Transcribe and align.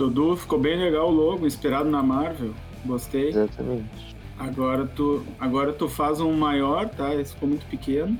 Dudu, 0.00 0.34
ficou 0.34 0.58
bem 0.58 0.78
legal 0.78 1.08
o 1.08 1.10
logo, 1.10 1.46
inspirado 1.46 1.90
na 1.90 2.02
Marvel. 2.02 2.54
Gostei. 2.86 3.28
Exatamente. 3.28 4.16
Agora 4.38 4.86
tu, 4.86 5.22
agora 5.38 5.74
tu 5.74 5.90
faz 5.90 6.20
um 6.20 6.32
maior, 6.32 6.88
tá? 6.88 7.14
Esse 7.14 7.34
ficou 7.34 7.50
muito 7.50 7.66
pequeno. 7.66 8.18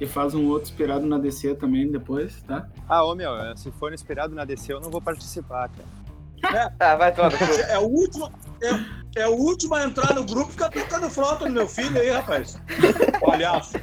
E 0.00 0.06
faz 0.06 0.34
um 0.34 0.48
outro 0.48 0.70
inspirado 0.70 1.06
na 1.06 1.18
DC 1.18 1.56
também 1.56 1.92
depois, 1.92 2.42
tá? 2.44 2.66
Ah, 2.88 3.04
ô 3.04 3.14
meu, 3.14 3.32
se 3.54 3.70
for 3.72 3.92
inspirado 3.92 4.34
na 4.34 4.46
DC, 4.46 4.72
eu 4.72 4.80
não 4.80 4.90
vou 4.90 5.00
participar, 5.00 5.68
cara. 5.68 6.04
Ah, 6.80 6.96
vai 6.96 7.12
tomar. 7.14 7.32
É 7.68 7.78
o 7.78 7.86
último, 7.86 8.32
é, 8.62 9.20
é 9.20 9.28
o 9.28 9.34
último 9.34 9.74
a 9.74 9.84
entrar 9.84 10.14
no 10.14 10.24
grupo, 10.24 10.52
fica 10.52 10.70
tocando 10.70 11.08
flauta 11.08 11.46
no 11.46 11.52
meu 11.52 11.68
filho 11.68 12.00
aí, 12.00 12.10
rapaz. 12.10 12.60
Palhaço. 13.20 13.76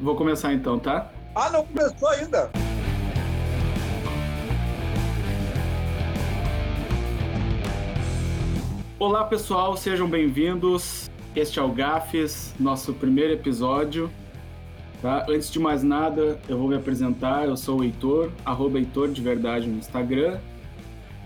Vou 0.00 0.16
começar 0.16 0.52
então, 0.52 0.78
tá? 0.78 1.10
Ah, 1.34 1.50
não 1.50 1.64
começou 1.66 2.08
ainda. 2.08 2.50
Olá 8.98 9.24
pessoal, 9.24 9.76
sejam 9.76 10.08
bem-vindos. 10.08 11.10
Este 11.34 11.58
é 11.58 11.62
o 11.62 11.68
Gafes, 11.68 12.54
nosso 12.58 12.94
primeiro 12.94 13.34
episódio. 13.34 14.10
Tá? 15.02 15.26
Antes 15.28 15.50
de 15.50 15.58
mais 15.58 15.82
nada, 15.82 16.40
eu 16.48 16.56
vou 16.56 16.66
me 16.66 16.76
apresentar. 16.76 17.44
Eu 17.44 17.58
sou 17.58 17.80
o 17.80 17.84
Heitor, 17.84 18.32
arroba 18.42 18.78
Heitor 18.78 19.10
de 19.10 19.20
Verdade 19.20 19.68
no 19.68 19.76
Instagram. 19.76 20.38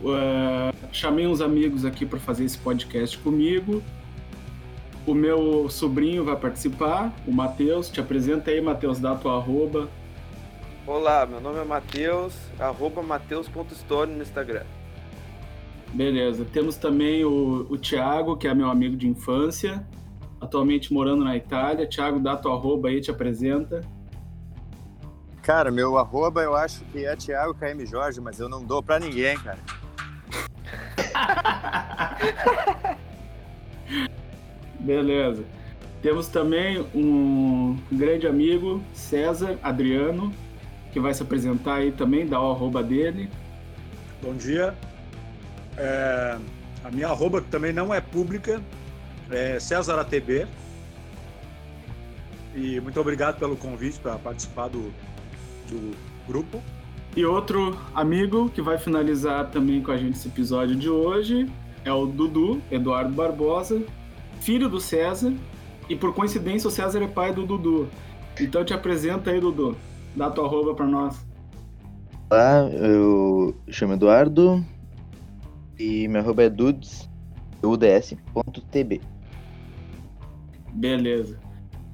Uh, 0.03 0.75
chamei 0.91 1.29
uns 1.29 1.41
amigos 1.41 1.85
aqui 1.85 2.05
para 2.05 2.19
fazer 2.19 2.45
esse 2.45 2.59
podcast 2.59 3.17
comigo. 3.19 3.81
O 5.07 5.15
meu 5.15 5.69
sobrinho 5.69 6.25
vai 6.25 6.35
participar, 6.35 7.15
o 7.25 7.31
Matheus. 7.31 7.89
Te 7.89 8.01
apresenta 8.01 8.51
aí, 8.51 8.61
Matheus, 8.61 8.99
dá 8.99 9.15
tua 9.15 9.37
arroba. 9.37 9.89
Olá, 10.85 11.25
meu 11.25 11.41
nome 11.41 11.61
é 11.61 11.65
Matheus, 11.65 12.35
arroba 12.59 13.01
mateus.store 13.01 14.11
no 14.11 14.23
Instagram. 14.23 14.65
Beleza. 15.93 16.45
Temos 16.45 16.77
também 16.77 17.25
o, 17.25 17.67
o 17.69 17.77
Thiago, 17.77 18.37
que 18.37 18.47
é 18.47 18.55
meu 18.55 18.71
amigo 18.71 18.97
de 18.97 19.09
infância, 19.09 19.85
atualmente 20.41 20.93
morando 20.93 21.25
na 21.25 21.37
Itália. 21.37 21.89
Thiago, 21.89 22.21
dá 22.21 22.37
tua 22.37 22.55
arroba 22.55 22.89
aí, 22.89 23.01
te 23.01 23.11
apresenta. 23.11 23.81
Cara, 25.43 25.71
meu 25.71 25.99
arroba 25.99 26.43
eu 26.43 26.55
acho 26.55 26.85
que 26.87 27.05
é 27.05 27.17
Thiago 27.17 27.55
KM 27.55 27.85
Jorge, 27.87 28.21
mas 28.21 28.39
eu 28.39 28.49
não 28.49 28.63
dou 28.63 28.83
pra 28.83 29.01
ninguém, 29.01 29.37
cara. 29.39 29.59
Beleza. 34.79 35.45
Temos 36.03 36.29
também 36.29 36.81
um 36.95 37.79
grande 37.91 38.27
amigo, 38.27 38.83
César 38.95 39.59
Adriano, 39.63 40.33
que 40.93 41.01
vai 41.01 41.13
se 41.13 41.23
apresentar 41.23 41.77
aí 41.77 41.93
também, 41.93 42.27
dá 42.27 42.41
o 42.41 42.51
arroba 42.51 42.83
dele. 42.83 43.29
Bom 44.23 44.35
dia. 44.35 44.75
É, 45.81 46.37
a 46.85 46.91
minha 46.91 47.09
arroba, 47.09 47.41
que 47.41 47.49
também 47.49 47.73
não 47.73 47.93
é 47.93 48.03
pública, 48.03 48.61
é 49.31 49.59
César 49.59 49.99
ATB. 49.99 50.47
E 52.55 52.79
muito 52.81 53.01
obrigado 53.01 53.39
pelo 53.39 53.57
convite 53.57 53.99
para 53.99 54.17
participar 54.17 54.69
do, 54.69 54.93
do 55.69 55.97
grupo. 56.27 56.63
E 57.17 57.25
outro 57.25 57.79
amigo 57.95 58.51
que 58.51 58.61
vai 58.61 58.77
finalizar 58.77 59.51
também 59.51 59.83
com 59.83 59.91
a 59.91 59.97
gente 59.97 60.19
esse 60.19 60.29
episódio 60.29 60.77
de 60.77 60.91
hoje 60.91 61.51
é 61.83 61.91
o 61.91 62.05
Dudu, 62.05 62.61
Eduardo 62.71 63.15
Barbosa, 63.15 63.83
filho 64.43 64.69
do 64.69 64.81
César. 64.81 65.33
E 65.89 65.97
por 65.97 66.15
coincidência, 66.15 66.69
o 66.69 66.71
César 66.71 67.03
é 67.03 67.09
pai 67.09 67.33
do 67.33 67.47
Dudu. 67.47 67.89
Então 68.39 68.63
te 68.65 68.75
apresenta 68.75 69.31
aí, 69.31 69.41
Dudu. 69.41 69.75
Dá 70.15 70.29
tua 70.29 70.45
arroba 70.45 70.75
para 70.75 70.87
nós. 70.87 71.25
Olá, 72.31 72.69
eu 72.71 73.57
chamo 73.69 73.95
Eduardo 73.95 74.63
e 75.81 76.07
meu 76.09 76.21
arroba 76.21 76.43
é 76.43 76.51
dudes. 76.51 77.09
Beleza. 80.73 81.39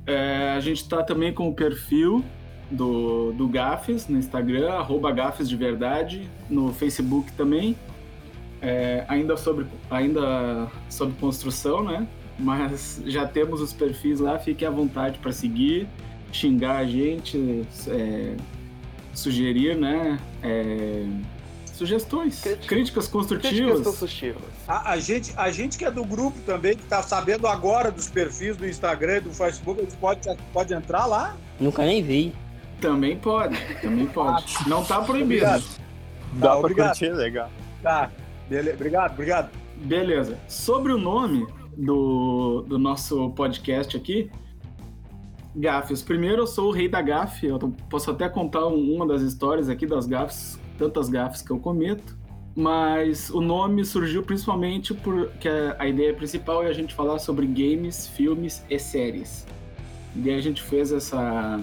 É, 0.05 0.51
a 0.57 0.61
gente 0.61 0.89
tá 0.89 1.03
também 1.03 1.33
com 1.33 1.49
o 1.49 1.55
perfil 1.55 2.25
do, 2.71 3.33
do 3.33 3.49
Gafes 3.49 4.09
no 4.09 4.19
Instagram, 4.19 4.73
arroba 4.73 5.13
Gafes 5.13 5.49
de 5.49 5.57
Verdade, 5.57 6.29
no 6.51 6.73
Facebook 6.73 7.31
também. 7.33 7.77
É, 8.61 9.05
ainda, 9.07 9.37
sobre, 9.37 9.67
ainda 9.89 10.69
sobre 10.89 11.15
construção, 11.21 11.85
né? 11.85 12.09
Mas 12.39 13.03
já 13.07 13.27
temos 13.27 13.61
os 13.61 13.73
perfis 13.73 14.19
lá, 14.19 14.39
fiquem 14.39 14.67
à 14.67 14.71
vontade 14.71 15.19
para 15.19 15.31
seguir, 15.31 15.87
xingar 16.33 16.79
a 16.79 16.85
gente, 16.85 17.65
é, 17.89 18.37
sugerir, 19.15 19.77
né? 19.77 20.19
É, 21.77 21.79
sugestões, 21.79 22.41
Crítica. 22.41 22.67
críticas 22.67 23.09
construtivas. 23.09 23.55
Críticas 23.59 23.85
construtivas. 23.87 24.43
A, 24.67 24.93
a 24.93 24.99
gente, 24.99 25.33
a 25.37 25.51
gente 25.51 25.77
que 25.77 25.85
é 25.85 25.91
do 25.91 26.05
grupo 26.05 26.39
também, 26.47 26.75
que 26.77 26.83
está 26.83 27.03
sabendo 27.03 27.47
agora 27.47 27.91
dos 27.91 28.09
perfis 28.09 28.57
do 28.57 28.67
Instagram 28.67 29.19
e 29.19 29.21
do 29.21 29.31
Facebook, 29.31 29.81
a 29.81 29.85
gente 29.85 29.97
pode, 29.97 30.21
pode 30.53 30.73
entrar 30.75 31.05
lá? 31.07 31.37
Nunca 31.61 31.85
nem 31.85 32.03
vi. 32.03 32.33
Também 32.81 33.17
pode, 33.19 33.57
também 33.81 34.07
pode. 34.07 34.55
Não 34.67 34.85
tá 34.85 35.01
proibido. 35.03 35.45
Obrigado. 35.45 35.65
Dá 36.35 36.49
pra 36.49 36.59
obrigado. 36.59 36.87
curtir, 36.89 37.11
legal. 37.13 37.51
Tá. 37.83 38.11
Bele- 38.49 38.73
Obrigado, 38.73 39.13
obrigado. 39.13 39.51
Beleza. 39.77 40.39
Sobre 40.49 40.93
o 40.93 40.99
nome 40.99 41.47
do, 41.77 42.65
do 42.69 42.79
nosso 42.79 43.31
podcast 43.31 43.97
aqui, 43.97 44.31
gafes. 45.55 46.03
Primeiro, 46.03 46.43
eu 46.43 46.47
sou 46.47 46.69
o 46.69 46.73
rei 46.73 46.89
da 46.89 47.01
gafe. 47.03 47.47
Eu 47.47 47.59
posso 47.91 48.11
até 48.11 48.29
contar 48.29 48.67
um- 48.67 48.95
uma 48.95 49.07
das 49.07 49.23
histórias 49.23 49.69
aqui 49.69 49.87
das 49.87 50.07
gafes, 50.07 50.59
tantas 50.77 51.09
gafes 51.09 51.43
que 51.43 51.51
eu 51.51 51.59
cometo. 51.59 52.17
Mas 52.55 53.29
o 53.29 53.41
nome 53.41 53.85
surgiu 53.85 54.23
principalmente 54.23 54.95
porque 54.95 55.49
a 55.79 55.87
ideia 55.87 56.15
principal 56.15 56.63
é 56.63 56.69
a 56.69 56.73
gente 56.73 56.95
falar 56.95 57.19
sobre 57.19 57.47
games, 57.47 58.07
filmes 58.09 58.65
e 58.71 58.79
séries. 58.79 59.47
E 60.15 60.21
daí 60.21 60.35
a 60.35 60.41
gente 60.41 60.63
fez 60.63 60.91
essa, 60.91 61.61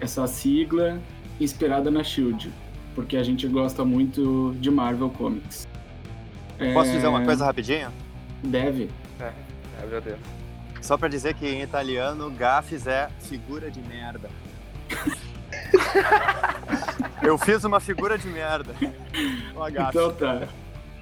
essa 0.00 0.24
sigla 0.28 1.00
inspirada 1.40 1.90
na 1.90 2.04
Shield, 2.04 2.52
porque 2.94 3.16
a 3.16 3.24
gente 3.24 3.44
gosta 3.48 3.84
muito 3.84 4.54
de 4.60 4.70
Marvel 4.70 5.10
Comics. 5.10 5.66
Posso 6.72 6.90
É, 6.90 6.94
dizer 6.94 7.08
uma 7.08 7.24
coisa 7.24 7.44
rapidinho? 7.44 7.90
Deve. 8.44 8.88
É, 9.18 9.32
meu 9.90 10.00
Deus. 10.00 10.18
Só 10.80 10.96
pra 10.96 11.08
dizer 11.08 11.34
que 11.34 11.44
em 11.46 11.60
italiano, 11.62 12.30
gafes 12.30 12.86
é 12.86 13.08
figura 13.20 13.68
de 13.68 13.80
merda. 13.80 14.30
Eu 17.22 17.38
fiz 17.38 17.62
uma 17.64 17.78
figura 17.78 18.18
de 18.18 18.26
merda. 18.26 18.74
Gafe. 19.72 19.96
Então 19.96 20.12
tá. 20.12 20.48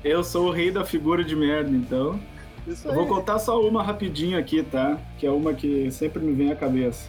Eu 0.05 0.23
sou 0.23 0.49
o 0.49 0.51
rei 0.51 0.71
da 0.71 0.85
figura 0.85 1.25
de 1.25 1.35
merda, 1.35 1.71
então. 1.71 2.21
Isso 2.67 2.87
Eu 2.87 2.93
aí. 2.93 2.97
vou 2.97 3.07
contar 3.07 3.39
só 3.39 3.61
uma 3.61 3.83
rapidinho 3.83 4.39
aqui, 4.39 4.63
tá? 4.63 4.99
Que 5.19 5.27
é 5.27 5.31
uma 5.31 5.55
que 5.55 5.91
sempre 5.91 6.23
me 6.23 6.33
vem 6.33 6.53
à 6.53 6.57
cabeça. 6.57 7.09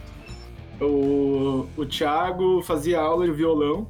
O, 0.80 1.68
o 1.78 1.86
Thiago 1.86 2.62
fazia 2.64 3.00
aula 3.00 3.26
de 3.26 3.34
violão 3.34 3.88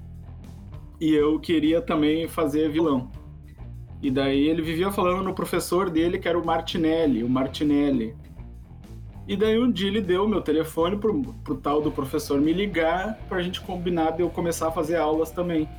e 0.99 1.13
eu 1.13 1.39
queria 1.39 1.81
também 1.81 2.27
fazer 2.27 2.69
violão. 2.69 3.09
E 4.01 4.09
daí 4.09 4.47
ele 4.47 4.61
vivia 4.61 4.91
falando 4.91 5.23
no 5.23 5.33
professor 5.33 5.89
dele, 5.89 6.17
que 6.17 6.27
era 6.27 6.37
o 6.37 6.45
Martinelli, 6.45 7.23
o 7.23 7.29
Martinelli. 7.29 8.15
E 9.31 9.35
daí 9.37 9.57
um 9.57 9.71
dia 9.71 9.87
ele 9.87 10.01
deu 10.01 10.25
o 10.25 10.27
meu 10.27 10.41
telefone 10.41 10.97
pro, 10.97 11.23
pro 11.41 11.55
tal 11.55 11.81
do 11.81 11.89
professor 11.89 12.41
me 12.41 12.51
ligar 12.51 13.17
pra 13.29 13.41
gente 13.41 13.61
combinar 13.61 14.11
de 14.11 14.21
eu 14.21 14.29
começar 14.29 14.67
a 14.67 14.71
fazer 14.73 14.97
aulas 14.97 15.31
também. 15.31 15.69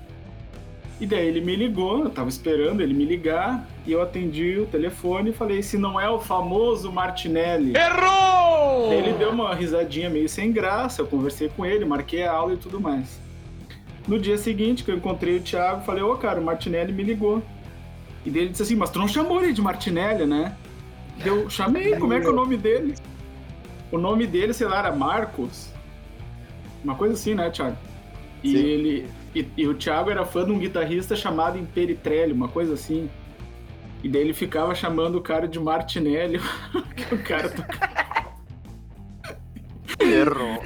E 0.99 1.05
daí 1.05 1.29
ele 1.29 1.43
me 1.43 1.55
ligou, 1.55 2.05
eu 2.05 2.09
tava 2.09 2.31
esperando 2.31 2.81
ele 2.81 2.95
me 2.95 3.05
ligar, 3.05 3.69
e 3.87 3.93
eu 3.93 4.01
atendi 4.01 4.57
o 4.57 4.65
telefone 4.65 5.29
e 5.29 5.33
falei, 5.35 5.63
se 5.63 5.77
não 5.77 6.01
é 6.01 6.09
o 6.09 6.19
famoso 6.19 6.91
Martinelli. 6.91 7.75
Errou! 7.77 8.91
Ele 8.91 9.13
deu 9.13 9.33
uma 9.33 9.55
risadinha 9.55 10.09
meio 10.09 10.31
sem 10.31 10.51
graça, 10.51 11.03
eu 11.03 11.07
conversei 11.07 11.51
com 11.51 11.67
ele, 11.67 11.85
marquei 11.85 12.25
a 12.25 12.33
aula 12.33 12.55
e 12.55 12.57
tudo 12.57 12.81
mais. 12.81 13.21
No 14.09 14.19
dia 14.19 14.39
seguinte, 14.39 14.83
que 14.83 14.91
eu 14.91 14.97
encontrei 14.97 15.37
o 15.37 15.43
Thiago, 15.43 15.85
falei, 15.85 16.03
ô 16.03 16.17
cara, 16.17 16.41
o 16.41 16.43
Martinelli 16.43 16.91
me 16.91 17.03
ligou. 17.03 17.43
E 18.25 18.31
daí 18.31 18.45
ele 18.45 18.51
disse 18.53 18.63
assim, 18.63 18.77
mas 18.77 18.89
tu 18.89 18.99
não 18.99 19.09
chamou 19.09 19.45
ele 19.45 19.53
de 19.53 19.61
Martinelli, 19.61 20.25
né? 20.25 20.57
Eu 21.23 21.51
chamei, 21.51 21.97
como 21.97 22.15
é 22.15 22.21
que 22.21 22.27
é 22.27 22.31
o 22.31 22.35
nome 22.35 22.57
dele? 22.57 22.95
O 23.93 23.99
nome 23.99 24.27
dele, 24.27 24.55
sei 24.55 24.67
lá, 24.67 24.79
era 24.79 24.91
Marcos. 24.91 25.69
Uma 26.83 26.95
coisa 26.95 27.15
assim, 27.15 27.35
né, 27.35 27.51
Thiago? 27.51 27.77
E 28.43 28.53
Sim. 28.53 28.57
ele. 28.57 29.11
E, 29.35 29.47
e 29.57 29.69
o 29.69 29.75
Thiago 29.75 30.11
era 30.11 30.25
fã 30.25 30.45
de 30.45 30.51
um 30.51 30.59
guitarrista 30.59 31.15
chamado 31.15 31.59
Imperitrelli, 31.59 32.33
uma 32.33 32.49
coisa 32.49 32.73
assim. 32.73 33.11
E 34.03 34.09
daí 34.09 34.23
ele 34.23 34.35
ficava 34.35 34.75
chamando 34.75 35.17
o 35.17 35.21
cara 35.21 35.47
de 35.47 35.61
Martinelli, 35.61 36.41
que 36.97 37.15
o 37.15 37.23
cara 37.23 37.51
tocava. 37.51 37.93
Errou. 40.01 40.61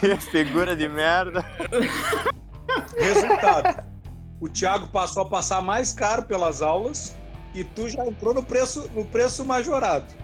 que 0.00 0.16
figura 0.16 0.74
de 0.74 0.88
merda. 0.88 1.44
Resultado. 2.98 3.84
o 4.40 4.48
Thiago 4.48 4.88
passou 4.88 5.22
a 5.22 5.28
passar 5.28 5.62
mais 5.62 5.92
caro 5.92 6.24
pelas 6.24 6.62
aulas 6.62 7.14
e 7.54 7.62
tu 7.62 7.88
já 7.88 8.04
entrou 8.06 8.34
no 8.34 8.42
preço, 8.42 8.90
no 8.94 9.04
preço 9.04 9.44
majorado. 9.44 10.21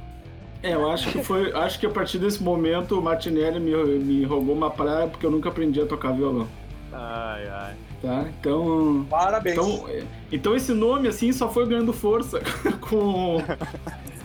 É, 0.63 0.75
eu 0.75 0.91
acho 0.91 1.11
que 1.13 1.23
foi. 1.23 1.53
Acho 1.53 1.79
que 1.79 1.87
a 1.87 1.91
partir 1.91 2.19
desse 2.19 2.43
momento 2.43 2.99
o 2.99 3.03
Martinelli 3.03 3.61
me, 3.61 3.73
me 3.99 4.25
roubou 4.25 4.55
uma 4.55 4.71
praia 4.71 5.07
porque 5.07 5.25
eu 5.25 5.31
nunca 5.31 5.49
aprendi 5.49 5.81
a 5.81 5.87
tocar 5.87 6.13
violão. 6.13 6.49
Ai, 6.93 7.49
ai. 7.49 7.75
tá? 8.03 8.29
Então, 8.41 9.07
Parabéns. 9.09 9.57
então, 9.57 9.89
é, 9.89 10.03
então 10.33 10.57
esse 10.57 10.73
nome 10.73 11.07
assim 11.07 11.33
só 11.33 11.49
foi 11.49 11.67
ganhando 11.67 11.93
força 11.93 12.41
com 12.81 13.39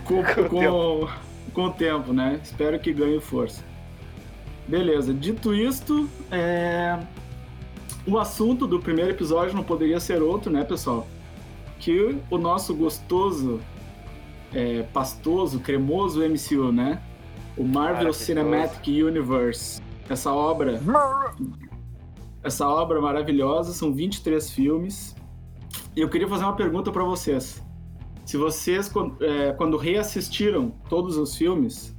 com, 0.04 0.22
Com 0.24 0.40
o 0.40 0.48
com, 0.48 1.08
com 1.52 1.64
o 1.66 1.70
tempo, 1.72 2.12
né? 2.12 2.40
Espero 2.42 2.78
que 2.78 2.92
ganhe 2.92 3.20
força. 3.20 3.62
Beleza, 4.66 5.12
dito 5.12 5.54
isto, 5.54 6.08
é, 6.32 6.98
o 8.06 8.18
assunto 8.18 8.66
do 8.66 8.80
primeiro 8.80 9.10
episódio 9.10 9.54
não 9.54 9.62
poderia 9.62 10.00
ser 10.00 10.22
outro, 10.22 10.50
né, 10.50 10.64
pessoal? 10.64 11.06
Que 11.78 12.16
o 12.30 12.38
nosso 12.38 12.74
gostoso, 12.74 13.60
é, 14.54 14.82
pastoso, 14.84 15.60
cremoso 15.60 16.20
MCU, 16.20 16.72
né? 16.72 17.02
O 17.56 17.62
Marvel 17.64 17.82
Maravilhoso. 17.82 18.18
Cinematic 18.18 18.86
Universe. 18.86 19.82
Essa 20.08 20.32
obra 20.32 20.80
essa 22.44 22.68
obra 22.68 23.00
maravilhosa, 23.00 23.72
são 23.72 23.92
23 23.92 24.50
filmes. 24.50 25.16
E 25.96 26.00
eu 26.00 26.10
queria 26.10 26.28
fazer 26.28 26.44
uma 26.44 26.54
pergunta 26.54 26.92
para 26.92 27.02
vocês. 27.02 27.64
Se 28.26 28.36
vocês, 28.36 28.92
é, 29.20 29.52
quando 29.52 29.78
reassistiram 29.78 30.70
todos 30.88 31.16
os 31.16 31.34
filmes, 31.36 31.96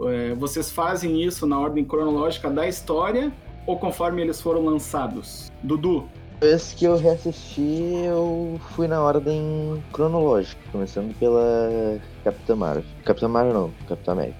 é, 0.00 0.34
vocês 0.34 0.70
fazem 0.70 1.22
isso 1.22 1.46
na 1.46 1.58
ordem 1.58 1.84
cronológica 1.84 2.50
da 2.50 2.66
história 2.66 3.32
ou 3.66 3.78
conforme 3.78 4.20
eles 4.20 4.40
foram 4.40 4.64
lançados? 4.64 5.50
Dudu, 5.62 6.08
Esse 6.40 6.76
que 6.76 6.84
eu 6.84 6.96
reassisti, 6.96 7.60
eu 8.04 8.60
fui 8.70 8.86
na 8.86 9.02
ordem 9.02 9.82
cronológica, 9.92 10.60
começando 10.70 11.12
pela 11.18 11.98
Capitã 12.22 12.54
Marvel. 12.54 12.84
Capitã 13.04 13.26
Marvel 13.28 13.54
não, 13.54 13.70
Capitã 13.88 14.12
América. 14.12 14.38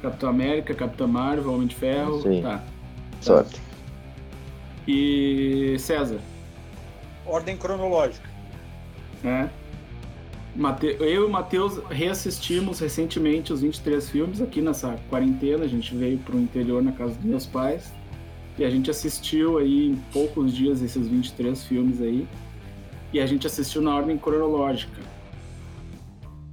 Capitão 0.00 0.30
América, 0.30 0.74
Capitã 0.74 1.06
Marvel, 1.06 1.52
Homem 1.52 1.66
de 1.66 1.74
Ferro. 1.76 2.22
Sim. 2.22 2.40
Tá. 2.40 2.62
Sorte. 3.20 3.60
E 4.88 5.76
César, 5.78 6.18
Ordem 7.26 7.56
cronológica. 7.56 8.28
né? 9.22 9.50
Mate- 10.56 10.96
Eu 10.98 11.06
e 11.06 11.18
o 11.18 11.28
Matheus 11.30 11.78
reassistimos 11.90 12.80
recentemente 12.80 13.52
os 13.52 13.60
23 13.60 14.08
filmes 14.08 14.40
aqui 14.40 14.62
nessa 14.62 14.96
quarentena. 15.10 15.64
A 15.64 15.68
gente 15.68 15.94
veio 15.94 16.18
pro 16.18 16.38
interior 16.38 16.82
na 16.82 16.92
casa 16.92 17.14
dos 17.14 17.24
meus 17.24 17.46
pais 17.46 17.92
e 18.60 18.64
a 18.64 18.68
gente 18.68 18.90
assistiu 18.90 19.56
aí 19.56 19.88
em 19.88 19.96
poucos 20.12 20.54
dias 20.54 20.82
esses 20.82 21.08
23 21.08 21.64
filmes 21.64 22.02
aí. 22.02 22.28
E 23.10 23.18
a 23.18 23.24
gente 23.24 23.46
assistiu 23.46 23.80
na 23.80 23.96
ordem 23.96 24.18
cronológica. 24.18 25.00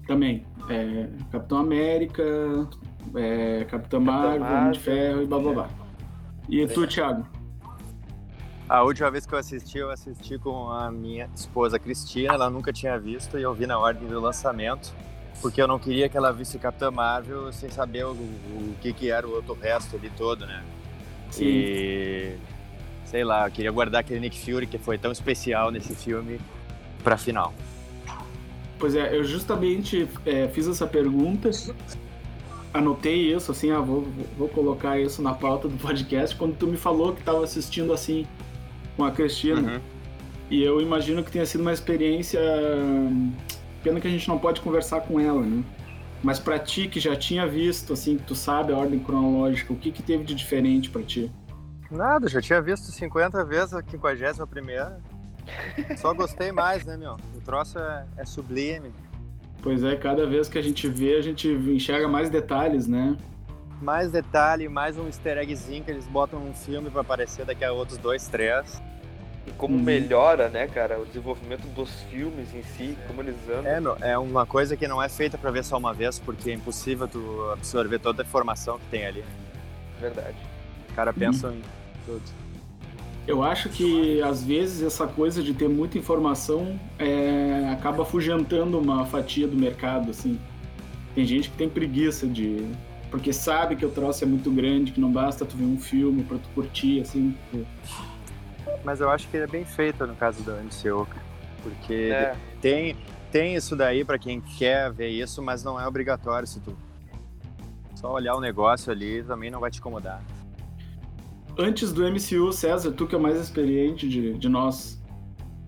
Também. 0.08 0.46
É, 0.70 1.10
Capitão 1.30 1.58
América, 1.58 2.24
é, 3.14 3.66
Capitã 3.66 4.00
Marvel, 4.00 4.58
Homem 4.58 4.72
de. 4.72 4.80
Ferro 4.80 5.22
e 5.22 5.26
blá 5.26 5.38
blá 5.38 5.54
blá. 5.54 5.70
E 6.48 6.66
tu, 6.68 6.88
Thiago? 6.88 7.28
A 8.70 8.84
última 8.84 9.12
vez 9.12 9.26
que 9.26 9.34
eu 9.34 9.40
assisti, 9.40 9.78
eu 9.78 9.92
assisti 9.92 10.40
com 10.40 10.70
a 10.72 10.90
minha 10.90 11.30
esposa 11.36 11.78
Cristina, 11.78 12.34
ela 12.34 12.50
nunca 12.50 12.72
tinha 12.72 12.98
visto 12.98 13.38
e 13.38 13.42
eu 13.42 13.54
vi 13.54 13.68
na 13.68 13.78
ordem 13.78 14.08
do 14.08 14.20
lançamento, 14.22 14.94
porque 15.42 15.62
eu 15.62 15.68
não 15.68 15.78
queria 15.78 16.08
que 16.08 16.16
ela 16.16 16.32
visse 16.32 16.58
Capitã 16.58 16.90
Marvel 16.90 17.52
sem 17.52 17.70
saber 17.70 18.06
o, 18.06 18.12
o 18.12 18.76
que, 18.82 18.94
que 18.94 19.12
era 19.12 19.28
o 19.28 19.32
outro 19.32 19.54
resto 19.54 19.98
ali 19.98 20.10
todo, 20.18 20.46
né? 20.46 20.64
E 21.40 22.36
sei 23.06 23.24
lá, 23.24 23.48
eu 23.48 23.52
queria 23.52 23.72
guardar 23.72 24.02
aquele 24.02 24.20
Nick 24.20 24.40
Fury 24.40 24.68
que 24.68 24.78
foi 24.78 24.98
tão 24.98 25.12
especial 25.12 25.72
nesse 25.72 25.96
filme 25.96 26.40
pra 27.04 27.18
final. 27.18 27.54
Pois 28.78 28.96
é, 28.96 29.16
eu 29.16 29.24
justamente 29.24 30.08
é, 30.26 30.48
fiz 30.50 30.68
essa 30.68 30.86
pergunta, 30.86 31.50
anotei 32.74 33.34
isso, 33.34 33.52
assim, 33.52 33.72
ah, 33.72 33.80
vou, 33.80 34.08
vou 34.38 34.48
colocar 34.50 35.00
isso 35.00 35.22
na 35.22 35.34
pauta 35.34 35.68
do 35.68 35.78
podcast, 35.78 36.36
quando 36.36 36.56
tu 36.56 36.68
me 36.68 36.78
falou 36.78 37.14
que 37.14 37.22
estava 37.22 37.44
assistindo 37.44 37.94
assim 37.94 38.28
com 38.96 39.04
a 39.04 39.12
Cristina. 39.12 39.62
Uhum. 39.62 39.80
E 40.50 40.64
eu 40.64 40.82
imagino 40.82 41.24
que 41.24 41.32
tenha 41.32 41.46
sido 41.46 41.62
uma 41.62 41.74
experiência. 41.74 42.40
Pena 43.84 44.00
que 44.00 44.08
a 44.08 44.12
gente 44.12 44.28
não 44.28 44.38
pode 44.38 44.62
conversar 44.62 45.02
com 45.02 45.20
ela, 45.20 45.42
né? 45.42 45.64
Mas 46.24 46.40
pra 46.40 46.58
ti 46.58 46.88
que 46.88 47.00
já 47.00 47.16
tinha 47.16 47.48
visto, 47.48 47.94
assim, 47.94 48.18
que 48.18 48.24
tu 48.24 48.36
sabe 48.36 48.74
a 48.74 48.78
ordem 48.78 49.00
cronológica, 49.00 49.72
o 49.72 49.76
que 49.76 49.92
que 49.92 50.02
teve 50.02 50.24
de 50.24 50.34
diferente 50.34 50.90
pra 50.90 51.04
ti? 51.04 51.32
Nada, 51.90 52.28
já 52.28 52.42
tinha 52.42 52.62
visto 52.62 52.92
50 52.92 53.46
vezes 53.46 53.74
a 53.74 53.82
51 53.82 54.46
primeira. 54.48 55.00
Só 55.98 56.14
gostei 56.14 56.52
mais, 56.52 56.86
né, 56.86 56.98
meu? 56.98 57.18
O 57.36 57.42
troço 57.42 57.80
é, 57.80 58.06
é 58.18 58.26
sublime. 58.26 58.92
Pois 59.62 59.84
é, 59.84 59.96
cada 59.96 60.26
vez 60.26 60.50
que 60.50 60.58
a 60.58 60.62
gente 60.62 60.88
vê, 60.88 61.16
a 61.16 61.22
gente 61.22 61.48
enxerga 61.48 62.08
mais 62.08 62.30
detalhes, 62.30 62.88
né? 62.88 63.18
Mais 63.82 64.12
detalhe, 64.12 64.68
mais 64.68 64.98
um 64.98 65.06
easter 65.06 65.38
eggzinho 65.38 65.84
que 65.84 65.92
eles 65.92 66.08
botam 66.08 66.40
num 66.40 66.54
filme 66.54 66.90
pra 66.90 67.02
aparecer 67.02 67.46
daqui 67.46 67.64
a 67.64 67.72
outros 67.72 67.98
dois, 67.98 68.28
três. 68.28 68.82
E 69.48 69.52
como 69.52 69.76
Uhum. 69.76 69.82
melhora, 69.82 70.50
né, 70.50 70.68
cara, 70.68 71.00
o 71.00 71.06
desenvolvimento 71.06 71.66
dos 71.74 71.90
filmes 72.12 72.54
em 72.54 72.62
si, 72.64 72.98
como 73.08 73.22
eles 73.22 73.36
andam. 73.50 73.72
É, 73.72 73.80
meu, 73.80 73.98
é 74.02 74.18
uma 74.18 74.46
coisa 74.46 74.76
que 74.76 74.88
não 74.88 75.02
é 75.02 75.08
feita 75.10 75.38
pra 75.38 75.50
ver 75.52 75.64
só 75.64 75.78
uma 75.78 75.94
vez, 75.94 76.20
porque 76.20 76.52
é 76.52 76.54
impossível 76.54 77.08
tu 77.08 77.50
absorver 77.54 78.00
toda 78.00 78.22
a 78.22 78.26
informação 78.26 78.78
que 78.78 78.86
tem 78.92 79.06
ali. 79.06 79.24
Verdade. 80.02 80.36
O 80.90 80.94
cara 80.94 81.14
pensa 81.14 81.48
em 81.54 81.62
tudo. 82.06 82.22
Eu 83.26 83.44
acho 83.44 83.68
que 83.70 84.22
às 84.22 84.42
vezes 84.44 84.82
essa 84.82 85.06
coisa 85.06 85.44
de 85.44 85.54
ter 85.54 85.68
muita 85.68 85.98
informação 85.98 86.80
é, 86.98 87.70
acaba 87.74 88.04
afugentando 88.04 88.80
uma 88.80 89.06
fatia 89.06 89.48
do 89.48 89.56
mercado, 89.58 90.12
assim. 90.12 90.40
Tem 91.14 91.26
gente 91.26 91.50
que 91.50 91.58
tem 91.58 91.68
preguiça 91.70 92.26
de. 92.28 92.66
Porque 93.12 93.34
sabe 93.34 93.76
que 93.76 93.86
o 93.86 93.90
troço 93.90 94.24
é 94.24 94.28
muito 94.28 94.50
grande, 94.52 94.92
que 94.92 95.00
não 95.02 95.12
basta 95.12 95.46
tu 95.46 95.58
ver 95.58 95.66
um 95.66 95.78
filme 95.80 96.24
pra 96.24 96.38
tu 96.38 96.48
curtir, 96.56 97.02
assim. 97.02 97.36
Mas 98.84 99.02
eu 99.02 99.10
acho 99.10 99.28
que 99.28 99.38
ele 99.38 99.44
é 99.44 99.48
bem 99.48 99.66
feito 99.66 100.06
no 100.06 100.16
caso 100.16 100.42
do 100.44 100.52
MCU, 100.52 101.06
cara. 101.06 101.26
porque 101.64 102.12
É, 102.12 102.36
tem, 102.62 102.96
tem 103.32 103.56
isso 103.56 103.76
daí 103.76 104.06
pra 104.06 104.18
quem 104.18 104.40
quer 104.42 104.92
ver 104.92 105.10
isso, 105.10 105.42
mas 105.42 105.64
não 105.64 105.80
é 105.80 105.88
obrigatório 105.88 106.48
se 106.48 106.60
tu 106.60 106.76
só 107.96 108.14
olhar 108.14 108.36
o 108.36 108.40
negócio 108.40 108.92
ali 108.92 109.24
também 109.24 109.50
não 109.50 109.60
vai 109.60 109.72
te 109.72 109.80
incomodar. 109.80 110.22
Antes 111.58 111.92
do 111.92 112.04
MCU, 112.04 112.54
César, 112.54 112.92
tu 112.92 113.08
que 113.08 113.16
é 113.16 113.18
o 113.18 113.22
mais 113.22 113.40
experiente 113.40 114.08
de, 114.08 114.38
de 114.38 114.48
nós. 114.48 115.02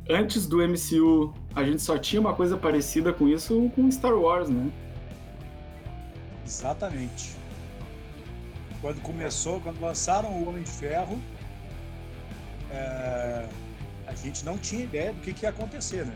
Antes 0.07 0.45
do 0.45 0.57
MCU, 0.57 1.33
a 1.55 1.63
gente 1.63 1.81
só 1.81 1.97
tinha 1.97 2.21
uma 2.21 2.33
coisa 2.33 2.55
parecida 2.55 3.11
com 3.11 3.27
isso 3.27 3.71
com 3.75 3.89
Star 3.91 4.13
Wars, 4.13 4.49
né? 4.49 4.71
Exatamente. 6.45 7.35
Quando 8.81 9.01
começou, 9.01 9.59
quando 9.59 9.81
lançaram 9.81 10.29
o 10.29 10.47
Homem 10.47 10.63
de 10.63 10.69
Ferro, 10.69 11.19
é, 12.71 13.47
a 14.07 14.15
gente 14.15 14.43
não 14.45 14.57
tinha 14.57 14.83
ideia 14.83 15.13
do 15.13 15.21
que, 15.21 15.33
que 15.33 15.43
ia 15.45 15.49
acontecer, 15.49 16.05
né? 16.05 16.13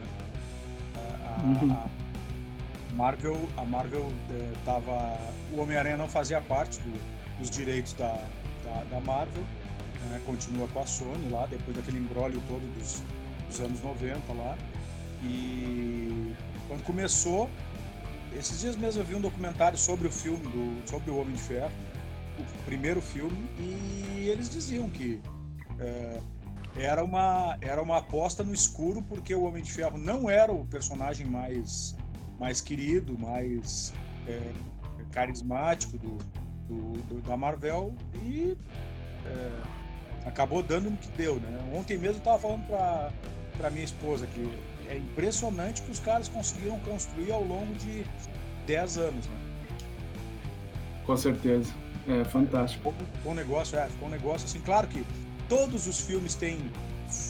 A, 0.96 1.42
Uhum. 1.44 1.72
a 1.72 1.88
Marvel, 2.96 3.50
a 3.58 3.66
Marvel 3.66 4.12
é, 4.32 4.54
tava, 4.64 5.18
o 5.52 5.60
Homem-Aranha 5.62 5.98
não 5.98 6.08
fazia 6.08 6.40
parte 6.42 6.80
do- 6.82 7.14
dos 7.40 7.50
direitos 7.50 7.94
da, 7.94 8.20
da, 8.64 8.84
da 8.92 9.00
Marvel, 9.02 9.44
né? 10.10 10.22
continua 10.26 10.68
com 10.68 10.80
a 10.80 10.86
Sony 10.86 11.30
lá, 11.32 11.46
depois 11.48 11.76
daquele 11.76 11.98
embrólio 11.98 12.42
todo 12.48 12.62
dos, 12.78 13.02
dos 13.50 13.60
anos 13.60 13.82
90 13.82 14.32
lá. 14.34 14.56
E 15.24 16.34
quando 16.68 16.84
começou, 16.84 17.50
esses 18.38 18.60
dias 18.60 18.76
mesmo 18.76 19.02
eu 19.02 19.06
vi 19.06 19.16
um 19.16 19.22
documentário 19.22 19.78
sobre 19.78 20.08
o 20.08 20.12
filme, 20.12 20.40
do, 20.48 20.88
sobre 20.88 21.10
o 21.10 21.18
Homem 21.18 21.34
de 21.34 21.42
Ferro, 21.42 21.72
o 22.40 22.44
primeiro 22.66 23.02
filme, 23.02 23.50
e 23.60 24.28
eles 24.30 24.50
diziam 24.50 24.90
que 24.90 25.20
é, 25.80 26.20
era, 26.78 27.04
uma, 27.04 27.58
era 27.62 27.82
uma 27.82 27.98
aposta 27.98 28.44
no 28.44 28.54
escuro, 28.54 29.02
porque 29.02 29.34
o 29.36 29.44
Homem 29.44 29.62
de 29.64 29.72
Ferro 29.72 29.98
não 29.98 30.30
era 30.30 30.52
o 30.52 30.66
personagem 30.66 31.26
mais, 31.26 31.96
mais 32.40 32.62
querido, 32.62 33.18
mais 33.18 33.94
é, 34.28 34.40
carismático 35.12 35.98
do, 35.98 36.18
do- 36.68 37.02
do- 37.04 37.22
da 37.22 37.38
Marvel, 37.38 37.94
e 38.24 38.58
é, 39.26 40.28
acabou 40.28 40.64
dando 40.64 40.90
no 40.90 40.98
que 40.98 41.10
deu. 41.10 41.36
Né? 41.36 41.60
Ontem 41.74 41.98
mesmo 41.98 42.16
eu 42.16 42.20
estava 42.20 42.40
falando 42.40 42.66
para 43.58 43.70
minha 43.70 43.86
esposa 43.86 44.26
que 44.28 44.50
é 44.90 44.98
impressionante 44.98 45.82
que 45.82 45.92
os 45.92 46.00
caras 46.00 46.28
conseguiram 46.28 46.80
construir 46.80 47.32
ao 47.32 47.44
longo 47.44 47.74
de 47.76 48.04
10 48.66 48.98
anos. 48.98 49.28
Né? 49.28 49.36
Com 51.06 51.16
certeza. 51.18 51.72
É 52.08 52.24
fantástico. 52.26 52.92
Ficou, 52.92 53.08
ficou 53.14 53.32
um 53.32 53.36
negócio, 53.36 53.78
é, 53.80 53.88
ficou 53.88 54.08
um 54.10 54.12
negócio 54.12 54.46
assim, 54.46 54.60
claro 54.60 54.88
que 54.88 55.06
todos 55.54 55.86
os 55.86 56.00
filmes 56.00 56.34
têm, 56.34 56.58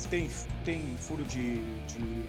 têm, 0.10 0.30
têm 0.64 0.96
furo 0.98 1.26
de, 1.26 1.58
de, 1.88 2.26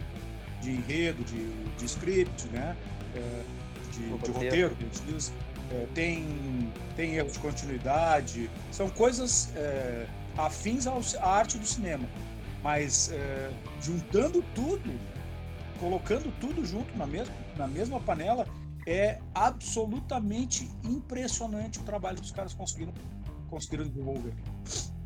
de 0.61 0.71
enredo, 0.73 1.23
de, 1.23 1.53
de 1.77 1.85
script, 1.85 2.49
né? 2.49 2.77
É, 3.15 3.45
de, 3.93 4.13
O 4.13 4.19
de 4.19 4.31
roteiro. 4.33 4.33
roteiro, 4.33 4.75
que 4.75 4.83
a 4.83 4.87
gente 4.87 5.03
diz. 5.03 5.33
É, 5.71 5.87
tem, 5.95 6.73
tem 6.97 7.15
erro 7.15 7.31
de 7.31 7.39
continuidade, 7.39 8.51
são 8.73 8.91
coisas 8.91 9.53
é, 9.55 10.07
afins 10.37 10.87
ao, 10.89 11.01
à 11.21 11.29
arte 11.29 11.59
do 11.59 11.67
cinema. 11.67 12.09
Mas 12.61 13.13
é, 13.13 13.53
juntando 13.81 14.43
tudo, 14.53 14.99
colocando 15.79 16.33
tudo 16.41 16.67
junto 16.67 16.97
na 16.99 17.07
mesma, 17.07 17.35
na 17.57 17.69
mesma 17.69 18.01
panela, 18.01 18.49
é 18.85 19.21
absolutamente 19.33 20.69
impressionante 20.83 21.79
o 21.79 21.85
trabalho 21.85 22.17
que 22.17 22.25
os 22.25 22.33
caras 22.33 22.53
conseguiram, 22.53 22.93
conseguiram 23.49 23.87
desenvolver. 23.87 24.35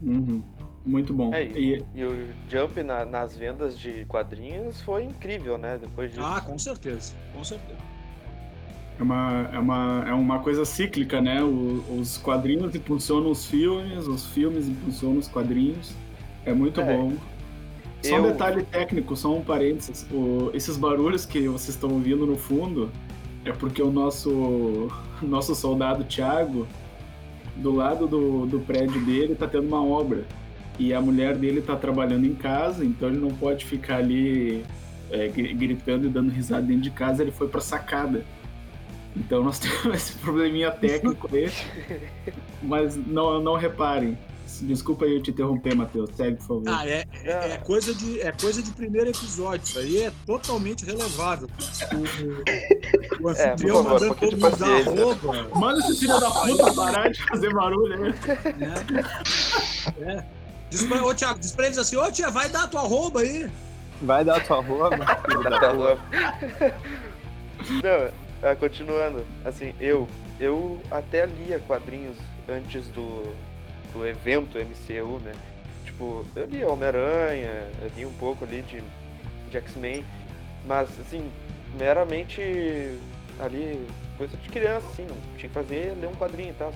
Uhum. 0.03 0.43
Muito 0.85 1.13
bom. 1.13 1.35
É, 1.35 1.45
E, 1.45 1.85
E 1.95 2.05
o 2.05 2.29
Jump 2.49 2.83
na- 2.83 3.05
nas 3.05 3.37
vendas 3.37 3.79
de 3.79 4.05
quadrinhos 4.07 4.81
foi 4.83 5.05
incrível, 5.05 5.59
né? 5.59 5.79
Depois 5.81 6.11
disso. 6.11 6.23
Ah, 6.25 6.41
com 6.41 6.59
certeza, 6.59 7.15
com 7.35 7.45
certeza. 7.45 7.79
É 8.99 9.03
uma, 9.03 9.49
é, 9.53 9.59
uma, 9.59 10.05
é 10.09 10.13
uma 10.13 10.39
coisa 10.41 10.65
cíclica, 10.65 11.21
né? 11.21 11.43
O- 11.43 11.85
os 12.01 12.17
quadrinhos 12.19 12.75
impulsionam 12.75 13.31
os 13.31 13.45
filmes, 13.47 14.07
os 14.09 14.27
filmes 14.27 14.67
impulsionam 14.69 15.19
os 15.19 15.29
quadrinhos. 15.29 15.95
É 16.45 16.53
muito 16.53 16.81
É. 16.81 16.97
bom. 16.97 17.13
Só 18.03 18.15
um 18.15 18.19
Eu- 18.25 18.33
detalhe 18.33 18.63
técnico, 18.63 19.15
só 19.17 19.35
um 19.37 19.43
parênteses. 19.43 20.07
O- 20.11 20.51
esses 20.55 20.77
barulhos 20.77 21.27
que 21.27 21.41
vocês 21.49 21.71
estão 21.75 21.91
ouvindo 21.91 22.25
no 22.27 22.37
fundo 22.37 22.91
é 23.45 23.53
porque 23.53 23.83
o 23.83 23.91
nosso, 23.91 24.89
nosso 25.23 25.55
soldado 25.55 26.03
Thiago, 26.05 26.67
do 27.57 27.73
lado 27.73 28.07
do, 28.07 28.47
do 28.47 28.61
prédio 28.61 29.05
dele, 29.05 29.35
tá 29.35 29.47
tendo 29.47 29.67
uma 29.67 29.85
obra. 29.85 30.25
E 30.79 30.95
a 30.95 31.01
mulher 31.01 31.37
dele 31.37 31.61
tá 31.61 31.75
trabalhando 31.77 32.25
em 32.25 32.35
casa, 32.35 32.85
então 32.85 33.09
ele 33.09 33.19
não 33.19 33.31
pode 33.31 33.65
ficar 33.65 33.97
ali 33.97 34.65
é, 35.11 35.27
gri- 35.29 35.53
gritando 35.55 36.07
e 36.07 36.09
dando 36.09 36.31
risada 36.31 36.63
dentro 36.63 36.83
de 36.83 36.91
casa, 36.91 37.23
ele 37.23 37.33
foi 37.33 37.49
pra 37.49 37.61
sacada. 37.61 38.25
Então 39.17 39.43
nós 39.43 39.59
temos 39.61 39.87
esse 39.97 40.13
probleminha 40.15 40.71
técnico 40.71 41.29
aí. 41.35 41.51
Mas 42.63 42.95
não, 42.97 43.41
não 43.43 43.57
reparem. 43.57 44.17
Desculpa 44.63 45.05
aí 45.05 45.15
eu 45.15 45.23
te 45.23 45.31
interromper, 45.31 45.75
Matheus. 45.75 46.09
Segue, 46.17 46.37
por 46.39 46.47
favor. 46.47 46.63
Ah, 46.69 46.89
é, 46.89 47.05
é, 47.23 47.53
é 47.53 47.57
coisa 47.59 47.95
de, 47.95 48.21
é 48.21 48.33
coisa 48.33 48.63
de 48.63 48.71
primeiro 48.71 49.11
episódio. 49.11 49.63
Isso 49.65 49.79
aí 49.79 49.99
é 50.05 50.13
totalmente 50.25 50.87
relevável. 50.87 51.49
O, 53.21 53.23
o 53.25 53.31
É, 53.31 53.51
anfitrião 53.51 53.85
favor, 53.85 53.93
mandando 54.01 54.15
todo 54.15 54.37
mundo 54.39 54.57
dar 54.57 54.81
arroba. 54.81 55.49
Manda 55.55 55.79
esse 55.81 55.99
filho 55.99 56.19
da 56.19 56.31
puta 56.31 56.73
parar 56.73 57.11
de 57.11 57.23
fazer 57.27 57.53
barulho, 57.53 57.99
né? 58.01 58.15
né? 58.57 59.05
É. 60.01 60.38
Diz 60.71 60.83
pra, 60.85 61.03
ô, 61.03 61.15
Thiago, 61.15 61.39
diz 61.39 61.53
pra 61.53 61.67
eles 61.67 61.79
assim, 61.79 61.97
ô 61.97 62.11
tia, 62.11 62.31
vai 62.31 62.49
dar 62.49 62.65
a 62.65 62.69
tua 62.69 62.83
arroba 62.83 63.21
aí. 63.21 63.51
Vai 64.01 64.25
dar 64.25 64.37
a 64.37 64.41
tua 64.41 64.61
roupa, 64.61 64.97
louco. 65.73 66.03
Não, 67.83 68.13
ah, 68.43 68.55
continuando, 68.55 69.27
assim, 69.45 69.75
eu, 69.81 70.09
eu 70.39 70.81
até 70.91 71.27
lia 71.27 71.59
quadrinhos 71.59 72.17
antes 72.49 72.87
do, 72.89 73.35
do 73.93 74.07
evento 74.07 74.59
MCU, 74.59 75.19
né? 75.21 75.33
Tipo, 75.85 76.25
eu 76.37 76.47
li 76.47 76.65
Homem-Aranha, 76.65 77.69
eu 77.83 77.91
li 77.97 78.07
um 78.07 78.13
pouco 78.13 78.45
ali 78.45 78.63
de, 78.63 78.83
de 79.51 79.57
X-Men, 79.57 80.05
mas 80.65 80.89
assim, 81.01 81.29
meramente 81.77 82.41
ali, 83.41 83.85
coisa 84.17 84.37
de 84.37 84.49
criança, 84.49 84.87
assim, 84.93 85.07
não 85.07 85.17
tinha 85.37 85.49
que 85.49 85.55
fazer, 85.55 85.97
ler 86.01 86.07
um 86.07 86.15
quadrinho 86.15 86.51
e 86.51 86.55
tal. 86.55 86.73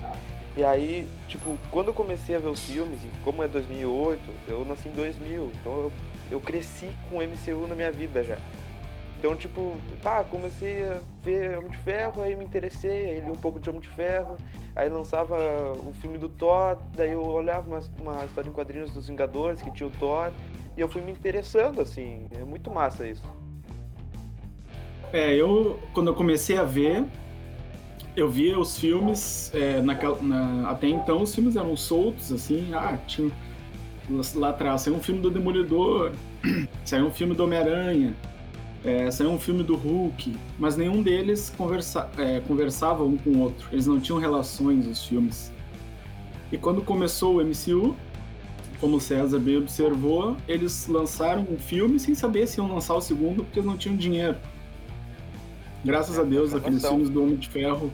E 0.55 0.63
aí, 0.63 1.07
tipo, 1.27 1.57
quando 1.71 1.87
eu 1.87 1.93
comecei 1.93 2.35
a 2.35 2.39
ver 2.39 2.49
os 2.49 2.63
filmes, 2.63 2.99
como 3.23 3.43
é 3.43 3.47
2008, 3.47 4.21
eu 4.47 4.63
nasci 4.63 4.87
em 4.87 4.91
2000, 4.91 5.51
então 5.59 5.71
eu, 5.71 5.91
eu 6.29 6.39
cresci 6.39 6.91
com 7.09 7.17
o 7.17 7.21
MCU 7.21 7.67
na 7.67 7.73
minha 7.73 7.91
vida 7.91 8.23
já. 8.23 8.37
Então, 9.17 9.35
tipo, 9.35 9.75
tá, 10.01 10.23
comecei 10.23 10.83
a 10.83 10.99
ver 11.23 11.57
Homem 11.57 11.71
de 11.71 11.77
Ferro, 11.77 12.21
aí 12.21 12.35
me 12.35 12.43
interessei, 12.43 13.11
aí 13.11 13.19
li 13.21 13.31
um 13.31 13.35
pouco 13.35 13.59
de 13.59 13.67
Homem 13.67 13.81
de 13.81 13.87
Ferro, 13.87 14.37
aí 14.75 14.89
lançava 14.89 15.35
o 15.73 15.93
filme 16.01 16.17
do 16.17 16.29
Thor, 16.29 16.77
daí 16.95 17.13
eu 17.13 17.23
olhava 17.23 17.67
uma, 17.67 17.79
uma 18.01 18.25
história 18.25 18.49
em 18.49 18.53
quadrinhos 18.53 18.91
dos 18.91 19.07
Vingadores, 19.07 19.61
que 19.61 19.71
tinha 19.71 19.87
o 19.87 19.91
Thor, 19.91 20.29
e 20.77 20.81
eu 20.81 20.87
fui 20.87 21.01
me 21.01 21.11
interessando, 21.11 21.81
assim, 21.81 22.27
é 22.31 22.43
muito 22.43 22.69
massa 22.69 23.07
isso. 23.07 23.23
É, 25.13 25.33
eu, 25.33 25.79
quando 25.93 26.07
eu 26.07 26.15
comecei 26.15 26.57
a 26.57 26.63
ver, 26.63 27.05
eu 28.15 28.29
via 28.29 28.59
os 28.59 28.77
filmes, 28.77 29.51
é, 29.53 29.81
na- 29.81 30.69
até 30.69 30.87
então 30.87 31.21
os 31.21 31.33
filmes 31.33 31.55
eram 31.55 31.75
soltos, 31.75 32.31
assim, 32.31 32.73
ah, 32.73 32.97
tinha 33.07 33.31
lá 34.35 34.49
atrás, 34.49 34.81
saiu 34.81 34.95
um 34.97 35.01
filme 35.01 35.21
do 35.21 35.31
Demolidor, 35.31 36.11
saiu 36.85 37.07
um 37.07 37.11
filme 37.11 37.33
do 37.33 37.43
Homem-Aranha, 37.43 38.13
é, 38.83 39.09
saiu 39.09 39.31
um 39.31 39.39
filme 39.39 39.63
do 39.63 39.75
Hulk, 39.75 40.35
mas 40.59 40.75
nenhum 40.75 41.01
deles 41.01 41.51
conversa, 41.57 42.09
é, 42.17 42.39
conversava 42.41 43.03
um 43.03 43.17
com 43.17 43.31
o 43.31 43.39
outro, 43.39 43.67
eles 43.71 43.87
não 43.87 43.99
tinham 43.99 44.19
relações, 44.19 44.85
os 44.85 45.05
filmes. 45.05 45.51
E 46.51 46.57
quando 46.57 46.81
começou 46.81 47.37
o 47.37 47.41
MCU, 47.41 47.95
como 48.79 48.97
o 48.97 48.99
César 48.99 49.39
bem 49.39 49.57
observou, 49.57 50.35
eles 50.47 50.87
lançaram 50.87 51.47
um 51.49 51.57
filme 51.57 51.97
sem 51.99 52.13
saber 52.13 52.45
se 52.45 52.59
iam 52.59 52.71
lançar 52.71 52.93
o 52.95 53.01
segundo, 53.01 53.43
porque 53.43 53.59
eles 53.59 53.67
não 53.69 53.77
tinham 53.77 53.95
dinheiro. 53.95 54.35
Graças 55.83 56.17
É, 56.17 56.21
a 56.21 56.23
Deus, 56.23 56.49
essa 56.49 56.57
aqueles 56.57 56.85
filmes 56.85 57.09
do 57.09 57.23
Homem 57.23 57.35
de 57.35 57.49
Ferro 57.49 57.91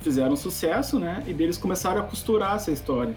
fizeram 0.00 0.34
sucesso, 0.36 0.98
né? 0.98 1.22
E 1.26 1.32
deles 1.32 1.58
começaram 1.58 2.00
a 2.00 2.04
costurar 2.04 2.56
essa 2.56 2.70
história. 2.70 3.14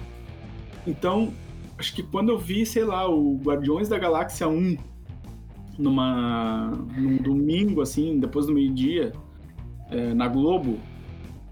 Então, 0.85 1.33
acho 1.77 1.93
que 1.95 2.03
quando 2.03 2.29
eu 2.29 2.37
vi, 2.37 2.65
sei 2.65 2.83
lá, 2.83 3.09
o 3.09 3.37
Guardiões 3.37 3.89
da 3.89 3.97
Galáxia 3.97 4.47
1 4.47 4.77
numa 5.77 6.67
num 6.95 7.17
domingo 7.17 7.81
assim, 7.81 8.19
depois 8.19 8.45
do 8.45 8.53
meio-dia, 8.53 9.11
é, 9.89 10.13
na 10.13 10.27
Globo, 10.27 10.77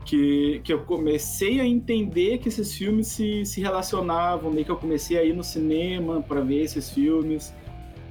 que, 0.06 0.62
que 0.64 0.74
eu 0.74 0.80
comecei 0.80 1.60
a 1.60 1.66
entender 1.66 2.40
que 2.40 2.50
esses 2.50 2.76
filmes 2.76 3.08
se, 3.08 3.46
se 3.46 3.62
relacionavam, 3.62 4.54
daí 4.54 4.66
que 4.66 4.72
eu 4.72 4.76
comecei 4.76 5.18
a 5.18 5.24
ir 5.24 5.34
no 5.34 5.44
cinema 5.44 6.22
para 6.22 6.42
ver 6.42 6.64
esses 6.64 6.90
filmes. 6.90 7.54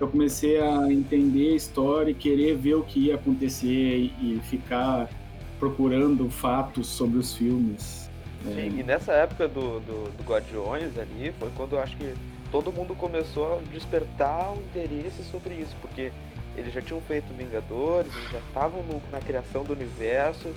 Eu 0.01 0.09
comecei 0.09 0.59
a 0.59 0.91
entender 0.91 1.53
a 1.53 1.57
história 1.57 2.11
e 2.11 2.15
querer 2.15 2.57
ver 2.57 2.75
o 2.75 2.83
que 2.83 3.07
ia 3.07 3.17
acontecer 3.17 4.11
e, 4.21 4.41
ficar 4.45 5.11
procurando 5.59 6.31
fatos 6.31 6.87
sobre 6.87 7.19
os 7.19 7.35
filmes. 7.35 8.09
É, 8.47 8.55
Sim, 8.55 8.81
e 8.81 8.83
nessa 8.83 9.13
época 9.13 9.47
do, 9.47 9.81
do, 9.81 10.11
do 10.17 10.23
Guardiões 10.25 10.97
ali, 10.97 11.33
foi 11.39 11.51
quando 11.55 11.75
eu 11.75 11.81
acho 11.81 11.95
que 11.99 12.15
todo 12.51 12.73
mundo 12.73 12.95
começou 12.95 13.59
a 13.59 13.73
despertar 13.73 14.55
o 14.55 14.57
interesse 14.57 15.23
sobre 15.31 15.55
isso, 15.55 15.77
porque 15.83 16.11
eles 16.57 16.73
já 16.73 16.81
tinham 16.81 17.01
feito 17.03 17.27
Vingadores, 17.37 18.11
eles 18.17 18.31
já 18.33 18.39
estavam 18.39 18.83
na 19.13 19.21
criação 19.21 19.63
do 19.65 19.75
universo, 19.75 20.49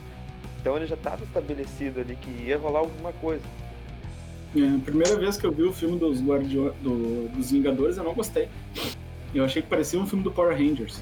então 0.62 0.78
ele 0.78 0.88
já 0.88 0.96
estava 0.96 1.22
estabelecido 1.26 2.00
ali 2.00 2.16
que 2.16 2.32
ia 2.46 2.58
rolar 2.58 2.80
alguma 2.80 3.12
coisa. 3.12 3.44
É, 4.56 4.62
a 4.62 4.80
primeira 4.80 5.18
vez 5.18 5.36
que 5.36 5.46
eu 5.46 5.52
vi 5.52 5.64
o 5.64 5.74
filme 5.74 6.00
dos, 6.00 6.22
Guardio... 6.22 6.74
do- 6.82 7.28
dos 7.36 7.52
Vingadores, 7.52 7.98
eu 7.98 8.04
não 8.06 8.14
gostei. 8.14 8.48
Eu 9.34 9.44
achei 9.46 9.62
que 9.62 9.68
parecia 9.68 10.00
um 10.00 10.06
filme 10.06 10.24
do 10.24 10.32
Power 10.32 10.56
Rangers. 10.56 11.02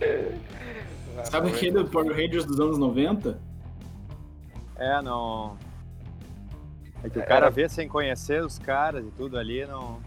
Sabe 1.24 1.50
aquele 1.50 1.72
do 1.72 1.88
Power 1.88 2.10
Rangers 2.14 2.44
dos 2.44 2.58
anos 2.58 2.78
90? 2.78 3.38
É, 4.76 5.02
não. 5.02 5.56
É 7.04 7.08
que 7.10 7.18
o 7.18 7.20
Era- 7.20 7.28
cara 7.28 7.50
vê 7.50 7.68
sem 7.68 7.88
conhecer 7.88 8.42
os 8.42 8.58
caras 8.58 9.04
e 9.06 9.10
tudo 9.12 9.38
ali, 9.38 9.64
não, 9.66 10.00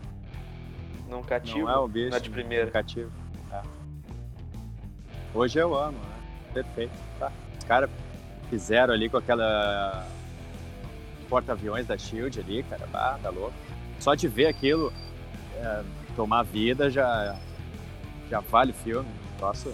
Não 1.10 1.22
cativo, 1.24 1.60
não 1.60 1.70
é 1.70 1.78
o 1.78 1.88
bicho. 1.88 2.10
não 2.10 2.18
é 2.18 2.20
de 2.20 2.30
primeira. 2.30 2.66
não 2.66 2.72
cativo. 2.72 3.12
É. 3.52 3.62
Hoje 5.34 5.60
eu 5.60 5.76
amo, 5.76 5.98
né? 5.98 6.16
Perfeito. 6.54 6.94
Tá. 7.20 7.32
Os 7.58 7.64
caras 7.66 7.90
fizeram 8.50 8.94
ali 8.94 9.10
com 9.10 9.18
aquela 9.18 10.06
porta-aviões 11.30 11.88
da 11.88 11.98
Shield 11.98 12.40
ali, 12.40 12.64
cara, 12.64 12.86
bah, 12.88 13.18
tá 13.22 13.30
louco. 13.30 13.54
Só 14.00 14.14
de 14.16 14.28
ver 14.28 14.48
aquilo 14.48 14.92
é, 15.56 15.84
tomar 16.16 16.44
vida 16.44 16.90
já, 16.90 17.36
já 18.30 18.40
vale 18.40 18.72
o 18.72 18.76
filme. 18.76 19.08
Nossa, 19.40 19.72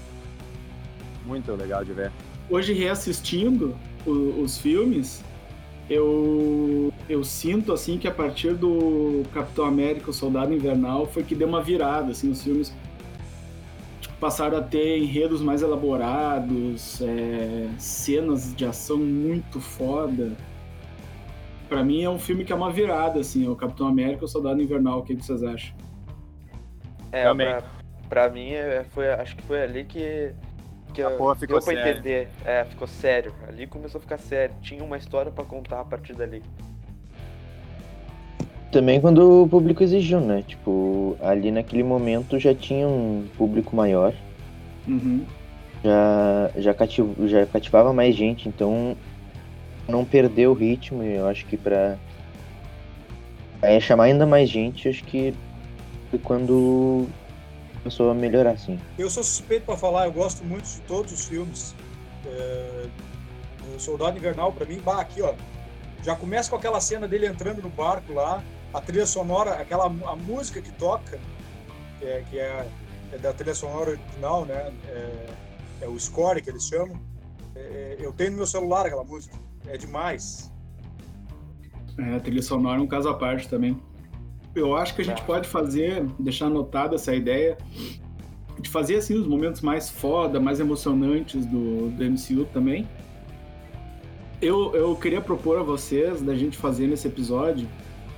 muito 1.26 1.52
legal 1.54 1.84
de 1.84 1.94
ver. 1.94 2.12
Hoje, 2.50 2.74
reassistindo 2.74 3.76
o- 4.06 4.42
os 4.42 4.58
filmes, 4.58 5.24
eu, 5.90 6.92
eu 7.08 7.24
sinto 7.24 7.74
assim 7.74 7.98
que 7.98 8.08
a 8.08 8.12
partir 8.12 8.54
do 8.56 9.24
Capitão 9.34 9.66
América, 9.66 10.10
o 10.10 10.14
Soldado 10.14 10.54
Invernal, 10.54 11.06
foi 11.06 11.24
que 11.24 11.36
deu 11.36 11.48
uma 11.48 11.62
virada, 11.62 12.12
assim, 12.12 12.30
os 12.32 12.42
filmes 12.44 12.74
passaram 14.20 14.58
a 14.58 14.62
ter 14.62 14.98
enredos 14.98 15.42
mais 15.42 15.62
elaborados, 15.62 17.02
é, 17.02 17.70
cenas 17.78 18.54
de 18.54 18.66
ação 18.66 18.98
muito 18.98 19.62
foda. 19.62 20.32
Pra 21.70 21.84
mim 21.84 22.04
é 22.04 22.10
um 22.10 22.20
filme 22.20 22.44
que 22.44 22.52
é 22.52 22.56
uma 22.56 22.72
virada, 22.72 23.20
assim, 23.20 23.48
o 23.48 23.56
Capitão 23.56 23.88
América, 23.88 24.26
o 24.26 24.28
Soldado 24.28 24.62
Invernal, 24.62 25.00
o 25.00 25.04
que 25.04 25.16
vocês 25.16 25.42
acham? 25.44 25.74
É, 27.12 27.24
Também. 27.24 27.48
pra, 27.48 27.64
pra 28.10 28.30
mim, 28.30 28.52
é, 28.52 28.84
foi, 28.92 29.10
acho 29.12 29.36
que 29.36 29.44
foi 29.44 29.62
ali 29.64 29.84
que, 29.84 30.32
que 30.94 31.02
A 31.02 31.10
eu- 31.10 31.18
porra 31.18 31.36
ficou 31.36 31.60
deu 31.60 31.66
pra 31.66 31.74
entender. 31.92 32.30
É, 32.46 32.64
ficou 32.66 32.88
sério. 32.88 33.34
Ali 33.48 33.66
começou 33.68 34.00
a 34.00 34.02
ficar 34.02 34.18
sério. 34.18 34.54
Tinha 34.62 34.84
uma 34.84 34.98
história 34.98 35.32
pra 35.32 35.44
contar 35.44 35.80
a 35.82 35.86
partir 35.86 36.14
dali. 36.14 36.44
Também 38.72 39.02
quando 39.02 39.44
o 39.44 39.48
público 39.50 39.82
exigiu, 39.82 40.20
né? 40.22 40.44
Tipo, 40.48 41.18
ali 41.22 41.50
naquele 41.52 41.82
momento 41.84 42.38
já 42.38 42.54
tinha 42.54 42.88
um 42.88 43.28
público 43.36 43.76
maior, 43.76 44.14
Uhum. 44.88 45.26
já, 45.84 46.52
já, 46.56 46.74
cativ, 46.76 47.08
já 47.28 47.48
cativava 47.48 47.92
mais 47.92 48.16
gente, 48.16 48.48
então 48.48 48.96
não 49.88 50.06
perdeu 50.06 50.52
o 50.52 50.54
ritmo, 50.54 51.02
e 51.04 51.16
eu 51.16 51.28
acho 51.28 51.48
que 51.48 51.58
pra 51.58 51.98
é, 53.60 53.80
chamar 53.80 54.04
ainda 54.04 54.28
mais 54.28 54.48
gente, 54.48 54.88
acho 54.88 55.04
que 55.04 55.34
foi 56.10 56.20
quando 56.20 57.08
começou 57.80 58.12
a 58.12 58.14
melhorar, 58.14 58.52
assim. 58.52 58.80
Eu 58.98 59.10
sou 59.10 59.24
suspeito 59.24 59.66
pra 59.66 59.78
falar, 59.78 60.06
eu 60.06 60.12
gosto 60.12 60.44
muito 60.44 60.66
de 60.66 60.82
todos 60.82 61.12
os 61.12 61.26
filmes. 61.26 61.76
É, 62.26 62.88
o 63.76 63.80
Soldado 63.80 64.18
Invernal, 64.18 64.52
pra 64.52 64.66
mim, 64.66 64.80
bah, 64.84 65.00
aqui, 65.00 65.22
ó. 65.22 65.34
Já 66.04 66.16
começa 66.16 66.50
com 66.50 66.56
aquela 66.56 66.80
cena 66.80 67.08
dele 67.08 67.28
entrando 67.28 67.62
no 67.62 67.70
barco 67.70 68.14
lá, 68.14 68.44
a 68.74 68.82
trilha 68.82 69.06
sonora, 69.06 69.54
aquela 69.54 69.86
a 69.86 70.16
música 70.16 70.62
que 70.62 70.72
toca, 70.72 71.20
que 72.00 72.06
é, 72.06 72.24
que 72.30 72.40
é, 72.40 72.68
é 73.12 73.18
da 73.18 73.34
trilha 73.34 73.56
sonora 73.56 73.92
original, 73.92 74.46
né? 74.46 74.72
É, 74.88 75.26
é 75.82 75.88
o 75.88 76.00
score 76.00 76.42
que 76.42 76.50
eles 76.50 76.68
chamam. 76.68 77.00
É, 77.56 77.98
eu 78.00 78.14
tenho 78.14 78.32
no 78.32 78.38
meu 78.38 78.48
celular 78.48 78.86
aquela 78.86 79.04
música. 79.04 79.36
É 79.68 79.78
demais. 79.78 80.52
É, 81.98 82.16
a 82.16 82.20
trilha 82.20 82.42
sonora 82.42 82.80
é 82.80 82.82
um 82.82 82.88
caso 82.88 83.10
à 83.10 83.14
parte 83.14 83.48
também. 83.50 83.80
Eu 84.56 84.76
acho 84.76 84.96
que 84.96 85.02
a 85.02 85.06
gente 85.06 85.22
pode 85.24 85.48
fazer, 85.48 86.06
deixar 86.18 86.48
anotada 86.48 86.96
essa 86.96 87.14
ideia, 87.14 87.58
de 88.60 88.70
fazer 88.70 88.96
assim 88.96 89.16
os 89.16 89.28
momentos 89.28 89.62
mais 89.62 89.90
foda, 89.90 90.40
mais 90.40 90.60
emocionantes 90.60 91.46
do, 91.46 91.90
do 91.90 92.04
MCU 92.04 92.46
também. 92.52 92.88
Eu, 94.42 94.74
eu 94.76 94.96
queria 94.96 95.22
propor 95.22 95.60
a 95.60 95.64
vocês 95.64 96.22
da 96.22 96.36
gente 96.36 96.58
fazer 96.58 96.88
nesse 96.88 97.08
episódio. 97.08 97.68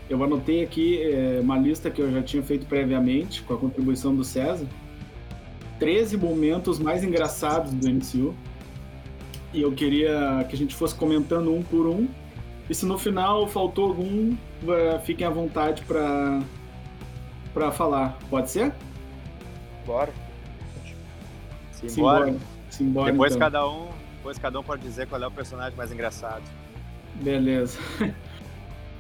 Eu 0.09 0.23
anotei 0.23 0.63
aqui 0.63 1.01
é, 1.01 1.39
uma 1.41 1.57
lista 1.57 1.89
que 1.89 2.01
eu 2.01 2.11
já 2.11 2.21
tinha 2.21 2.43
feito 2.43 2.65
previamente, 2.65 3.41
com 3.43 3.53
a 3.53 3.57
contribuição 3.57 4.15
do 4.15 4.23
César. 4.23 4.67
13 5.79 6.17
momentos 6.17 6.77
mais 6.79 7.03
engraçados 7.03 7.71
do 7.73 7.89
MCU. 7.89 8.35
E 9.53 9.61
eu 9.61 9.71
queria 9.71 10.45
que 10.47 10.55
a 10.55 10.57
gente 10.57 10.75
fosse 10.75 10.95
comentando 10.95 11.53
um 11.53 11.61
por 11.63 11.87
um. 11.87 12.07
E 12.69 12.75
se 12.75 12.85
no 12.85 12.97
final 12.97 13.47
faltou 13.47 13.89
algum, 13.89 14.35
fiquem 15.03 15.25
à 15.25 15.29
vontade 15.29 15.83
para 15.83 16.39
para 17.53 17.71
falar. 17.71 18.17
Pode 18.29 18.49
ser? 18.49 18.73
Bora. 19.85 20.13
Simbora. 21.71 22.35
Simbora, 22.69 23.11
Depois 23.11 23.35
então. 23.35 23.45
cada 23.45 23.67
um, 23.67 23.87
depois 24.17 24.37
cada 24.37 24.59
um 24.59 24.63
pode 24.63 24.81
dizer 24.81 25.07
qual 25.07 25.21
é 25.21 25.27
o 25.27 25.31
personagem 25.31 25.75
mais 25.77 25.91
engraçado. 25.91 26.43
Beleza. 27.15 27.77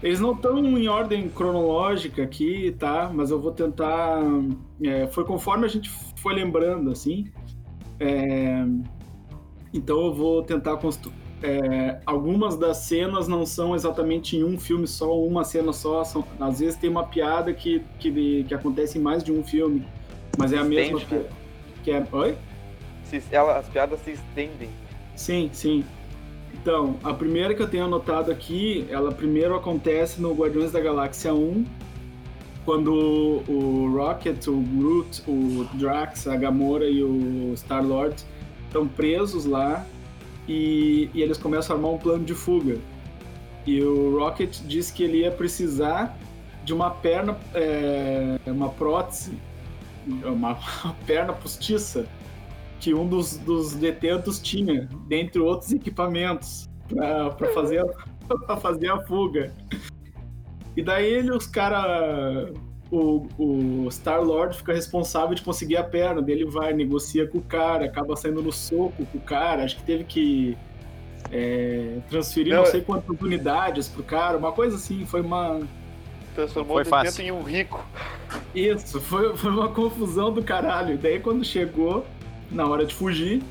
Eles 0.03 0.19
não 0.19 0.33
estão 0.33 0.57
em 0.57 0.87
ordem 0.87 1.29
cronológica 1.29 2.23
aqui, 2.23 2.75
tá? 2.77 3.11
Mas 3.13 3.29
eu 3.29 3.39
vou 3.39 3.51
tentar. 3.51 4.19
é, 4.83 5.05
foi 5.07 5.23
conforme 5.23 5.65
a 5.65 5.69
gente 5.69 5.91
foi 6.15 6.33
lembrando, 6.33 6.89
assim. 6.91 7.31
É, 7.99 8.65
então 9.71 10.07
eu 10.07 10.13
vou 10.13 10.41
tentar 10.41 10.77
construir. 11.41 12.01
algumas 12.05 12.57
das 12.57 12.77
cenas 12.77 13.27
não 13.27 13.45
são 13.45 13.75
exatamente 13.75 14.37
em 14.37 14.43
um 14.43 14.59
filme 14.59 14.87
só, 14.87 15.17
uma 15.19 15.43
cena 15.43 15.73
só. 15.73 16.03
São, 16.03 16.23
às 16.39 16.59
vezes 16.59 16.75
tem 16.75 16.89
uma 16.89 17.05
piada 17.05 17.53
que, 17.53 17.83
que, 17.99 18.43
que 18.43 18.53
acontece 18.53 18.97
em 18.97 19.01
mais 19.01 19.23
de 19.23 19.31
um 19.31 19.43
filme. 19.43 19.85
Mas 20.37 20.53
é 20.53 20.57
a 20.57 20.63
mesma 20.63 20.99
Estende, 20.99 21.05
piada. 21.05 21.29
Que 21.83 21.91
é, 21.91 22.07
oi? 22.11 22.37
Se, 23.05 23.21
ela, 23.31 23.57
as 23.57 23.67
piadas 23.67 23.99
se 24.01 24.11
estendem. 24.11 24.69
Sim, 25.15 25.49
sim. 25.51 25.83
Então, 26.53 26.97
a 27.03 27.13
primeira 27.13 27.53
que 27.53 27.61
eu 27.61 27.67
tenho 27.67 27.85
anotado 27.85 28.31
aqui, 28.31 28.85
ela 28.89 29.11
primeiro 29.11 29.55
acontece 29.55 30.21
no 30.21 30.33
Guardiões 30.33 30.71
da 30.71 30.79
Galáxia 30.79 31.33
1, 31.33 31.65
quando 32.65 32.93
o 33.47 33.91
Rocket, 33.95 34.47
o 34.47 34.61
Groot, 34.61 35.23
o 35.27 35.67
Drax, 35.73 36.27
a 36.27 36.35
Gamora 36.35 36.87
e 36.87 37.01
o 37.01 37.53
Star-Lord 37.55 38.23
estão 38.67 38.87
presos 38.87 39.45
lá 39.45 39.85
e, 40.47 41.09
e 41.13 41.21
eles 41.21 41.37
começam 41.37 41.75
a 41.75 41.79
armar 41.79 41.91
um 41.91 41.97
plano 41.97 42.23
de 42.23 42.33
fuga. 42.33 42.77
E 43.65 43.81
o 43.81 44.17
Rocket 44.19 44.59
diz 44.61 44.89
que 44.89 45.03
ele 45.03 45.19
ia 45.19 45.31
precisar 45.31 46.17
de 46.63 46.73
uma 46.73 46.89
perna, 46.91 47.37
é, 47.53 48.37
uma 48.47 48.69
prótese, 48.69 49.37
uma, 50.07 50.57
uma 50.83 50.93
perna 51.05 51.33
postiça 51.33 52.05
que 52.79 52.93
um 52.93 53.07
dos, 53.07 53.37
dos 53.37 53.75
detentos 53.75 54.39
tinha, 54.39 54.89
dentre 55.07 55.39
outros 55.39 55.71
equipamentos, 55.71 56.67
para 57.37 57.53
fazer, 57.53 57.83
fazer 58.59 58.89
a 58.89 58.99
fuga. 59.05 59.53
E 60.75 60.81
daí 60.81 61.05
ele, 61.05 61.31
os 61.31 61.45
caras. 61.45 62.51
O, 62.91 63.25
o 63.37 63.87
Star-Lord 63.89 64.57
fica 64.57 64.73
responsável 64.73 65.33
de 65.33 65.41
conseguir 65.41 65.77
a 65.77 65.83
perna. 65.83 66.21
Daí 66.21 66.35
ele 66.35 66.45
vai, 66.45 66.73
negocia 66.73 67.25
com 67.25 67.37
o 67.37 67.41
cara, 67.41 67.85
acaba 67.85 68.15
saindo 68.17 68.41
no 68.41 68.51
soco 68.51 69.05
com 69.05 69.17
o 69.17 69.21
cara. 69.21 69.63
Acho 69.63 69.77
que 69.77 69.83
teve 69.83 70.03
que 70.03 70.57
é, 71.31 71.99
transferir 72.09 72.53
não, 72.53 72.63
Não, 72.63 72.69
sei 72.69 72.81
quantas 72.81 73.19
unidades 73.19 73.87
pro 73.87 74.03
cara, 74.03 74.37
uma 74.37 74.51
coisa 74.51 74.75
assim. 74.75 75.05
Foi 75.05 75.21
uma. 75.21 75.61
Transformou 76.35 76.75
Foi 76.75 76.85
fácil. 76.85 77.23
em 77.23 77.31
um 77.31 77.43
rico. 77.43 77.85
Isso, 78.55 78.99
foi, 79.01 79.35
foi 79.35 79.51
uma 79.51 79.69
confusão 79.69 80.31
do 80.31 80.43
caralho. 80.43 80.97
Daí 80.97 81.19
quando 81.19 81.43
chegou, 81.43 82.05
na 82.49 82.65
hora 82.65 82.85
de 82.85 82.95
fugir, 82.95 83.41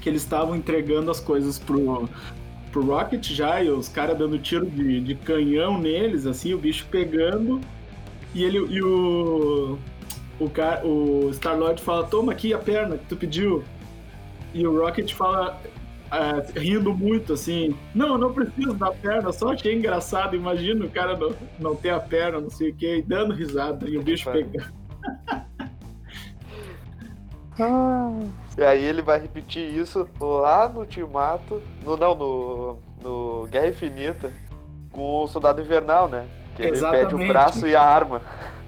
que 0.00 0.08
eles 0.08 0.22
estavam 0.22 0.54
entregando 0.54 1.10
as 1.10 1.20
coisas 1.20 1.58
pro, 1.58 2.08
pro 2.70 2.84
Rocket 2.84 3.30
já, 3.30 3.62
e 3.62 3.70
os 3.70 3.88
caras 3.88 4.18
dando 4.18 4.38
tiro 4.38 4.66
de, 4.66 5.00
de 5.00 5.14
canhão 5.14 5.78
neles, 5.78 6.26
assim, 6.26 6.52
o 6.52 6.58
bicho 6.58 6.86
pegando. 6.90 7.60
E 8.34 8.44
ele 8.44 8.58
e 8.58 8.82
o. 8.82 9.78
O, 10.40 10.50
cara, 10.50 10.84
o 10.84 11.30
Star-Lord 11.32 11.80
fala, 11.80 12.04
toma 12.04 12.32
aqui 12.32 12.52
a 12.52 12.58
perna 12.58 12.98
que 12.98 13.06
tu 13.06 13.16
pediu. 13.16 13.62
E 14.52 14.66
o 14.66 14.76
Rocket 14.80 15.12
fala, 15.12 15.60
ah, 16.10 16.42
rindo 16.56 16.92
muito, 16.92 17.34
assim, 17.34 17.76
não, 17.94 18.08
eu 18.08 18.18
não 18.18 18.32
preciso 18.32 18.74
da 18.74 18.90
perna, 18.90 19.32
só 19.32 19.52
achei 19.52 19.74
engraçado, 19.74 20.34
imagina 20.34 20.84
o 20.84 20.90
cara 20.90 21.16
não, 21.16 21.32
não 21.58 21.76
ter 21.76 21.90
a 21.90 22.00
perna, 22.00 22.40
não 22.40 22.50
sei 22.50 22.70
o 22.70 22.74
que, 22.74 22.96
e 22.96 23.02
dando 23.02 23.32
risada, 23.32 23.88
e 23.88 23.96
o 23.96 24.02
bicho 24.02 24.30
pegando. 24.30 24.72
E 28.56 28.62
aí 28.62 28.82
ele 28.82 29.02
vai 29.02 29.20
repetir 29.20 29.62
isso 29.74 30.08
lá 30.18 30.68
no 30.68 30.80
Ultimato. 30.80 31.62
No, 31.84 31.96
não, 31.96 32.14
no, 32.14 32.78
no 33.02 33.46
Guerra 33.46 33.68
Infinita. 33.68 34.32
Com 34.90 35.22
o 35.22 35.28
Soldado 35.28 35.60
Invernal, 35.60 36.08
né? 36.08 36.26
Que 36.56 36.62
ele 36.62 36.70
pede 36.72 36.78
Exatamente. 36.78 37.14
o 37.14 37.28
braço 37.28 37.66
e 37.66 37.74
a 37.74 37.82
arma. 37.82 38.22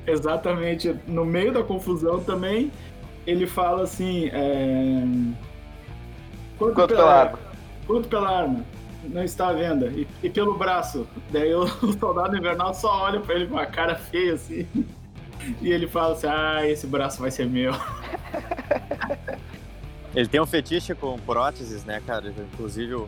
Exatamente. 0.07 0.95
No 1.07 1.25
meio 1.25 1.53
da 1.53 1.63
confusão 1.63 2.23
também, 2.23 2.71
ele 3.27 3.47
fala 3.47 3.83
assim. 3.83 4.29
É... 4.33 5.05
Quanto, 6.59 6.75
Quanto 6.75 6.95
pela 6.95 7.15
arma? 7.15 7.39
Quanto 7.87 8.09
pela 8.09 8.39
arma? 8.41 8.65
Não 9.05 9.23
está 9.23 9.49
à 9.49 9.53
venda. 9.53 9.87
E, 9.89 10.07
e 10.23 10.31
pelo 10.31 10.57
braço? 10.57 11.07
Daí 11.31 11.55
o, 11.55 11.65
o 11.65 11.93
soldado 11.99 12.37
invernal 12.37 12.73
só 12.73 13.05
olha 13.05 13.21
pra 13.21 13.35
ele 13.35 13.47
com 13.47 13.55
uma 13.55 13.67
cara 13.67 13.95
feia 13.95 14.35
assim. 14.35 14.67
E 15.61 15.71
ele 15.71 15.87
fala 15.87 16.15
assim: 16.15 16.27
Ah, 16.27 16.67
esse 16.67 16.87
braço 16.87 17.21
vai 17.21 17.31
ser 17.31 17.47
meu. 17.47 17.73
Ele 20.15 20.29
tem 20.29 20.41
um 20.41 20.47
fetiche 20.47 20.95
com 20.95 21.19
próteses, 21.19 21.85
né, 21.85 22.01
cara? 22.07 22.33
Inclusive 22.53 23.05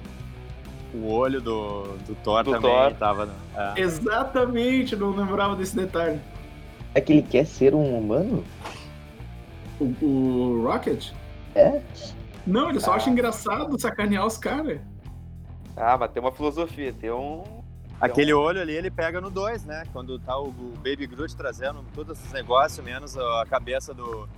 o, 0.95 1.09
olho 1.09 1.41
do, 1.41 1.83
do 2.07 2.15
Thor 2.17 2.43
Do 2.45 2.53
também 2.53 2.71
Thor. 2.71 2.95
tava. 2.95 3.29
é. 3.57 3.81
Exatamente, 3.81 4.95
não 4.97 5.11
lembrava 5.11 5.55
desse 5.57 5.75
detalhe. 5.77 6.21
É 6.95 7.01
que 7.01 7.13
ele 7.13 7.23
quer 7.23 7.45
ser 7.47 7.75
um 7.75 7.99
humano? 7.99 8.45
O, 9.81 9.85
o 10.05 10.65
Rocket? 10.67 11.11
É? 11.55 11.81
Não, 12.47 12.71
ele 12.71 12.81
só 12.81 12.93
Ah. 12.93 12.97
acha 12.97 13.11
engraçado 13.11 13.79
sacanear 13.79 14.25
os 14.27 14.39
caras. 14.39 14.81
Ah, 15.77 15.97
mas 15.99 16.11
tem 16.11 16.23
uma 16.23 16.33
filosofia, 16.33 16.93
tem 16.93 17.11
um. 17.11 17.43
Aquele 18.01 18.33
olho 18.33 18.61
ali 18.61 18.73
ele 18.75 18.91
pega 18.91 19.21
no 19.21 19.31
2, 19.31 19.65
né? 19.65 19.83
Quando 19.93 20.19
tá 20.19 20.39
o, 20.39 20.49
o 20.49 20.73
Baby 20.77 21.07
Groot 21.07 21.35
trazendo 21.37 21.83
todos 21.95 22.19
esses 22.19 22.33
negócios, 22.33 22.85
menos 22.85 23.17
a 23.17 23.45
cabeça 23.49 23.93
do. 23.93 24.29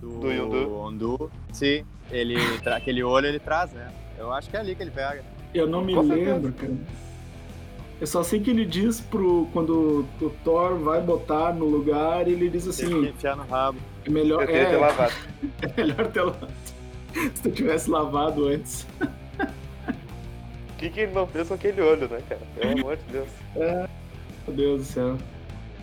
Do, 0.00 0.18
Do 0.20 0.32
Yondu. 0.32 1.30
Sim, 1.52 1.84
ele, 2.10 2.36
aquele 2.66 3.02
olho 3.02 3.26
ele 3.26 3.38
traz, 3.38 3.70
né? 3.72 3.92
Eu 4.20 4.30
acho 4.34 4.50
que 4.50 4.56
é 4.56 4.60
ali 4.60 4.74
que 4.74 4.82
ele 4.82 4.90
pega. 4.90 5.24
Eu 5.54 5.66
não 5.66 5.82
me 5.82 5.94
Com 5.94 6.06
certeza. 6.06 6.34
lembro, 6.34 6.52
cara. 6.52 6.74
Eu 7.98 8.06
só 8.06 8.22
sei 8.22 8.38
que 8.38 8.50
ele 8.50 8.66
diz 8.66 9.00
pro. 9.00 9.48
Quando 9.50 10.06
o 10.20 10.30
Thor 10.44 10.76
vai 10.76 11.00
botar 11.00 11.54
no 11.54 11.64
lugar, 11.64 12.28
ele 12.28 12.50
diz 12.50 12.64
Tem 12.64 12.72
que 12.74 12.94
assim: 12.94 13.08
enfiar 13.08 13.36
no 13.36 13.44
rabo. 13.44 13.78
é 14.04 14.10
melhor, 14.10 14.42
Eu 14.42 14.46
queria 14.46 14.66
ter 14.66 14.74
é, 14.74 14.78
lavado. 14.78 15.14
é 15.62 15.80
melhor 15.80 16.06
ter 16.08 16.22
lavado. 16.22 16.52
Se 17.34 17.42
tu 17.42 17.50
tivesse 17.50 17.90
lavado 17.90 18.46
antes. 18.46 18.86
O 19.00 20.76
que, 20.76 20.90
que 20.90 21.00
ele 21.00 21.12
não 21.12 21.26
fez 21.26 21.48
com 21.48 21.54
aquele 21.54 21.80
olho, 21.80 22.08
né, 22.08 22.20
cara? 22.28 22.40
Pelo 22.54 22.78
amor 22.78 22.96
de 22.96 23.02
Deus. 23.12 23.28
Meu 23.54 24.56
Deus 24.56 24.80
do 24.80 24.84
céu. 24.84 25.18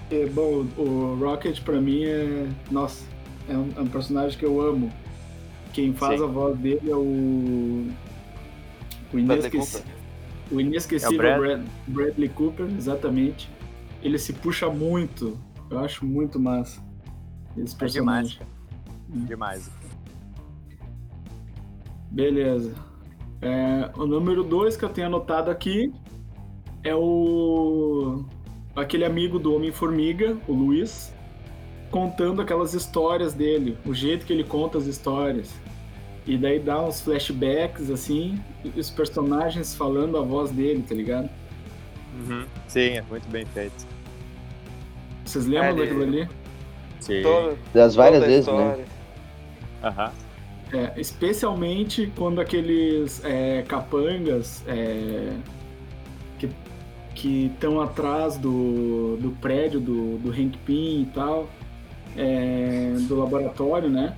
E, 0.09 0.25
bom, 0.27 0.65
o 0.77 1.17
Rocket 1.19 1.61
pra 1.61 1.81
mim 1.81 2.05
é. 2.05 2.47
Nossa, 2.71 3.03
é 3.49 3.57
um, 3.57 3.69
é 3.75 3.81
um 3.81 3.87
personagem 3.87 4.37
que 4.37 4.45
eu 4.45 4.61
amo. 4.61 4.91
Quem 5.73 5.93
faz 5.93 6.19
Sim. 6.19 6.25
a 6.25 6.27
voz 6.27 6.57
dele 6.57 6.89
é 6.89 6.95
o. 6.95 7.87
O 9.17 9.19
inesquecível. 9.33 9.91
O 10.51 10.61
inesquecível 10.61 11.21
É 11.29 11.35
o 11.37 11.39
Brad- 11.39 11.59
Brad- 11.59 11.67
Bradley 11.87 12.29
Cooper, 12.29 12.65
exatamente. 12.77 13.49
Ele 14.01 14.17
se 14.17 14.33
puxa 14.33 14.69
muito. 14.69 15.37
Eu 15.69 15.79
acho 15.79 16.05
muito 16.05 16.39
massa. 16.39 16.81
Esse 17.57 17.75
É 17.75 17.79
personagem. 17.79 18.39
demais, 18.39 18.39
cara. 19.09 19.25
Demais. 19.27 19.71
Beleza. 22.11 22.73
É, 23.41 23.91
o 23.95 24.05
número 24.05 24.43
2 24.43 24.77
que 24.77 24.85
eu 24.85 24.89
tenho 24.89 25.07
anotado 25.07 25.51
aqui 25.51 25.91
é 26.83 26.95
o. 26.95 28.23
aquele 28.75 29.05
amigo 29.05 29.37
do 29.39 29.53
Homem-Formiga, 29.55 30.37
o 30.47 30.53
Luiz, 30.53 31.13
contando 31.91 32.41
aquelas 32.41 32.73
histórias 32.73 33.33
dele, 33.33 33.77
o 33.85 33.93
jeito 33.93 34.25
que 34.25 34.31
ele 34.33 34.43
conta 34.43 34.77
as 34.77 34.85
histórias. 34.85 35.53
E 36.27 36.37
daí 36.37 36.59
dá 36.59 36.81
uns 36.81 36.99
flashbacks, 37.01 37.89
assim, 37.89 38.37
e 38.63 38.79
os 38.79 38.89
personagens 38.89 39.73
falando 39.73 40.17
a 40.17 40.21
voz 40.21 40.51
dele, 40.51 40.83
tá 40.87 40.93
ligado? 40.93 41.29
Uhum. 42.27 42.43
Sim, 42.67 42.97
é 42.97 43.01
muito 43.03 43.27
bem 43.29 43.45
feito. 43.45 43.87
Vocês 45.23 45.45
lembram 45.45 45.69
É, 45.69 45.71
ele- 45.71 45.81
daquilo 45.81 46.03
ali? 46.03 46.29
Sim. 46.99 47.21
Toda, 47.21 47.57
Das 47.73 47.95
várias 47.95 48.23
vezes, 48.25 48.47
né? 48.47 48.53
história. 48.53 48.85
Aham. 49.83 50.11
É, 50.73 50.99
especialmente 50.99 52.11
quando 52.17 52.41
aqueles 52.41 53.23
é, 53.23 53.63
capangas 53.67 54.63
é, 54.67 55.31
que 57.15 57.45
estão 57.51 57.81
atrás 57.81 58.37
do, 58.37 59.17
do 59.17 59.31
prédio 59.41 59.79
do, 59.79 60.17
do 60.17 60.29
Hank 60.29 60.55
Pym 60.65 61.01
e 61.01 61.05
tal, 61.15 61.49
é, 62.15 62.93
do 63.07 63.15
laboratório, 63.15 63.89
né? 63.89 64.15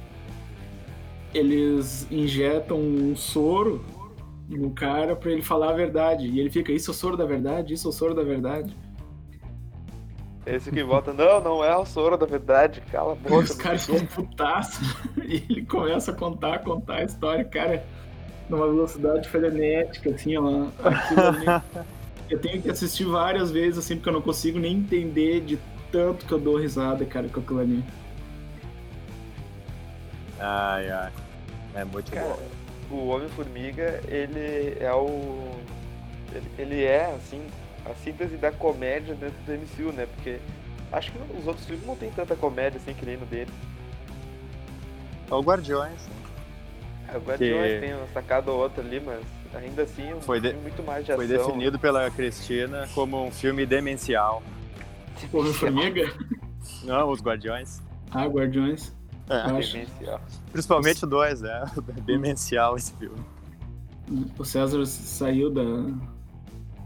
Eles 1.33 2.07
injetam 2.11 2.77
um 2.79 3.15
soro 3.15 3.83
no 4.47 4.71
cara 4.71 5.15
pra 5.15 5.31
ele 5.31 5.41
falar 5.41 5.69
a 5.69 5.73
verdade. 5.73 6.27
E 6.27 6.39
ele 6.39 6.49
fica, 6.49 6.71
isso 6.71 6.89
é 6.89 6.93
o 6.93 6.95
soro 6.95 7.15
da 7.15 7.25
verdade? 7.25 7.73
Isso 7.73 7.87
é 7.87 7.89
o 7.89 7.93
soro 7.93 8.13
da 8.15 8.23
verdade? 8.23 8.75
Esse 10.45 10.71
que 10.71 10.81
volta, 10.83 11.13
não, 11.13 11.41
não 11.41 11.63
é 11.63 11.75
o 11.77 11.85
soro 11.85 12.17
da 12.17 12.25
verdade, 12.25 12.81
cala 12.91 13.13
a 13.13 13.15
E 13.27 13.29
boca. 13.29 13.43
os 13.43 13.51
caras 13.55 13.85
ficam 13.85 14.05
putaços 14.07 14.95
e 15.23 15.43
ele 15.49 15.65
começa 15.65 16.11
a 16.11 16.15
contar, 16.15 16.59
contar 16.59 16.95
a 16.95 17.03
história, 17.03 17.43
cara, 17.45 17.83
numa 18.49 18.65
velocidade 18.65 19.29
frenética, 19.29 20.09
assim, 20.09 20.35
ó. 20.37 20.67
Ali. 20.83 21.63
Eu 22.29 22.39
tenho 22.39 22.61
que 22.61 22.69
assistir 22.69 23.05
várias 23.05 23.49
vezes, 23.49 23.79
assim, 23.79 23.95
porque 23.95 24.07
eu 24.07 24.13
não 24.13 24.21
consigo 24.21 24.59
nem 24.59 24.77
entender 24.77 25.41
de 25.41 25.57
tanto 25.91 26.27
que 26.27 26.31
eu 26.31 26.37
dou 26.39 26.57
risada, 26.57 27.03
cara, 27.03 27.27
com 27.27 27.39
aquilo 27.39 27.59
ali. 27.59 27.83
Ai, 30.39 30.89
ai. 30.89 31.11
É 31.75 31.83
muito 31.83 32.11
Cara, 32.11 32.35
bom. 32.89 32.95
o 32.95 33.07
Homem-Formiga, 33.09 34.01
ele 34.07 34.77
é 34.79 34.91
o. 34.93 35.51
Ele, 36.33 36.51
ele 36.57 36.83
é, 36.83 37.05
assim, 37.15 37.41
a 37.85 37.93
síntese 37.95 38.37
da 38.37 38.51
comédia 38.51 39.15
dentro 39.15 39.37
do 39.45 39.51
MCU, 39.53 39.91
né? 39.93 40.07
Porque 40.15 40.39
acho 40.91 41.11
que 41.11 41.17
os 41.37 41.45
outros 41.47 41.65
filmes 41.65 41.85
não 41.85 41.95
tem 41.95 42.09
tanta 42.11 42.35
comédia 42.35 42.79
assim 42.81 42.93
que 42.93 43.05
nem 43.05 43.17
no 43.17 43.25
dele. 43.25 43.51
É 45.29 45.33
o 45.33 45.41
Guardiões. 45.41 46.07
né? 46.07 47.15
O 47.15 47.19
Guardiões 47.19 47.73
Que- 47.73 47.79
tem 47.79 47.93
uma 47.95 48.07
sacada 48.13 48.51
ou 48.51 48.59
outra 48.59 48.83
ali, 48.83 48.99
mas 48.99 49.19
ainda 49.55 49.83
assim 49.83 50.09
é 50.09 50.15
um 50.15 50.21
Foi 50.21 50.39
de- 50.39 50.49
filme 50.49 50.61
muito 50.63 50.83
mais 50.83 51.05
de 51.05 51.13
Foi 51.13 51.25
ação. 51.25 51.37
definido 51.47 51.79
pela 51.79 52.09
Cristina 52.11 52.87
como 52.93 53.25
um 53.25 53.31
filme 53.31 53.65
demencial. 53.65 54.41
Homem-Formiga? 55.33 56.11
Não, 56.83 57.09
os 57.09 57.21
Guardiões. 57.21 57.81
Ah, 58.11 58.25
Guardiões. 58.25 58.95
É. 59.29 59.43
Demencial. 59.47 60.21
Principalmente 60.51 61.03
o 61.05 61.07
2, 61.07 61.41
né? 61.41 61.65
Demencial 62.05 62.75
esse 62.75 62.93
filme. 62.93 63.19
O 64.37 64.43
César 64.43 64.83
saiu 64.85 65.51
da. 65.51 65.63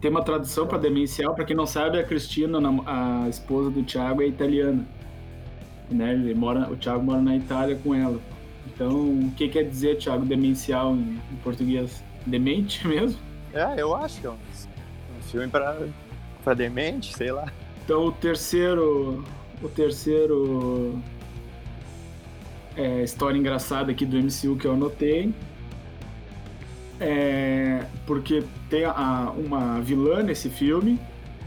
Tem 0.01 0.11
uma 0.11 0.21
tradução 0.21 0.67
pra 0.67 0.77
demencial, 0.77 1.33
pra 1.33 1.45
quem 1.45 1.55
não 1.55 1.65
sabe, 1.65 1.97
a 1.97 2.03
Cristina, 2.03 2.59
a 2.85 3.29
esposa 3.29 3.69
do 3.69 3.81
Thiago, 3.83 4.21
é 4.21 4.27
italiana. 4.27 4.85
Né? 5.89 6.11
Ele 6.11 6.33
mora, 6.33 6.69
o 6.69 6.75
Thiago 6.75 7.03
mora 7.03 7.21
na 7.21 7.37
Itália 7.37 7.79
com 7.81 7.95
ela. 7.95 8.19
Então, 8.67 8.89
o 8.89 9.31
que 9.37 9.47
quer 9.47 9.63
dizer, 9.63 9.97
Thiago, 9.97 10.25
demencial 10.25 10.93
em, 10.93 11.21
em 11.31 11.35
português? 11.41 12.03
Demente 12.25 12.85
mesmo? 12.87 13.17
É, 13.53 13.81
eu 13.81 13.95
acho 13.95 14.19
que 14.19 14.27
é 14.27 14.29
um, 14.29 14.33
um 14.33 15.21
filme 15.21 15.47
pra, 15.47 15.77
pra 16.43 16.53
demente, 16.53 17.15
sei 17.15 17.31
lá. 17.31 17.49
Então, 17.85 18.07
o 18.07 18.11
terceiro. 18.11 19.23
O 19.61 19.69
terceiro. 19.69 21.01
É, 22.75 23.03
história 23.03 23.37
engraçada 23.37 23.91
aqui 23.91 24.05
do 24.05 24.17
MCU 24.17 24.55
que 24.57 24.65
eu 24.65 24.73
anotei. 24.73 25.33
É, 26.99 27.85
porque 28.05 28.43
tem 28.69 28.85
a- 28.85 29.31
uma 29.35 29.79
vilã 29.81 30.21
nesse 30.23 30.49
filme, 30.49 30.99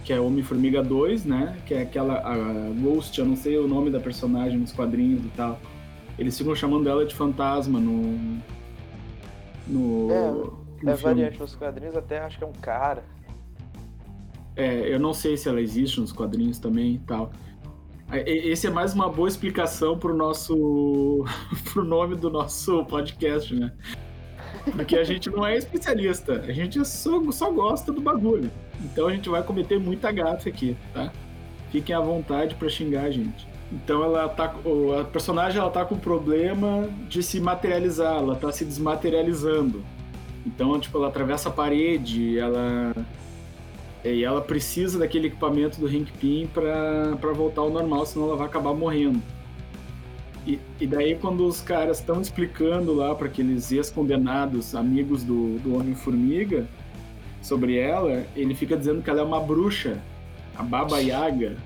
que 0.05 0.13
é 0.13 0.21
Homem-Formiga 0.21 0.83
2, 0.83 1.25
né? 1.25 1.57
Que 1.67 1.75
é 1.75 1.83
aquela 1.83 2.19
a 2.19 2.71
Ghost, 2.81 3.19
eu 3.19 3.25
não 3.27 3.37
sei 3.37 3.57
o 3.59 3.67
nome 3.67 3.91
da 3.91 3.99
personagem 4.01 4.59
nos 4.59 4.73
quadrinhos 4.73 5.25
e 5.25 5.29
tal. 5.37 5.59
Eles 6.19 6.37
ficam 6.37 6.55
chamando 6.55 6.89
ela 6.89 7.05
de 7.05 7.15
fantasma 7.15 7.79
no. 7.81 8.39
No. 9.67 10.11
É, 10.13 10.31
no 10.83 10.91
É 10.91 10.95
variante 10.95 11.39
nos 11.41 11.55
quadrinhos, 11.55 11.97
até 11.97 12.19
acho 12.21 12.39
que 12.39 12.45
é 12.45 12.47
um 12.47 12.53
cara. 12.53 13.03
É, 14.55 14.93
eu 14.93 14.99
não 14.99 15.13
sei 15.13 15.37
se 15.37 15.49
ela 15.49 15.61
existe 15.61 16.01
nos 16.01 16.13
quadrinhos 16.13 16.59
também 16.59 16.95
e 16.95 16.99
tal. 16.99 17.31
É, 18.11 18.31
Esse 18.31 18.67
é 18.67 18.71
mais 18.71 18.95
uma 18.95 19.09
boa 19.09 19.29
explicação 19.29 19.99
pro 19.99 20.15
nosso. 20.15 21.25
pro 21.73 21.85
nome 21.85 22.15
do 22.17 22.31
nosso 22.31 22.85
podcast, 22.85 23.55
né? 23.55 23.73
Porque 24.73 24.97
a 24.97 25.05
gente 25.05 25.31
não 25.31 25.47
é 25.47 25.57
especialista, 25.57 26.45
a 26.47 26.53
gente 26.53 26.85
só, 26.85 27.21
só 27.31 27.51
gosta 27.51 27.93
do 27.93 28.01
bagulho. 28.01 28.51
Então 28.81 29.09
a 29.09 29.13
gente 29.13 29.29
vai 29.29 29.43
cometer 29.43 29.79
muita 29.79 30.11
gafe 30.11 30.49
aqui, 30.49 30.77
tá? 30.93 31.13
Fiquem 31.71 31.95
à 31.95 32.01
vontade 32.01 32.55
pra 32.55 32.69
xingar 32.69 33.05
a 33.05 33.11
gente. 33.11 33.47
Então 33.73 34.03
ela 34.05 34.29
tá. 34.29 34.55
A 35.01 35.05
personagem 35.05 35.61
ela 35.61 35.71
tá 35.71 35.85
com 35.85 35.97
problema 35.97 36.89
de 37.09 37.23
se 37.23 37.41
materializar, 37.41 38.17
ela 38.19 38.37
tá 38.37 38.53
se 38.53 38.65
desmaterializando. 38.65 39.85
Então, 40.45 40.79
tipo, 40.79 40.97
ela 40.99 41.09
atravessa 41.09 41.49
a 41.49 41.53
parede, 41.53 42.39
ela 42.39 42.93
e 44.15 44.25
ela 44.25 44.41
precisa 44.41 44.99
daquele 44.99 45.29
equipamento 45.29 45.81
do 45.81 45.87
Hank 45.87 46.13
Pym 46.21 46.47
pra 46.47 47.33
voltar 47.33 47.63
ao 47.63 47.71
normal, 47.71 48.05
senão 48.07 48.27
ela 48.27 48.37
vai 48.37 48.47
acabar 48.47 48.75
morrendo. 48.75 49.23
E, 50.47 50.61
e 50.81 50.87
daí 50.87 51.17
quando 51.17 51.45
os 51.45 51.61
caras 51.61 51.99
estão 51.99 52.21
explicando 52.21 52.95
lá 52.95 53.15
para 53.15 53.27
aqueles 53.27 53.73
ex-condenados, 53.73 54.75
amigos 54.75 55.25
do, 55.25 55.59
do 55.59 55.77
Homem-Formiga, 55.77 56.67
sobre 57.43 57.77
ela, 57.79 58.25
ele 58.35 58.55
fica 58.55 58.77
dizendo 58.77 59.03
que 59.03 59.11
ela 59.11 59.21
é 59.21 59.25
uma 59.25 59.41
bruxa, 59.41 60.01
a 60.55 60.63
Baba 60.63 60.99
Yaga. 60.99 61.57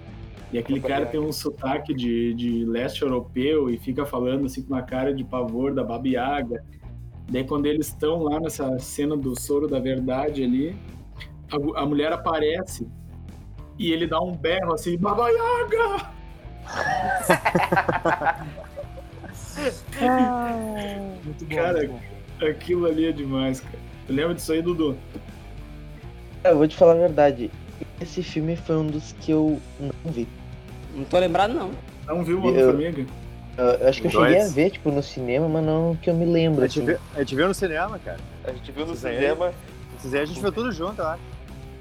E 0.53 0.59
aquele 0.59 0.81
Baba 0.81 0.88
cara 0.88 1.05
Yaga. 1.05 1.12
tem 1.12 1.20
um 1.20 1.33
sotaque 1.33 1.94
de, 1.94 2.35
de 2.35 2.64
leste 2.64 3.03
europeu 3.03 3.70
e 3.70 3.79
fica 3.79 4.05
falando 4.05 4.46
assim 4.46 4.62
com 4.62 4.74
uma 4.74 4.83
cara 4.83 5.14
de 5.14 5.24
pavor 5.24 5.74
da 5.74 5.85
Baba 5.85 6.09
Yaga. 6.09 6.64
Daí 7.31 7.44
quando 7.44 7.66
eles 7.66 7.88
estão 7.88 8.22
lá 8.22 8.40
nessa 8.40 8.79
cena 8.79 9.16
do 9.16 9.38
soro 9.38 9.68
da 9.68 9.79
verdade 9.79 10.42
ali, 10.42 10.76
a, 11.50 11.80
a 11.82 11.86
mulher 11.86 12.12
aparece 12.12 12.86
e 13.78 13.92
ele 13.92 14.06
dá 14.06 14.20
um 14.20 14.36
berro 14.36 14.72
assim, 14.74 14.96
Baba 14.98 15.28
Yaga! 15.30 16.10
Muito 21.24 21.44
bom. 21.44 21.54
Cara, 21.54 21.78
muito 21.80 21.92
bom. 21.92 22.46
Aquilo 22.46 22.86
ali 22.86 23.06
é 23.06 23.12
demais, 23.12 23.60
cara. 23.60 23.78
Tu 24.06 24.12
lembra 24.12 24.34
disso 24.34 24.52
aí, 24.52 24.62
Dudu? 24.62 24.96
Eu 26.44 26.56
vou 26.56 26.66
te 26.66 26.76
falar 26.76 26.92
a 26.92 26.96
verdade. 26.96 27.50
Esse 28.00 28.22
filme 28.22 28.56
foi 28.56 28.76
um 28.76 28.86
dos 28.86 29.12
que 29.20 29.30
eu 29.32 29.60
não 29.78 30.12
vi. 30.12 30.26
Não 30.94 31.04
tô 31.04 31.18
lembrado, 31.18 31.52
não. 31.52 31.70
Não 32.06 32.24
viu 32.24 32.40
o 32.40 32.44
Eu- 32.48 32.70
Homem-Formiga? 32.70 33.06
Eu, 33.58 33.64
eu 33.66 33.88
acho 33.88 34.00
que 34.00 34.06
eu 34.06 34.10
cheguei 34.10 34.40
a 34.40 34.48
ver, 34.48 34.70
tipo, 34.70 34.90
no 34.90 35.02
cinema, 35.02 35.46
mas 35.48 35.64
não 35.64 35.94
que 36.00 36.08
eu 36.08 36.14
me 36.14 36.24
lembro, 36.24 36.62
A 36.64 36.66
gente, 36.66 36.78
assim. 36.78 36.86
viu, 36.86 36.98
a 37.14 37.18
gente 37.18 37.34
viu 37.36 37.48
no 37.48 37.54
cinema, 37.54 37.98
cara. 37.98 38.18
A 38.44 38.52
gente 38.52 38.72
viu 38.72 38.86
no 38.86 38.92
aí. 38.92 38.96
cinema. 38.98 39.52
Esses 39.98 40.14
aí 40.14 40.20
a 40.20 40.24
gente 40.24 40.40
viu 40.40 40.50
tudo 40.52 40.72
junto, 40.72 40.98
eu 41.02 41.06
acho. 41.08 41.22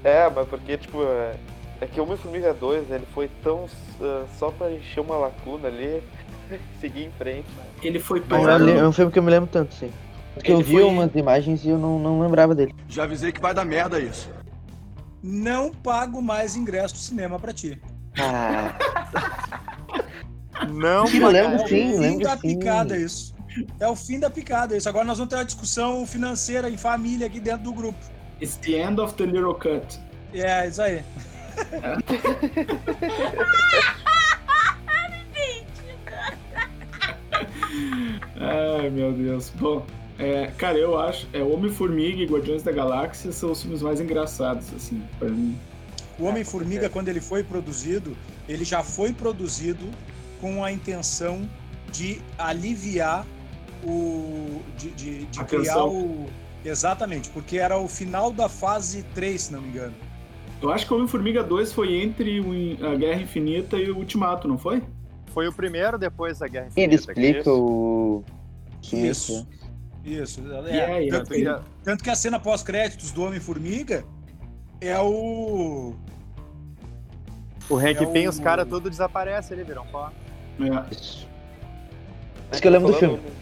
É, 0.02 0.28
mas 0.30 0.48
porque, 0.48 0.76
tipo, 0.78 1.02
é, 1.04 1.34
é 1.80 1.86
que 1.86 2.00
o 2.00 2.04
Homem-Formiga 2.04 2.54
2, 2.54 2.90
ele 2.90 3.06
foi 3.14 3.28
tão 3.42 3.66
ah, 4.00 4.24
só 4.38 4.50
pra 4.50 4.70
encher 4.72 5.00
uma 5.00 5.16
lacuna 5.16 5.68
ali, 5.68 6.02
seguir 6.80 7.04
em 7.04 7.10
frente. 7.12 7.46
Ele 7.82 7.98
foi 7.98 8.22
eu 8.30 8.58
le- 8.58 8.72
é 8.72 8.86
um 8.86 8.92
filme 8.92 9.10
que 9.12 9.18
eu 9.18 9.22
me 9.22 9.30
lembro 9.30 9.48
tanto, 9.50 9.74
sim. 9.74 9.90
Porque 10.34 10.50
eu 10.52 10.56
Ele 10.56 10.64
vi 10.64 10.72
foi- 10.74 10.84
umas 10.84 11.14
imagens 11.14 11.64
e 11.64 11.68
eu 11.70 11.78
não, 11.78 11.98
não 11.98 12.20
lembrava 12.20 12.54
dele. 12.54 12.74
Já 12.88 13.02
avisei 13.04 13.32
que 13.32 13.40
vai 13.40 13.52
dar 13.52 13.64
merda 13.64 13.98
isso. 14.00 14.30
Não 15.22 15.70
pago 15.70 16.22
mais 16.22 16.56
ingresso 16.56 16.94
do 16.94 17.00
cinema 17.00 17.38
pra 17.38 17.52
ti. 17.52 17.78
Ah, 18.18 18.74
Não, 20.68 21.06
eu 21.08 21.28
lembro 21.28 21.58
É 21.58 21.64
o 21.64 21.66
fim 21.66 21.98
lembro 21.98 22.24
da 22.24 22.36
sim. 22.36 22.56
picada 22.58 22.96
isso. 22.96 23.34
É 23.78 23.88
o 23.88 23.96
fim 23.96 24.18
da 24.20 24.28
picada 24.30 24.76
isso. 24.76 24.88
Agora 24.88 25.04
nós 25.04 25.18
vamos 25.18 25.30
ter 25.30 25.36
uma 25.36 25.44
discussão 25.44 26.06
financeira 26.06 26.68
em 26.70 26.76
família 26.76 27.26
aqui 27.26 27.40
dentro 27.40 27.64
do 27.64 27.72
grupo. 27.72 27.98
It's 28.40 28.56
the 28.56 28.76
end 28.76 29.00
of 29.00 29.14
the 29.14 29.24
little 29.26 29.54
cut. 29.54 29.98
É, 30.32 30.68
isso 30.68 30.80
aí. 30.82 31.02
Ai, 38.40 38.90
meu 38.90 39.12
Deus. 39.12 39.50
Bom, 39.50 39.84
é, 40.18 40.46
cara, 40.56 40.78
eu 40.78 40.98
acho... 40.98 41.26
É, 41.32 41.42
Homem-Formiga 41.42 42.22
e 42.22 42.26
Guardiões 42.26 42.62
da 42.62 42.72
Galáxia 42.72 43.32
são 43.32 43.52
os 43.52 43.62
filmes 43.62 43.82
mais 43.82 44.00
engraçados, 44.00 44.72
assim, 44.74 45.02
pra 45.18 45.28
mim. 45.28 45.58
O 46.18 46.24
Homem-Formiga, 46.24 46.88
quando 46.88 47.08
ele 47.08 47.20
foi 47.20 47.42
produzido, 47.42 48.16
ele 48.48 48.64
já 48.64 48.82
foi 48.82 49.12
produzido 49.12 49.86
com 50.40 50.64
a 50.64 50.70
intenção 50.70 51.48
de 51.90 52.20
aliviar 52.38 53.26
o. 53.84 54.62
de, 54.76 54.90
de, 54.90 55.24
de 55.26 55.44
criar 55.44 55.84
o. 55.84 56.28
Exatamente, 56.64 57.30
porque 57.30 57.58
era 57.58 57.78
o 57.78 57.88
final 57.88 58.30
da 58.32 58.48
fase 58.48 59.02
3, 59.14 59.40
se 59.42 59.52
não 59.52 59.62
me 59.62 59.68
engano. 59.68 59.94
Eu 60.60 60.70
acho 60.70 60.86
que 60.86 60.92
o 60.92 60.96
Homem-Formiga 60.96 61.42
2 61.42 61.72
foi 61.72 61.94
entre 62.02 62.38
a 62.84 62.94
Guerra 62.94 63.22
Infinita 63.22 63.76
e 63.78 63.90
o 63.90 63.96
Ultimato, 63.96 64.46
não 64.46 64.58
foi? 64.58 64.82
Foi 65.32 65.48
o 65.48 65.52
primeiro 65.52 65.96
depois 65.98 66.38
da 66.40 66.48
Guerra 66.48 66.68
ele 66.76 66.94
Infinita. 66.96 67.14
cara. 67.14 67.26
explica 67.26 67.50
o. 67.52 68.22
Isso. 68.92 69.46
Isso. 70.04 70.40
É, 70.40 70.70
Yeah, 70.70 70.96
yeah. 70.98 71.18
tanto, 71.18 71.30
que, 71.30 71.64
tanto 71.84 72.04
que 72.04 72.10
a 72.10 72.14
cena 72.14 72.38
pós-créditos 72.40 73.10
do 73.10 73.22
Homem-Formiga 73.22 74.04
é 74.80 74.98
o. 74.98 75.94
O 77.70 77.76
Hank 77.76 78.02
É 78.02 78.06
Pym, 78.06 78.26
o- 78.26 78.30
os 78.30 78.38
caras 78.40 78.66
tudo 78.68 78.90
desaparecem 78.90 79.56
ali, 79.56 79.64
viram 79.64 79.86
pó. 79.86 80.10
É. 80.60 80.94
Isso. 80.94 81.26
Isso 82.52 82.60
que 82.60 82.66
eu 82.68 82.72
lembro 82.72 82.88
do 82.92 82.98
filme. 82.98 83.14
Homem- 83.14 83.32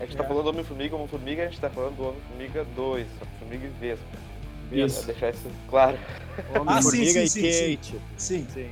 A 0.00 0.04
gente 0.04 0.16
tá 0.16 0.24
É. 0.24 0.26
falando 0.26 0.44
do 0.44 0.50
Homem-Formiga, 0.50 0.94
Homem-Formiga, 0.96 1.42
a 1.42 1.46
gente 1.46 1.60
tá 1.60 1.70
falando 1.70 1.96
do 1.96 2.02
Homem-Formiga 2.08 2.66
2, 2.76 3.06
Homem-Formiga 3.22 3.66
e 3.66 3.80
Vespa. 3.80 4.04
Isso. 4.72 4.96
Pra 5.04 5.12
deixar 5.12 5.30
isso 5.30 5.50
claro. 5.70 5.98
Ah, 6.66 6.82
sim, 6.82 6.90
Formiga 6.90 7.12
sim, 7.12 7.22
e 7.22 7.28
sim, 7.52 7.76
Kate. 7.76 8.00
Sim. 8.16 8.46
Sim. 8.52 8.70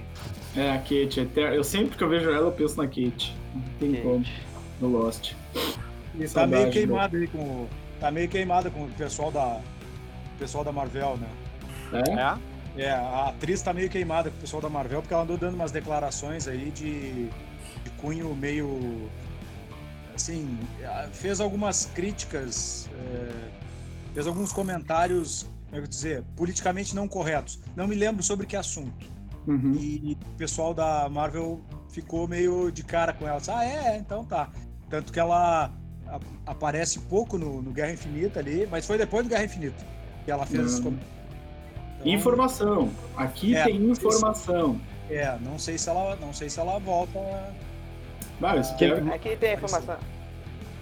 É, 0.57 0.73
a 0.73 0.79
Kate. 0.79 1.21
eter- 1.21 1.53
Eu 1.55 1.65
sempre 1.65 1.97
que 1.97 2.03
eu 2.05 2.09
vejo 2.09 2.29
ela, 2.31 2.49
eu 2.49 2.53
penso 2.53 2.77
na 2.77 2.87
Kate. 2.87 3.35
Não 3.55 3.63
tem 3.79 4.03
como. 4.03 4.25
no 4.81 4.89
Lost. 4.89 5.33
E 6.19 6.29
tá 6.29 6.47
meio 6.47 6.67
do- 6.67 6.71
queimado 6.73 7.17
aí 7.17 7.27
com. 7.29 7.39
o- 7.39 7.69
Tá 8.01 8.11
meio 8.11 8.29
queimada 8.29 8.71
com 8.71 8.85
o 8.85 8.89
pessoal 8.91 9.31
da. 9.31 9.47
o 9.47 10.39
pessoal 10.39 10.65
da 10.65 10.73
Marvel, 10.73 11.17
né? 11.17 11.29
É? 11.93 12.11
É? 12.81 12.85
É, 12.87 12.91
a 12.91 13.29
atriz 13.29 13.63
tá 13.63 13.73
meio 13.73 13.89
queimada 13.89 14.31
com 14.31 14.37
o 14.37 14.41
pessoal 14.41 14.61
da 14.61 14.69
Marvel, 14.69 15.01
porque 15.01 15.15
ela 15.15 15.23
andou 15.23 15.37
dando 15.39 15.55
umas 15.55 15.71
declarações 15.71 16.49
aí 16.49 16.71
de, 16.73 17.27
de 17.85 17.91
cunho 17.99 18.35
meio. 18.35 19.09
Assim, 20.15 20.59
fez 21.13 21.41
algumas 21.41 21.87
críticas, 21.87 22.89
é, 22.95 23.51
fez 24.15 24.27
alguns 24.27 24.53
comentários, 24.53 25.49
como 25.67 25.79
é 25.79 25.83
que 25.83 25.89
dizer, 25.89 26.23
politicamente 26.37 26.95
não 26.95 27.09
corretos. 27.09 27.59
Não 27.75 27.89
me 27.89 27.95
lembro 27.97 28.23
sobre 28.23 28.47
que 28.47 28.57
assunto. 28.57 29.13
Uhum. 29.47 29.75
E 29.75 30.17
o 30.33 30.37
pessoal 30.37 30.73
da 30.73 31.09
Marvel 31.09 31.61
ficou 31.91 32.27
meio 32.29 32.71
de 32.71 32.83
cara 32.85 33.13
com 33.13 33.27
ela. 33.27 33.39
Disse, 33.39 33.51
ah, 33.51 33.65
é, 33.65 33.97
então 33.99 34.25
tá. 34.25 34.51
Tanto 34.89 35.13
que 35.13 35.19
ela 35.19 35.71
a- 36.07 36.21
aparece 36.47 37.01
pouco 37.01 37.37
no, 37.37 37.61
no 37.61 37.73
Guerra 37.73 37.93
Infinita 37.93 38.39
ali, 38.41 38.67
mas 38.71 38.87
foi 38.87 38.97
depois 38.97 39.25
do 39.25 39.29
Guerra 39.29 39.45
Infinita 39.45 39.85
que 40.25 40.31
ela 40.31 40.47
fez 40.47 40.65
esses 40.65 40.79
Hum. 40.79 40.85
comentários. 40.85 41.15
Então, 42.01 42.13
Informação. 42.13 42.91
Aqui 43.17 43.55
É, 43.57 43.65
tem 43.65 43.77
informação. 43.91 44.81
É, 45.11 45.37
não 45.41 45.59
sei 45.59 45.77
se 45.77 45.89
ela, 45.91 46.17
não 46.17 46.33
sei 46.33 46.49
se 46.49 46.59
ela 46.61 46.79
volta. 46.79 47.19
Eu 48.43 48.61
espero, 48.61 49.13
Aqui 49.15 49.37
tem 49.37 49.51
a 49.51 49.55
informação. 49.55 49.97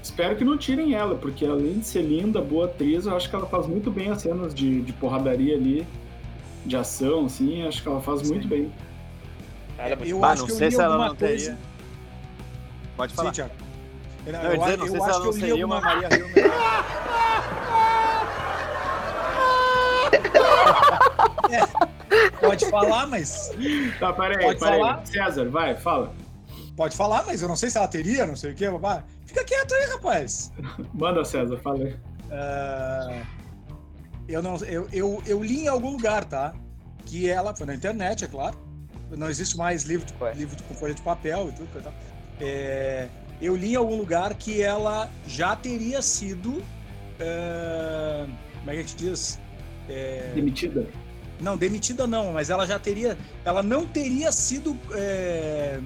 espero 0.03 0.37
que 0.37 0.45
não 0.45 0.57
tirem 0.59 0.95
ela, 0.95 1.15
porque 1.15 1.45
além 1.47 1.79
de 1.79 1.87
ser 1.87 2.03
linda, 2.03 2.41
boa 2.41 2.65
atriz, 2.67 3.07
eu 3.07 3.17
acho 3.17 3.29
que 3.29 3.37
ela 3.37 3.47
faz 3.47 3.67
muito 3.67 3.91
bem 3.91 4.11
as 4.11 4.23
cenas 4.23 4.55
de, 4.55 4.81
de 4.83 4.93
porradaria 4.95 5.55
ali, 5.55 5.87
de 6.67 6.77
ação, 6.77 7.27
assim, 7.27 7.67
acho 7.67 7.83
que 7.83 7.89
ela 7.89 8.01
faz 8.01 8.23
muito 8.29 8.43
Sim. 8.45 8.49
bem. 8.49 8.73
Ela 9.79 9.91
é 9.91 9.97
muito 9.97 10.09
Eu 10.11 10.19
Bah, 10.19 10.31
acho 10.33 10.41
não 10.41 10.47
que 10.47 10.53
eu 10.53 10.57
sei 10.57 10.71
se 10.71 10.81
ela 10.81 10.99
não 10.99 11.15
coisa- 11.17 11.27
teria. 11.47 11.59
Pode 12.97 13.13
Sim, 13.13 13.17
falar. 13.17 13.33
Thiago. 13.33 13.53
Eu, 14.25 14.33
Não, 14.33 14.43
eu 14.43 14.59
dizer, 14.59 14.79
não 14.79 14.87
sei 14.87 14.97
eu 14.97 15.03
se 15.03 15.09
acho 15.09 15.11
ela 15.11 15.21
que 15.21 15.27
não 15.27 15.33
seria 15.33 15.67
uma 15.67 15.81
Maria 15.81 16.09
Hill 16.17 16.29
melhor. 16.35 16.53
Pode 22.41 22.67
falar, 22.71 23.07
mas 23.07 23.51
Tá, 23.99 24.13
peraí, 24.13 24.37
peraí. 24.39 24.59
falar? 24.59 25.07
César, 25.07 25.49
vai, 25.49 25.75
fala. 25.77 26.13
Pode 26.83 26.97
falar, 26.97 27.25
mas 27.25 27.41
eu 27.41 27.47
não 27.47 27.55
sei 27.55 27.71
se 27.71 27.79
ela 27.79 27.87
teria, 27.87 28.27
não 28.27 28.35
sei 28.35 28.51
o 28.51 28.55
quê. 28.57 28.69
babá. 28.69 29.05
Fica 29.25 29.45
quieto 29.45 29.73
aí, 29.73 29.87
rapaz. 29.93 30.53
Manda, 30.93 31.25
César, 31.25 31.57
fala 31.59 31.85
aí. 31.85 31.97
Ah, 32.29 33.23
eu 34.29 34.43
não, 34.43 34.57
eu, 34.65 34.89
eu, 34.93 35.23
eu 35.25 35.43
li 35.45 35.61
em 35.65 35.69
algum 35.69 35.93
lugar, 35.93 36.25
tá? 36.25 36.53
Que 37.07 37.29
ela 37.29 37.55
foi 37.55 37.67
na 37.67 37.75
internet, 37.77 38.25
é 38.25 38.27
claro. 38.27 38.59
Não 39.17 39.29
existe 39.31 39.57
mais 39.57 39.85
livro, 39.85 40.05
de- 40.07 40.39
livro 40.39 40.57
de- 40.57 40.63
com 40.65 40.75
folha 40.75 40.93
de 40.95 41.03
papel 41.03 41.51
e 41.51 41.53
tudo. 41.53 41.69
e 41.79 41.83
tal. 41.83 41.93
É, 42.41 43.09
eu 43.41 43.55
li 43.55 43.75
em 43.75 43.77
algum 43.77 43.97
lugar 43.97 44.35
que 44.35 44.61
ela 44.61 45.09
já 45.27 45.55
teria 45.55 46.03
sido, 46.03 46.61
ah, 47.21 48.27
como 48.59 48.71
é 48.71 48.75
que 48.75 48.81
a 48.81 48.83
gente 48.83 48.97
diz? 48.97 49.39
É, 49.89 50.33
Demitida? 50.35 50.87
não, 51.41 51.57
demitida 51.57 52.07
não, 52.07 52.33
mas 52.33 52.51
ela 52.51 52.67
já 52.67 52.79
teria, 52.79 53.17
ela 53.45 53.63
não 53.63 53.85
teria 53.87 54.31
sido 54.33 54.77
é, 54.95 55.79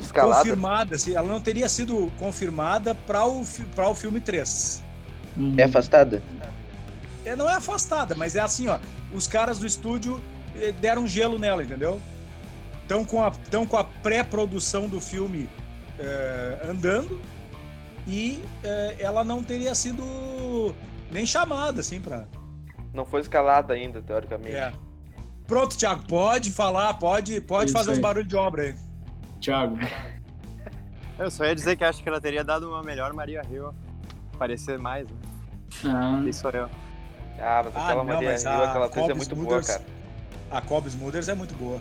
escalada. 0.00 0.40
confirmada, 0.40 0.96
assim, 0.96 1.14
ela 1.14 1.28
não 1.28 1.40
teria 1.40 1.68
sido 1.68 2.12
confirmada 2.18 2.94
para 2.94 3.24
o, 3.26 3.44
pra 3.74 3.88
o 3.88 3.94
filme 3.94 4.20
3. 4.20 4.82
Hum. 5.36 5.54
É 5.56 5.64
afastada? 5.64 6.22
É, 7.24 7.34
não 7.34 7.50
é 7.50 7.54
afastada, 7.54 8.14
mas 8.14 8.36
é 8.36 8.40
assim, 8.40 8.68
ó. 8.68 8.78
Os 9.12 9.26
caras 9.26 9.58
do 9.58 9.66
estúdio 9.66 10.22
eh, 10.56 10.72
deram 10.72 11.06
gelo 11.06 11.38
nela, 11.38 11.62
entendeu? 11.62 12.00
Estão 12.82 13.04
com 13.04 13.22
a, 13.22 13.30
tão 13.50 13.66
com 13.66 13.76
a 13.76 13.84
pré-produção 13.84 14.88
do 14.88 15.00
filme 15.00 15.48
eh, 15.98 16.60
andando 16.68 17.20
e 18.06 18.42
eh, 18.62 18.96
ela 19.00 19.24
não 19.24 19.42
teria 19.42 19.74
sido 19.74 20.04
nem 21.10 21.26
chamada, 21.26 21.80
assim, 21.80 22.00
pra. 22.00 22.26
Não 22.94 23.04
foi 23.04 23.20
escalada 23.20 23.74
ainda, 23.74 24.00
teoricamente. 24.00 24.54
É. 24.54 24.72
Pronto, 25.46 25.76
Thiago, 25.76 26.04
pode 26.06 26.50
falar, 26.50 26.94
pode, 26.94 27.40
pode 27.40 27.66
Isso 27.66 27.72
fazer 27.72 27.90
uns 27.90 27.96
aí. 27.96 28.02
barulhos 28.02 28.28
de 28.28 28.36
obra 28.36 28.62
aí. 28.62 28.74
Thiago. 29.40 29.78
Eu 31.18 31.30
só 31.30 31.44
ia 31.44 31.54
dizer 31.54 31.76
que 31.76 31.84
acho 31.84 32.02
que 32.02 32.08
ela 32.08 32.20
teria 32.20 32.44
dado 32.44 32.68
uma 32.68 32.82
melhor 32.82 33.12
Maria 33.12 33.42
Hill. 33.50 33.70
Parecer 34.38 34.78
mais, 34.78 35.08
né? 35.08 35.16
Ah, 35.84 36.22
Isso 36.26 36.40
sou 36.42 36.50
eu. 36.50 36.68
Ah, 37.40 37.62
mas 37.64 37.76
Ah, 37.76 37.84
aquela 37.84 37.94
não, 37.96 38.04
Maria 38.04 38.30
mas 38.32 38.42
Hill, 38.44 38.50
a 38.50 38.64
aquela 38.68 38.86
atriz 38.86 39.08
é 39.08 39.14
muito 39.14 39.36
boa, 39.36 39.62
cara. 39.62 39.82
A 40.50 40.60
Cobb 40.60 40.86
Smulders 40.88 41.28
é 41.28 41.34
muito 41.34 41.54
boa. 41.54 41.80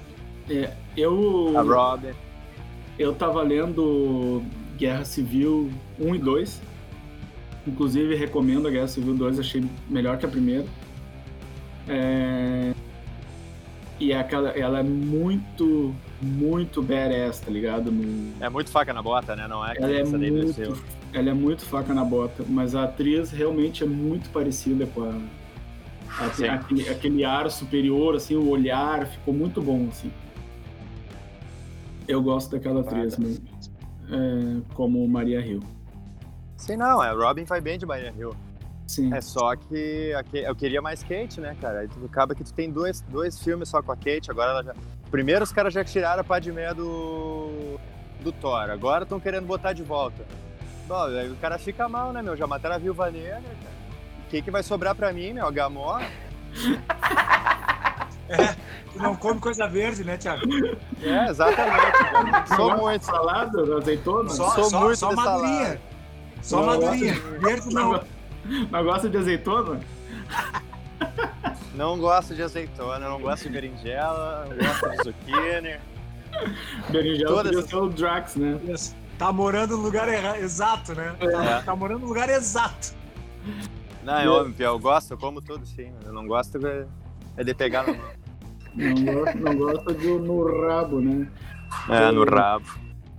é, 0.50 0.74
eu, 0.98 1.54
A 1.58 1.62
Robin. 1.62 2.14
eu 2.98 3.14
tava 3.14 3.42
lendo 3.42 4.42
Guerra 4.78 5.04
Civil 5.06 5.72
1 6.00 6.16
e 6.16 6.20
2. 6.20 6.62
Inclusive, 7.68 8.16
recomendo 8.16 8.68
a 8.68 8.72
Guerra 8.72 8.88
Civil 8.88 9.16
2, 9.16 9.40
achei 9.40 9.68
melhor 9.90 10.18
que 10.18 10.26
a 10.26 10.30
primeira. 10.30 10.66
É, 11.88 12.74
E 14.00 14.12
é 14.12 14.20
aquela, 14.20 14.50
ela 14.50 14.80
é 14.80 14.84
muito, 14.84 15.96
muito 16.22 16.82
badass, 16.82 17.40
tá 17.40 17.50
ligado? 17.50 17.92
No- 17.92 18.34
É 18.44 18.50
muito 18.50 18.70
faca 18.70 18.94
na 18.94 19.02
bota, 19.02 19.36
né? 19.36 19.48
Não 19.48 19.66
é 19.66 19.74
Ela 19.78 19.92
é 19.92 20.04
muito, 20.04 20.84
ela 21.14 21.30
é 21.30 21.34
muito 21.34 21.66
faca 21.66 21.94
na 21.94 22.04
bota, 22.04 22.44
mas 22.48 22.76
a 22.76 22.84
atriz 22.84 23.32
realmente 23.32 23.84
é 23.84 23.88
muito 23.88 24.30
parecida 24.32 24.86
com 24.88 25.04
a, 25.04 25.14
a- 26.20 26.54
aquele, 26.56 26.90
aquele 26.90 27.24
ar 27.24 27.50
superior, 27.50 28.16
assim, 28.16 28.36
o 28.36 28.50
olhar 28.50 29.08
ficou 29.08 29.34
muito 29.34 29.62
bom, 29.62 29.88
assim. 29.90 30.12
Eu 32.08 32.22
gosto 32.22 32.52
daquela 32.52 32.82
atriz, 32.82 33.18
mas, 33.18 33.42
é, 34.12 34.62
como 34.74 35.08
Maria 35.08 35.40
Hill. 35.40 35.62
Sim, 36.58 36.76
não, 36.78 37.02
é. 37.04 37.12
Robin 37.14 37.46
vai 37.46 37.60
bem 37.62 37.78
de 37.78 37.86
Maria 37.86 38.14
Hill. 38.16 38.36
Sim. 38.88 39.14
É 39.14 39.22
só 39.22 39.56
que 39.56 40.14
eu 40.34 40.56
queria 40.56 40.82
mais 40.82 41.02
Kate, 41.04 41.42
né, 41.42 41.56
cara? 41.60 41.80
Aí 41.80 41.88
tu 41.88 42.06
acaba 42.06 42.36
que 42.36 42.44
tu 42.44 42.54
tem 42.54 42.72
dois, 42.72 43.02
dois 43.02 43.40
filmes 43.40 43.70
só 43.70 43.82
com 43.82 43.92
a 43.92 43.96
Kate, 43.96 44.30
agora 44.30 44.52
ela 44.52 44.64
já. 44.64 44.76
Primeiro 45.10 45.44
os 45.44 45.52
caras 45.52 45.74
já 45.74 45.84
tiraram 45.84 46.22
a 46.22 46.24
Padmé 46.24 46.74
do. 46.74 47.80
do 48.22 48.32
Thor, 48.32 48.70
agora 48.70 49.04
estão 49.04 49.20
querendo 49.20 49.46
botar 49.46 49.74
de 49.74 49.84
volta. 49.84 50.24
Bom, 50.88 51.04
aí 51.06 51.32
o 51.32 51.36
cara 51.38 51.58
fica 51.58 51.90
mal, 51.90 52.14
né, 52.14 52.22
meu? 52.22 52.36
Já 52.36 52.46
mataram 52.46 52.76
a 52.76 52.78
Viúva 52.78 53.10
Negra, 53.10 53.42
cara. 53.42 53.76
O 54.26 54.30
que, 54.30 54.42
que 54.42 54.52
vai 54.52 54.62
sobrar 54.62 54.94
pra 54.94 55.12
mim, 55.12 55.34
meu? 55.34 55.48
A 55.48 55.52
Gamora? 55.52 56.06
Tu 58.92 59.00
não 59.00 59.16
come 59.16 59.40
coisa 59.40 59.68
verde, 59.68 60.04
né, 60.04 60.18
Thiago? 60.18 60.42
É, 61.02 61.30
exatamente. 61.30 62.50
Sou 62.56 62.78
muito. 62.78 63.06
Salada, 63.06 63.78
azeitona? 63.78 64.30
Só, 64.30 64.50
Sou 64.52 64.64
só, 64.64 64.80
muito 64.80 64.98
só 64.98 65.14
madurinha. 65.14 65.82
Só 66.42 66.64
madurinha. 66.64 67.14
Verde 67.40 67.74
não. 67.74 68.02
Não, 68.72 68.84
gosta 68.84 69.10
de 69.10 69.18
azeitona? 69.18 69.80
Não 71.74 71.98
gosto 72.00 72.34
de 72.34 72.42
azeitona, 72.42 73.00
não 73.10 73.20
gosto 73.20 73.44
de 73.44 73.50
berinjela, 73.50 74.48
não 74.50 74.56
gosto 74.58 74.90
de 74.92 74.98
zucchini. 74.98 75.78
Berinjela 76.90 77.28
Todas 77.30 77.44
podia 77.46 77.60
essas- 77.60 77.70
ser 77.70 77.76
o 77.76 77.90
Drax, 77.90 78.36
né? 78.36 78.60
Tá 79.18 79.32
morando 79.32 79.78
no 79.78 79.84
lugar 79.84 80.08
erra- 80.10 80.38
exato, 80.40 80.94
né? 80.94 81.16
É. 81.20 81.62
Tá, 81.62 81.76
morando 81.76 82.02
no 82.02 82.08
lugar 82.08 82.30
exato. 82.30 82.94
Não, 84.04 84.22
eu, 84.22 84.54
eu 84.60 84.80
gosto, 84.80 85.12
eu 85.12 85.18
como 85.18 85.42
tudo 85.42 85.66
sim. 85.66 85.92
Eu 86.06 86.14
não 86.14 86.28
gosto 86.28 86.66
é, 86.66 86.86
é 87.38 87.44
de 87.44 87.54
pegar 87.54 87.86
no, 87.88 87.94
Não 88.76 89.06
gosta, 89.14 89.36
não 89.40 89.56
gosta 89.56 89.94
de, 89.94 90.08
no 90.08 90.62
rabo, 90.68 91.00
né? 91.02 91.28
é, 91.90 92.12
no 92.12 92.26
rabo. 92.26 92.66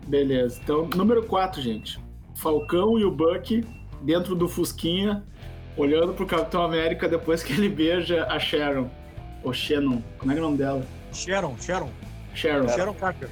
Beleza. 0.07 0.61
Então, 0.63 0.89
número 0.95 1.25
4, 1.25 1.61
gente. 1.61 1.99
Falcão 2.37 2.99
e 2.99 3.05
o 3.05 3.11
Buck 3.11 3.65
dentro 4.03 4.35
do 4.35 4.49
Fusquinha, 4.49 5.23
olhando 5.77 6.13
pro 6.13 6.27
Capitão 6.27 6.63
América 6.63 7.09
depois 7.09 7.43
que 7.43 7.53
ele 7.53 7.69
beija 7.69 8.27
a 8.27 8.39
Sharon. 8.39 8.89
Ou 9.43 9.53
Shannon. 9.53 10.03
Como 10.19 10.33
é 10.33 10.35
que 10.35 10.41
é 10.41 10.43
o 10.43 10.47
nome 10.47 10.59
dela? 10.59 10.83
Sharon, 11.13 11.57
Sharon. 11.61 11.91
Sharon. 12.35 12.69
Sharon 12.69 12.95
Carter. 12.95 13.29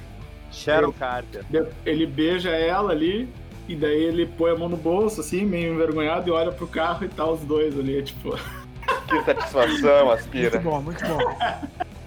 Sharon 0.51 0.91
Carter. 0.93 1.45
Ele 1.85 2.05
beija 2.05 2.49
ela 2.49 2.91
ali, 2.91 3.29
e 3.67 3.75
daí 3.75 4.03
ele 4.03 4.25
põe 4.25 4.51
a 4.51 4.55
mão 4.55 4.69
no 4.69 4.77
bolso, 4.77 5.21
assim, 5.21 5.45
meio 5.45 5.73
envergonhado, 5.73 6.29
e 6.29 6.31
olha 6.31 6.51
pro 6.51 6.67
carro 6.67 7.03
e 7.05 7.09
tá 7.09 7.25
os 7.25 7.41
dois 7.41 7.77
ali, 7.77 8.01
tipo. 8.03 8.37
Que 9.07 9.23
satisfação, 9.23 10.05
Muito 10.05 10.19
aspira. 10.19 10.59
bom, 10.59 10.81
muito 10.81 11.03
bom. 11.05 11.19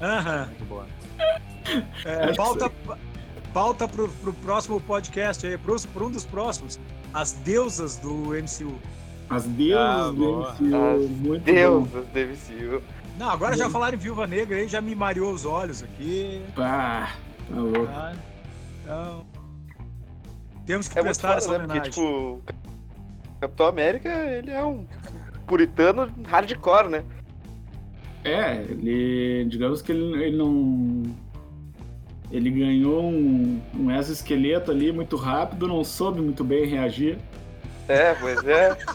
Aham. 0.01 0.47
Muito 0.47 0.64
boa. 0.64 0.87
É, 2.05 2.29
que 2.29 2.37
pauta 2.37 2.71
pauta 3.53 3.88
pro, 3.88 4.09
pro 4.09 4.33
próximo 4.33 4.81
podcast 4.81 5.47
aí, 5.47 5.59
pros, 5.59 5.85
por 5.87 6.03
um 6.03 6.11
dos 6.11 6.25
próximos. 6.25 6.79
As 7.12 7.33
deusas 7.33 7.97
do 7.97 8.31
MCU. 8.35 8.75
As 9.31 9.44
deusas 9.44 9.79
Ah, 9.79 10.07
do 10.09 10.14
boa. 10.14 10.53
MCU. 10.55 10.77
As 11.05 11.11
muito 11.11 11.44
Deus 11.44 11.88
bom. 11.88 12.01
do 12.01 12.07
DVCU. 12.07 12.83
Não, 13.18 13.31
agora 13.31 13.57
já 13.57 13.68
falaram 13.68 13.97
em 13.97 14.01
Viúva 14.01 14.27
Negra 14.27 14.57
aí, 14.57 14.68
já 14.68 14.81
me 14.81 14.94
mareou 14.94 15.33
os 15.33 15.44
olhos 15.44 15.83
aqui. 15.83 16.40
Pá, 16.55 17.14
tá 17.49 17.57
louco. 17.61 17.87
tá? 17.87 18.14
Então. 18.83 19.27
Temos 20.64 20.87
que 20.88 20.99
É 20.99 21.03
prestar 21.03 21.38
essa 21.38 21.51
né? 21.51 21.59
Porque, 21.59 21.73
homenagem. 21.73 21.90
tipo, 21.92 22.42
Capitão 23.40 23.66
América, 23.66 24.09
ele 24.09 24.51
é 24.51 24.64
um 24.64 24.87
puritano 25.47 26.09
hardcore, 26.27 26.88
né? 26.88 27.05
É, 28.25 28.57
ele. 28.68 29.47
Digamos 29.47 29.81
que 29.83 29.92
ele, 29.92 30.23
ele 30.25 30.37
não. 30.37 31.03
Ele 32.31 32.51
ganhou 32.51 33.03
um, 33.05 33.61
um 33.75 33.91
exoesqueleto 33.91 34.71
ali 34.71 34.93
muito 34.93 35.17
rápido, 35.17 35.67
não 35.67 35.83
soube 35.83 36.21
muito 36.21 36.45
bem 36.45 36.67
reagir. 36.67 37.19
É, 37.88 38.14
pois 38.14 38.45
é. 38.47 38.77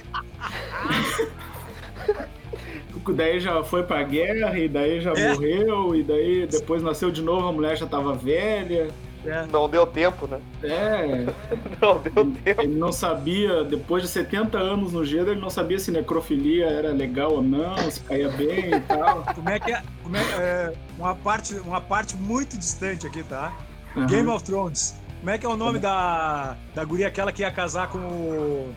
Daí 3.15 3.39
já 3.39 3.63
foi 3.63 3.83
pra 3.83 4.01
guerra, 4.03 4.57
e 4.57 4.69
daí 4.69 5.01
já 5.01 5.11
É. 5.11 5.33
morreu, 5.33 5.93
e 5.95 6.03
daí 6.03 6.47
depois 6.47 6.81
nasceu 6.81 7.11
de 7.11 7.21
novo, 7.21 7.47
a 7.47 7.51
mulher 7.51 7.75
já 7.77 7.85
tava 7.85 8.13
velha. 8.13 8.89
É. 9.25 9.45
Não 9.47 9.69
deu 9.69 9.87
tempo, 9.87 10.27
né? 10.27 10.39
É, 10.61 11.25
Não 11.81 11.99
deu 11.99 12.31
tempo. 12.43 12.61
ele 12.61 12.75
não 12.75 12.91
sabia, 12.91 13.63
depois 13.63 14.03
de 14.03 14.09
70 14.09 14.57
anos 14.57 14.91
no 14.91 15.05
gelo, 15.05 15.31
ele 15.31 15.39
não 15.39 15.49
sabia 15.49 15.79
se 15.79 15.91
necrofilia 15.91 16.65
era 16.65 16.91
legal 16.91 17.33
ou 17.33 17.41
não, 17.41 17.75
se 17.89 18.01
caía 18.01 18.29
bem 18.29 18.73
e 18.75 18.79
tal. 18.81 19.23
Como 19.33 19.49
é 19.49 19.59
que 19.59 19.71
é? 19.71 19.81
Como 20.03 20.17
é, 20.17 20.21
é, 20.21 20.73
uma, 20.97 21.15
parte, 21.15 21.55
uma 21.55 21.79
parte 21.79 22.17
muito 22.17 22.57
distante 22.57 23.07
aqui, 23.07 23.23
tá? 23.23 23.53
Aham. 23.95 24.07
Game 24.07 24.27
of 24.29 24.43
Thrones. 24.43 24.95
Como 25.19 25.29
é 25.29 25.37
que 25.37 25.45
é 25.45 25.49
o 25.49 25.55
nome 25.55 25.79
da, 25.79 26.57
da 26.75 26.83
guria 26.83 27.07
aquela 27.07 27.31
que 27.31 27.43
ia 27.43 27.51
casar 27.51 27.87
com 27.87 27.99
o, 27.99 28.75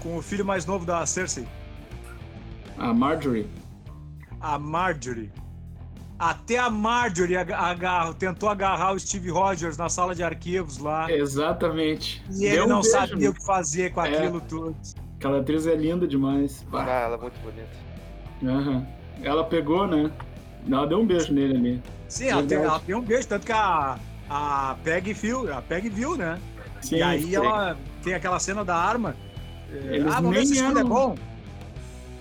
com 0.00 0.16
o 0.18 0.22
filho 0.22 0.44
mais 0.44 0.64
novo 0.64 0.84
da 0.86 1.04
Cersei? 1.04 1.48
A 2.78 2.94
Marjorie. 2.94 3.48
A 4.40 4.56
Marjorie. 4.58 5.32
Até 6.20 6.58
a 6.58 6.68
Marjorie 6.68 7.34
aga- 7.38 7.56
agarra- 7.56 8.12
tentou 8.12 8.50
agarrar 8.50 8.92
o 8.92 9.00
Steve 9.00 9.30
Rogers 9.30 9.78
na 9.78 9.88
sala 9.88 10.14
de 10.14 10.22
arquivos 10.22 10.76
lá. 10.76 11.10
Exatamente. 11.10 12.22
E 12.30 12.44
ele 12.44 12.56
Deu 12.56 12.64
um 12.66 12.68
não 12.68 12.80
beijo, 12.82 12.90
sabia 12.94 13.30
o 13.30 13.34
que 13.34 13.42
fazer 13.46 13.90
com 13.90 14.04
É. 14.04 14.14
aquilo 14.18 14.38
tudo. 14.42 14.76
Aquela 15.16 15.40
atriz 15.40 15.66
é 15.66 15.74
linda 15.74 16.06
demais. 16.06 16.62
Ah, 16.74 16.82
ela 17.06 17.16
é 17.16 17.20
muito 17.20 17.40
bonita. 17.40 17.68
Aham. 18.44 18.86
Ela 19.22 19.44
pegou, 19.44 19.86
né? 19.86 20.10
Ela 20.70 20.86
deu 20.86 21.00
um 21.00 21.06
beijo 21.06 21.32
nele 21.32 21.56
ali. 21.56 21.82
Sim, 22.06 22.26
ela 22.28 22.40
tem, 22.40 22.48
Verdade. 22.48 22.68
ela 22.70 22.80
tem 22.80 22.94
um 22.94 23.00
beijo, 23.00 23.26
tanto 23.28 23.46
que 23.46 23.52
a, 23.52 23.98
a 24.28 24.76
Peg 24.84 25.12
viu, 25.14 25.50
a 25.54 25.62
Peg 25.62 25.88
viu, 25.88 26.16
né? 26.18 26.38
Sim, 26.82 26.96
e 26.96 27.02
aí 27.02 27.34
ela 27.34 27.76
tem 28.02 28.12
aquela 28.12 28.38
cena 28.38 28.62
da 28.62 28.76
arma. 28.76 29.16
É, 29.72 29.96
Eles 29.96 30.12
ah, 30.12 30.16
vamos 30.20 30.34
ver 30.36 30.44
se 30.46 30.52
isso 30.54 30.64
tudo 30.66 30.80
é 30.80 30.84
bom. 30.84 31.14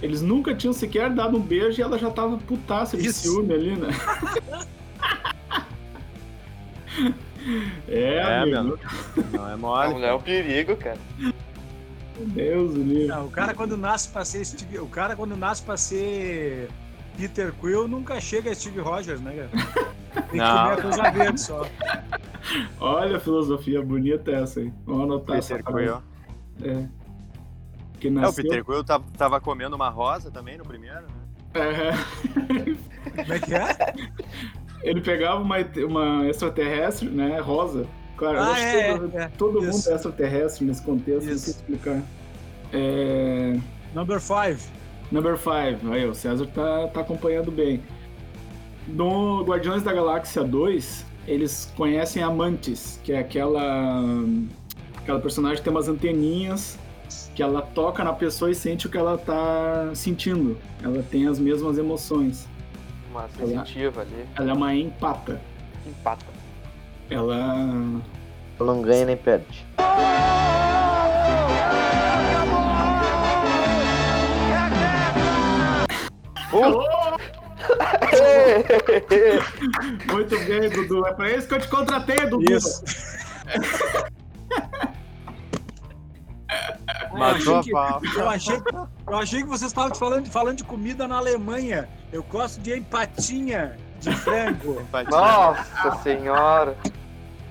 Eles 0.01 0.21
nunca 0.21 0.55
tinham 0.55 0.71
sequer 0.73 1.09
dado 1.13 1.37
um 1.37 1.41
beijo 1.41 1.79
e 1.79 1.83
ela 1.83 1.97
já 1.97 2.09
tava 2.09 2.37
putaça 2.37 2.95
de 2.97 3.07
Isso. 3.07 3.21
ciúme 3.23 3.53
ali, 3.53 3.75
né? 3.75 3.89
é, 7.87 8.15
É, 8.15 8.37
amigo. 8.39 8.63
meu. 8.63 8.79
Não 9.33 9.49
é 9.49 9.53
A 9.53 9.57
mole. 9.57 9.93
mulher 9.93 10.09
é 10.09 10.13
um 10.13 10.21
perigo, 10.21 10.75
cara. 10.75 10.97
Meu 11.17 11.33
Deus, 12.27 12.73
do 12.73 12.81
livro. 12.83 13.07
Não, 13.15 13.25
o 13.25 13.31
cara 13.31 13.53
quando 13.53 13.77
nasce 13.77 14.09
pra 14.09 14.25
ser 14.25 14.43
Steve, 14.45 14.79
o 14.79 14.87
cara 14.87 15.15
quando 15.15 15.35
nasce 15.37 15.61
para 15.63 15.77
ser 15.77 16.69
Peter 17.17 17.53
Quill 17.53 17.87
nunca 17.87 18.19
chega 18.19 18.51
a 18.51 18.55
Steve 18.55 18.79
Rogers, 18.79 19.21
né, 19.21 19.47
cara? 19.49 19.65
Tem 20.13 20.23
que 20.31 20.37
Não. 20.37 20.57
comer 20.63 20.73
a 20.73 20.81
coisa 20.81 21.11
verde 21.11 21.41
só. 21.41 21.65
Olha 22.79 23.17
a 23.17 23.19
filosofia 23.19 23.81
bonita 23.81 24.31
essa 24.31 24.59
aí. 24.59 24.71
Vamos 24.85 25.03
anotar 25.03 25.39
Peter 25.39 25.57
essa 25.57 25.63
frase. 25.63 25.87
Quill. 25.87 26.71
É. 26.71 26.87
Que 27.99 28.07
É, 28.07 28.11
o 28.11 28.13
nasceu... 28.13 28.43
Peter 28.43 28.63
Quill 28.63 28.83
tava, 28.83 29.03
tava 29.17 29.39
comendo 29.41 29.75
uma 29.75 29.89
rosa 29.89 30.31
também 30.31 30.57
no 30.57 30.63
primeiro, 30.63 31.01
né? 31.01 31.09
É. 31.55 31.91
Como 33.23 33.33
é 33.33 33.39
que 33.39 33.53
é? 33.53 33.93
Ele 34.83 35.01
pegava 35.01 35.41
uma, 35.41 35.57
uma 35.87 36.27
extraterrestre, 36.27 37.09
né? 37.09 37.39
Rosa. 37.39 37.85
Claro, 38.15 38.37
eu 38.37 38.43
Ah, 38.43 38.51
acho 38.51 38.61
é, 38.63 38.93
que 38.93 38.99
todo, 38.99 39.17
é, 39.17 39.27
todo 39.37 39.61
mundo 39.61 39.89
é 39.89 39.93
extraterrestre 39.95 40.65
nesse 40.65 40.81
contexto, 40.83 41.25
não 41.25 41.33
Isso. 41.33 41.45
sei 41.45 41.53
explicar. 41.53 42.01
É... 42.71 43.57
Number 43.93 44.19
5. 44.19 44.71
Number 45.11 45.37
5, 45.37 45.91
aí 45.91 46.05
o 46.05 46.13
César 46.13 46.45
tá, 46.47 46.87
tá 46.89 47.01
acompanhando 47.01 47.51
bem. 47.51 47.81
No 48.87 49.43
Guardiões 49.43 49.81
da 49.83 49.91
Galáxia 49.91 50.43
2, 50.43 51.05
eles 51.27 51.71
conhecem 51.75 52.21
a 52.21 52.29
Mantis, 52.29 52.99
que 53.03 53.11
é 53.13 53.19
aquela 53.19 54.23
aquela 54.97 55.19
personagem 55.19 55.57
que 55.57 55.63
tem 55.63 55.71
umas 55.71 55.87
anteninhas 55.87 56.77
que 57.35 57.41
ela 57.43 57.61
toca 57.61 58.03
na 58.03 58.13
pessoa 58.13 58.51
e 58.51 58.55
sente 58.55 58.87
o 58.87 58.89
que 58.89 58.97
ela 58.97 59.17
tá 59.17 59.91
sentindo. 59.93 60.57
Ela 60.83 61.03
tem 61.03 61.27
as 61.27 61.39
mesmas 61.39 61.77
emoções. 61.77 62.47
Uma 63.11 63.27
sensitiva 63.29 64.01
ali. 64.01 64.25
Ela 64.35 64.51
é 64.51 64.53
uma 64.53 64.75
empata. 64.75 65.41
Empata. 65.85 66.25
Ela 67.09 67.35
Ela 68.59 68.73
não 68.73 68.81
ganha 68.81 69.05
nem 69.05 69.17
perde. 69.17 69.65
muito 80.11 80.39
bem, 80.45 80.69
Dudu. 80.69 81.05
É 81.05 81.13
pra 81.13 81.31
isso 81.31 81.47
que 81.47 81.53
eu 81.55 81.59
te 81.59 81.67
contratei, 81.67 82.17
Dudu. 82.27 82.51
Isso. 82.53 82.83
Matou 87.19 87.53
eu, 87.53 87.55
a 87.55 87.59
achei 87.59 87.71
pau. 87.73 87.99
que, 88.01 88.15
eu, 88.17 88.29
achei, 88.29 88.61
eu 89.07 89.17
achei 89.17 89.41
que 89.43 89.47
vocês 89.49 89.69
estavam 89.71 89.93
falando, 89.95 90.27
falando 90.29 90.57
de 90.57 90.63
comida 90.63 91.07
na 91.07 91.17
Alemanha. 91.17 91.87
Eu 92.11 92.23
gosto 92.23 92.59
de 92.61 92.77
empatinha 92.77 93.77
de 93.99 94.11
frango. 94.15 94.81
Nossa 95.11 96.01
senhora. 96.03 96.75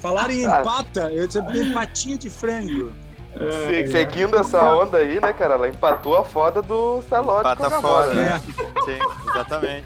Falaram 0.01 0.31
em 0.33 0.47
Ah. 0.47 0.61
empata, 0.61 1.13
eu 1.13 1.27
disse 1.27 1.39
empatinha 1.41 2.17
de 2.19 2.31
frango. 2.31 2.93
É, 3.35 3.87
Se- 3.87 3.93
Seguindo 3.93 4.37
essa 4.39 4.63
onda 4.75 4.99
aí, 4.99 5.21
né, 5.21 5.33
cara? 5.33 5.55
Ela 5.55 5.69
empatou 5.69 6.17
a 6.17 6.25
foda 6.25 6.63
do 6.63 7.03
Salote 7.09 7.43
com 7.43 7.49
a 7.49 7.53
Empata 7.53 7.69
Gamora, 7.71 8.07
fora, 8.09 8.15
né? 8.15 8.41
Sim, 8.85 8.99
exatamente. 9.31 9.85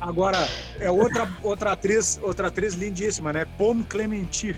Agora, 0.00 0.38
é 0.78 0.90
outra, 0.90 1.28
outra 1.42 1.72
atriz, 1.72 2.20
outra 2.22 2.48
atriz 2.48 2.74
lindíssima, 2.74 3.32
né? 3.32 3.46
Pomme 3.58 3.82
Clementif, 3.82 4.56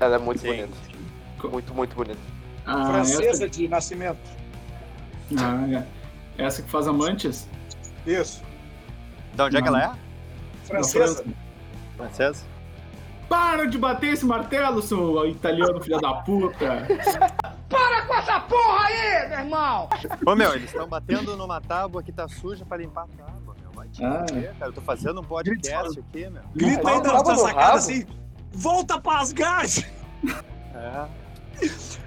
Ela 0.00 0.16
é 0.16 0.18
muito 0.18 0.40
Sim. 0.40 0.48
bonita. 0.48 0.76
Muito, 1.44 1.74
muito 1.74 1.94
bonita. 1.94 2.18
Ah, 2.68 2.86
francesa 2.86 3.48
de 3.48 3.68
nascimento. 3.68 4.18
Essa, 5.32 5.46
ah, 5.46 5.84
é. 6.38 6.44
essa 6.44 6.62
que 6.62 6.70
faz 6.70 6.86
amantes? 6.86 7.48
Isso. 8.06 8.42
De 9.34 9.42
onde 9.42 9.56
é 9.56 9.62
que 9.62 9.68
ela 9.68 9.82
é? 9.82 9.92
Francesa. 10.64 11.24
Francesa? 11.96 12.44
Para 13.28 13.66
de 13.66 13.76
bater 13.76 14.14
esse 14.14 14.24
martelo, 14.24 14.80
seu 14.80 15.26
italiano 15.26 15.80
filho 15.80 16.00
da 16.00 16.14
puta! 16.14 16.86
Ô 20.24 20.34
meu, 20.34 20.54
eles 20.54 20.70
estão 20.70 20.88
batendo 20.88 21.36
numa 21.36 21.60
tábua 21.60 22.02
que 22.02 22.12
tá 22.12 22.26
suja 22.28 22.64
pra 22.64 22.78
limpar 22.78 23.04
a 23.04 23.24
tábua, 23.24 23.54
meu. 23.60 23.70
Vai 23.72 23.88
te 23.88 24.04
Ah. 24.04 24.24
cara. 24.58 24.70
Eu 24.70 24.72
tô 24.72 24.80
fazendo 24.80 25.20
um 25.20 25.24
podcast 25.24 25.98
aqui, 25.98 26.28
meu. 26.28 26.42
Grita 26.54 26.90
aí 26.90 27.02
da, 27.02 27.36
sacada 27.36 27.76
assim. 27.76 28.06
Volta 28.52 28.98
pra 29.00 29.20
Asgard! 29.20 29.86
É. 30.74 31.06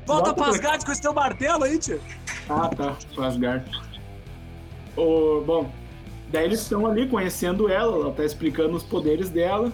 Volta 0.06 0.34
pra 0.34 0.44
pra- 0.46 0.48
Asgard 0.48 0.86
com 0.86 0.92
esse 0.92 1.02
teu 1.02 1.14
martelo 1.14 1.64
aí, 1.64 1.78
tio. 1.78 2.00
Ah, 2.50 2.70
tá. 2.70 2.96
Asgard. 3.26 3.70
O, 4.98 5.42
bom, 5.46 5.72
daí 6.32 6.46
eles 6.46 6.62
estão 6.62 6.86
ali 6.86 7.08
conhecendo 7.08 7.70
ela, 7.70 7.96
ela 7.96 8.12
tá 8.12 8.26
explicando 8.26 8.76
os 8.76 8.84
poderes 8.84 9.30
dela. 9.30 9.72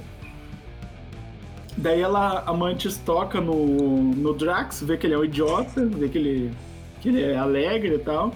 Daí 1.76 2.02
ela, 2.02 2.44
a 2.46 2.54
Mantis 2.54 2.98
toca 2.98 3.40
no, 3.40 3.56
no 4.14 4.34
Drax, 4.34 4.82
vê 4.82 4.98
que 4.98 5.06
ele 5.08 5.14
é 5.14 5.18
um 5.18 5.24
idiota, 5.26 5.86
vê 5.86 6.10
que 6.10 6.18
ele, 6.18 6.52
que 7.02 7.10
ele 7.10 7.24
é 7.24 7.38
alegre 7.38 7.96
e 7.96 8.00
tal. 8.00 8.34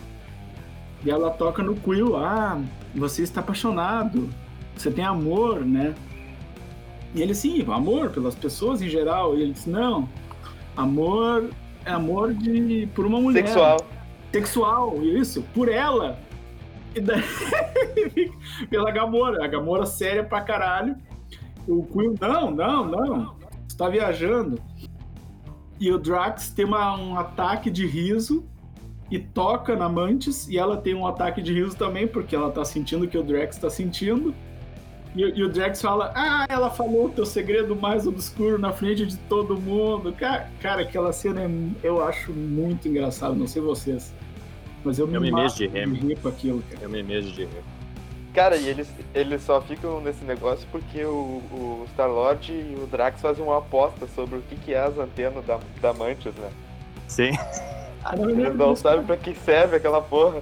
E 1.03 1.09
ela 1.09 1.31
toca 1.31 1.63
no 1.63 1.75
Quill, 1.75 2.15
ah, 2.15 2.61
você 2.93 3.23
está 3.23 3.41
apaixonado, 3.41 4.29
você 4.75 4.91
tem 4.91 5.03
amor, 5.03 5.65
né? 5.65 5.95
E 7.15 7.21
ele, 7.21 7.33
sim, 7.33 7.65
amor 7.71 8.11
pelas 8.11 8.35
pessoas 8.35 8.81
em 8.81 8.87
geral. 8.87 9.35
E 9.35 9.41
ele 9.41 9.53
diz, 9.53 9.65
não, 9.65 10.07
amor 10.75 11.49
é 11.85 11.91
amor 11.91 12.33
de, 12.33 12.87
por 12.93 13.05
uma 13.05 13.19
mulher 13.19 13.47
Sexual. 13.47 13.77
sexual, 14.31 15.03
isso, 15.03 15.41
por 15.53 15.67
ela. 15.69 16.19
E 16.95 16.99
daí, 16.99 17.23
pela 18.69 18.91
Gamora, 18.91 19.43
a 19.43 19.47
Gamora 19.47 19.85
séria 19.85 20.23
pra 20.23 20.41
caralho. 20.41 20.95
O 21.67 21.83
Quill, 21.83 22.15
não, 22.19 22.51
não, 22.51 22.85
não, 22.87 23.35
você 23.67 23.77
tá 23.77 23.87
viajando. 23.89 24.59
E 25.79 25.91
o 25.91 25.97
Drax 25.97 26.51
tem 26.51 26.65
uma- 26.65 26.95
um 26.97 27.17
ataque 27.17 27.69
de 27.71 27.85
riso 27.87 28.45
e 29.09 29.19
toca 29.19 29.75
na 29.75 29.89
Mantis, 29.89 30.47
e 30.47 30.57
ela 30.57 30.77
tem 30.77 30.93
um 30.93 31.05
ataque 31.07 31.41
de 31.41 31.53
riso 31.53 31.75
também, 31.75 32.07
porque 32.07 32.35
ela 32.35 32.51
tá 32.51 32.63
sentindo 32.63 33.05
o 33.05 33.07
que 33.07 33.17
o 33.17 33.23
Drax 33.23 33.57
tá 33.57 33.69
sentindo. 33.69 34.33
E, 35.15 35.21
e 35.21 35.43
o 35.43 35.49
Drax 35.49 35.81
fala: 35.81 36.11
Ah, 36.15 36.45
ela 36.49 36.69
falou 36.69 37.05
o 37.05 37.09
teu 37.09 37.25
segredo 37.25 37.75
mais 37.75 38.07
obscuro 38.07 38.57
na 38.57 38.71
frente 38.71 39.05
de 39.05 39.17
todo 39.17 39.59
mundo. 39.59 40.13
Cara, 40.13 40.49
cara 40.61 40.81
aquela 40.83 41.11
cena 41.11 41.41
é- 41.43 41.49
eu 41.83 42.03
acho 42.03 42.31
muito 42.31 42.87
engraçado, 42.87 43.35
não 43.35 43.47
sei 43.47 43.61
vocês. 43.61 44.13
Mas 44.83 44.97
eu 44.97 45.05
me, 45.07 45.15
Eu 45.15 45.21
me 45.21 45.29
mato 45.31 45.43
mejo 45.43 45.55
de 45.55 45.67
rir. 45.67 46.15
com 46.17 46.27
aquilo, 46.29 46.63
cara. 46.69 46.83
Eu 46.83 46.89
me 46.89 47.03
mesmo 47.03 47.31
de 47.31 47.43
rir. 47.43 47.63
Cara, 48.33 48.55
e 48.55 48.65
eles, 48.67 48.89
eles 49.13 49.43
só 49.43 49.61
ficam 49.61 49.99
nesse 49.99 50.23
negócio 50.23 50.65
porque 50.71 51.03
o, 51.03 51.41
o 51.51 51.85
Star-Lord 51.91 52.49
e 52.51 52.77
o 52.81 52.87
Drax 52.87 53.19
fazem 53.19 53.43
uma 53.43 53.57
aposta 53.57 54.07
sobre 54.15 54.37
o 54.37 54.41
que, 54.41 54.55
que 54.55 54.73
é 54.73 54.79
as 54.79 54.97
antenas 54.97 55.45
da, 55.45 55.59
da 55.81 55.93
Mantis, 55.93 56.33
né? 56.35 56.49
Sim. 57.09 57.31
Eles 58.17 58.55
não 58.55 58.73
sabem 58.75 59.05
pra 59.05 59.17
que 59.17 59.35
serve 59.35 59.75
aquela 59.75 60.01
porra. 60.01 60.41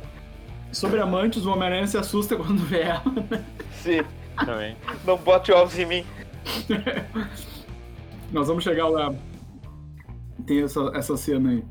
Sobre 0.71 1.01
amantes, 1.01 1.45
o 1.47 1.51
Homem-Aranha 1.51 1.87
se 1.87 1.97
assusta 1.97 2.35
quando 2.37 2.59
vê 2.59 2.81
ela. 2.81 3.01
Sim, 3.73 4.01
Também. 4.45 4.75
não 5.05 5.17
bote 5.17 5.51
ovos 5.51 5.77
em 5.77 5.85
mim. 5.85 6.05
Nós 8.31 8.47
vamos 8.47 8.63
chegar 8.63 8.87
lá. 8.87 9.13
Tem 10.45 10.61
essa, 10.61 10.91
essa 10.93 11.17
cena 11.17 11.49
aí. 11.49 11.63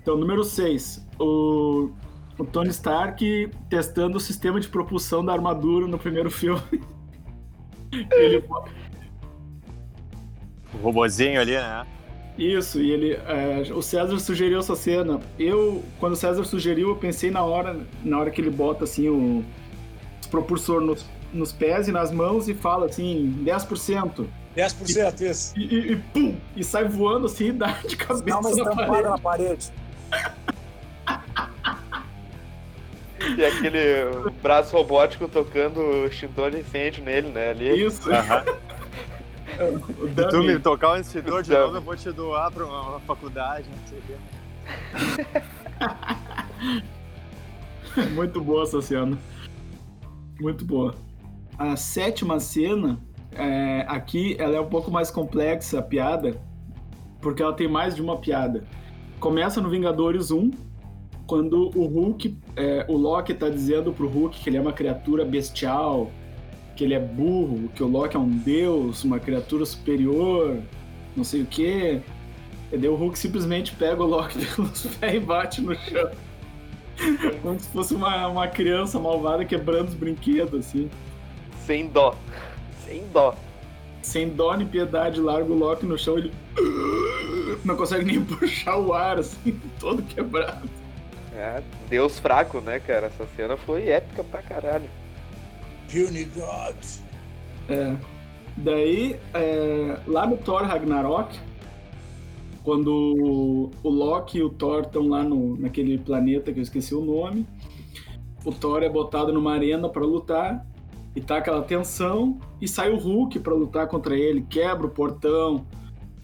Então, 0.00 0.16
número 0.16 0.44
6. 0.44 1.06
O, 1.18 1.90
o 2.38 2.44
Tony 2.44 2.70
Stark 2.70 3.50
testando 3.68 4.16
o 4.16 4.20
sistema 4.20 4.60
de 4.60 4.68
propulsão 4.68 5.24
da 5.24 5.32
armadura 5.32 5.86
no 5.86 5.98
primeiro 5.98 6.30
filme. 6.30 6.62
Ele, 8.12 8.44
O 10.74 10.76
robozinho 10.82 11.40
ali, 11.40 11.52
né? 11.52 11.86
isso, 12.38 12.80
e 12.80 12.90
ele. 12.92 13.12
é, 13.14 13.72
o 13.74 13.82
César 13.82 14.18
sugeriu 14.18 14.58
essa 14.58 14.76
cena. 14.76 15.18
Eu, 15.38 15.82
quando 15.98 16.12
o 16.12 16.16
César 16.16 16.44
sugeriu, 16.44 16.90
eu 16.90 16.96
pensei 16.96 17.30
na 17.30 17.42
hora, 17.42 17.80
na 18.04 18.18
hora 18.18 18.30
que 18.30 18.40
ele 18.40 18.50
bota 18.50 18.84
assim 18.84 19.08
o 19.08 19.44
propulsor 20.30 20.80
nos, 20.82 21.04
nos 21.32 21.52
pés 21.52 21.88
e 21.88 21.92
nas 21.92 22.10
mãos 22.10 22.48
e 22.48 22.54
fala 22.54 22.86
assim, 22.86 23.42
10%. 23.44 24.26
10% 24.56 25.20
isso. 25.20 25.52
E, 25.58 25.62
e, 25.62 25.92
e 25.92 25.96
pum! 25.96 26.36
E 26.56 26.64
sai 26.64 26.84
voando 26.84 27.26
assim 27.26 27.46
e 27.48 27.52
dá 27.52 27.72
de 27.86 27.96
cabeça 27.96 28.24
Dá 28.24 28.38
uma 28.38 28.50
na 28.50 28.56
estampada 28.56 28.86
parede. 28.86 29.08
na 29.08 29.18
parede. 29.18 29.72
E 33.36 33.44
aquele 33.44 34.30
braço 34.42 34.76
robótico 34.76 35.28
tocando 35.28 35.80
o 35.80 36.06
extintor 36.06 36.50
de 36.50 36.60
incêndio 36.60 37.04
nele, 37.04 37.28
né? 37.28 37.50
Ali. 37.50 37.84
Isso. 37.86 38.08
O 39.58 40.06
Se 40.06 40.14
tu 40.14 40.30
dummy. 40.30 40.54
me 40.54 40.58
tocar 40.60 40.92
um 40.92 40.96
extintor 40.98 41.42
de 41.42 41.50
novo, 41.50 41.74
eu 41.78 41.80
vou 41.82 41.96
te 41.96 42.12
doar 42.12 42.48
pra 42.52 42.64
uma, 42.64 42.80
uma 42.90 43.00
faculdade, 43.00 43.66
não 43.68 43.88
sei 43.88 43.98
o 43.98 44.02
quê. 44.06 44.14
Muito 48.14 48.40
boa 48.40 48.62
essa 48.62 48.80
cena. 48.80 49.18
Muito 50.38 50.64
boa. 50.64 50.94
A 51.58 51.74
sétima 51.74 52.38
cena, 52.38 53.00
é, 53.32 53.84
aqui, 53.88 54.36
ela 54.38 54.56
é 54.56 54.60
um 54.60 54.68
pouco 54.68 54.92
mais 54.92 55.10
complexa, 55.10 55.80
a 55.80 55.82
piada, 55.82 56.40
porque 57.20 57.42
ela 57.42 57.52
tem 57.52 57.66
mais 57.66 57.96
de 57.96 58.00
uma 58.00 58.16
piada. 58.16 58.62
Começa 59.18 59.60
no 59.60 59.68
Vingadores 59.68 60.30
1, 60.30 60.52
quando 61.26 61.70
o 61.76 61.84
Hulk, 61.84 62.38
é, 62.54 62.86
o 62.88 62.96
Loki 62.96 63.34
tá 63.34 63.48
dizendo 63.48 63.92
pro 63.92 64.08
Hulk 64.08 64.38
que 64.38 64.48
ele 64.48 64.56
é 64.56 64.60
uma 64.60 64.72
criatura 64.72 65.24
bestial, 65.24 66.12
que 66.76 66.84
ele 66.84 66.94
é 66.94 67.00
burro, 67.00 67.68
que 67.74 67.82
o 67.82 67.88
Loki 67.88 68.16
é 68.16 68.20
um 68.20 68.30
deus, 68.30 69.02
uma 69.02 69.18
criatura 69.18 69.66
superior, 69.66 70.58
não 71.16 71.24
sei 71.24 71.42
o 71.42 71.46
quê. 71.46 72.00
E 72.70 72.78
daí 72.78 72.88
o 72.88 72.94
Hulk 72.94 73.18
simplesmente 73.18 73.74
pega 73.74 74.00
o 74.00 74.06
Loki 74.06 74.38
pelos 74.54 74.86
pés 74.86 75.14
e 75.16 75.20
bate 75.20 75.60
no 75.60 75.74
chão. 75.74 76.10
Como 77.42 77.58
se 77.58 77.68
fosse 77.70 77.94
uma, 77.94 78.28
uma 78.28 78.46
criança 78.46 78.98
malvada 79.00 79.44
quebrando 79.44 79.88
os 79.88 79.94
brinquedos, 79.94 80.66
assim. 80.66 80.88
Sem 81.68 81.86
dó. 81.86 82.14
Sem 82.86 83.06
dó. 83.12 83.34
Sem 84.00 84.30
dó 84.30 84.56
nem 84.56 84.66
piedade, 84.66 85.20
larga 85.20 85.52
o 85.52 85.54
Loki 85.54 85.84
no 85.84 85.98
chão, 85.98 86.16
ele 86.16 86.32
não 87.62 87.76
consegue 87.76 88.06
nem 88.06 88.24
puxar 88.24 88.78
o 88.78 88.94
ar, 88.94 89.18
assim, 89.18 89.60
todo 89.78 90.02
quebrado. 90.02 90.66
É, 91.34 91.62
Deus 91.90 92.18
fraco, 92.18 92.62
né, 92.62 92.80
cara? 92.80 93.08
Essa 93.08 93.26
cena 93.36 93.54
foi 93.58 93.86
épica 93.86 94.24
pra 94.24 94.40
caralho. 94.40 94.88
Puny 95.92 96.24
Gods. 96.24 97.02
É. 97.68 97.94
Daí, 98.56 99.20
é, 99.34 99.98
lá 100.06 100.26
no 100.26 100.38
Thor 100.38 100.62
Ragnarok, 100.62 101.38
quando 102.64 103.70
o 103.82 103.90
Loki 103.90 104.38
e 104.38 104.42
o 104.42 104.48
Thor 104.48 104.84
estão 104.84 105.06
lá 105.06 105.22
no, 105.22 105.54
naquele 105.58 105.98
planeta 105.98 106.50
que 106.50 106.60
eu 106.60 106.62
esqueci 106.62 106.94
o 106.94 107.04
nome, 107.04 107.46
o 108.42 108.52
Thor 108.52 108.82
é 108.82 108.88
botado 108.88 109.34
numa 109.34 109.52
arena 109.52 109.86
pra 109.90 110.02
lutar 110.02 110.64
e 111.14 111.20
tá 111.20 111.38
aquela 111.38 111.62
tensão 111.62 112.38
e 112.60 112.68
sai 112.68 112.90
o 112.90 112.96
Hulk 112.96 113.38
pra 113.40 113.54
lutar 113.54 113.86
contra 113.86 114.16
ele, 114.16 114.46
quebra 114.48 114.86
o 114.86 114.90
portão, 114.90 115.66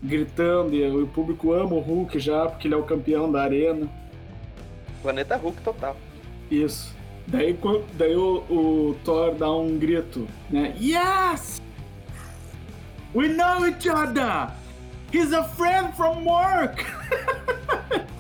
gritando 0.02 0.74
e 0.74 0.86
o 0.86 1.06
público 1.06 1.52
ama 1.52 1.74
o 1.74 1.80
Hulk 1.80 2.18
já 2.18 2.46
porque 2.46 2.68
ele 2.68 2.74
é 2.74 2.78
o 2.78 2.82
campeão 2.82 3.30
da 3.30 3.42
arena. 3.42 3.88
Planeta 5.02 5.36
Hulk 5.36 5.62
total. 5.62 5.96
Isso. 6.50 6.94
Daí, 7.26 7.58
daí 7.94 8.14
o, 8.14 8.44
o 8.50 8.96
Thor 9.02 9.34
dá 9.34 9.50
um 9.50 9.78
grito, 9.78 10.28
né? 10.50 10.74
Yes! 10.78 11.60
We 13.14 13.28
know 13.28 13.66
each 13.66 13.88
other! 13.88 14.50
He's 15.12 15.32
a 15.32 15.44
friend 15.44 15.96
from 15.96 16.24
work! 16.24 16.84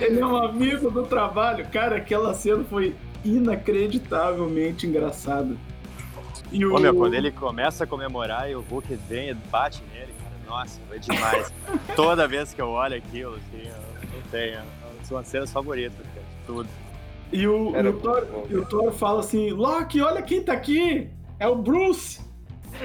Ele 0.00 0.20
é 0.20 0.26
um 0.26 0.36
amigo 0.36 0.90
do 0.90 1.04
trabalho. 1.04 1.66
Cara, 1.70 1.96
aquela 1.96 2.34
cena 2.34 2.64
foi 2.64 2.94
inacreditavelmente 3.24 4.86
engraçada. 4.86 5.56
E 6.50 6.64
o... 6.64 6.74
Ô, 6.74 6.78
meu, 6.78 6.94
quando 6.94 7.14
ele 7.14 7.30
começa 7.30 7.84
a 7.84 7.86
comemorar 7.86 8.50
e 8.50 8.54
o 8.54 8.60
Hulk 8.60 8.94
vem 9.08 9.30
e 9.30 9.34
bate 9.34 9.82
nele, 9.92 10.12
cara, 10.20 10.34
nossa, 10.46 10.80
foi 10.88 10.98
demais. 10.98 11.52
Toda 11.94 12.26
vez 12.26 12.52
que 12.52 12.60
eu 12.60 12.68
olho 12.68 12.96
aquilo, 12.96 13.36
assim, 13.36 13.68
eu 13.68 14.08
não 14.12 14.22
tenho. 14.30 14.60
São 15.04 15.18
as 15.18 15.26
cenas 15.26 15.52
favoritas, 15.52 16.06
cara, 16.14 16.26
de 16.26 16.46
tudo. 16.46 16.68
E 17.32 17.46
o, 17.46 17.74
Era 17.74 17.88
e 17.88 17.92
o 17.92 17.98
Thor, 17.98 18.26
e 18.48 18.56
o 18.56 18.66
Thor 18.66 18.92
fala 18.92 19.20
assim: 19.20 19.50
Loki, 19.50 20.00
olha 20.00 20.22
quem 20.22 20.42
tá 20.42 20.52
aqui! 20.52 21.08
É 21.38 21.46
o 21.46 21.56
Bruce! 21.56 22.20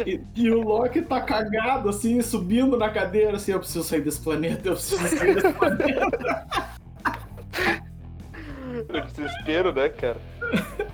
E, 0.06 0.20
e 0.36 0.52
o 0.52 0.62
Loki 0.62 1.02
tá 1.02 1.22
cagado, 1.22 1.90
assim, 1.90 2.22
subindo 2.22 2.78
na 2.78 2.90
cadeira, 2.90 3.38
assim: 3.38 3.52
Eu 3.52 3.60
preciso 3.60 3.84
sair 3.84 4.02
desse 4.02 4.22
planeta, 4.22 4.70
eu 4.70 4.74
preciso 4.74 5.08
sair 5.08 5.36
desse 5.36 5.54
planeta. 5.54 6.70
O 8.90 9.02
desespero, 9.14 9.74
né, 9.74 9.90
cara? 9.90 10.18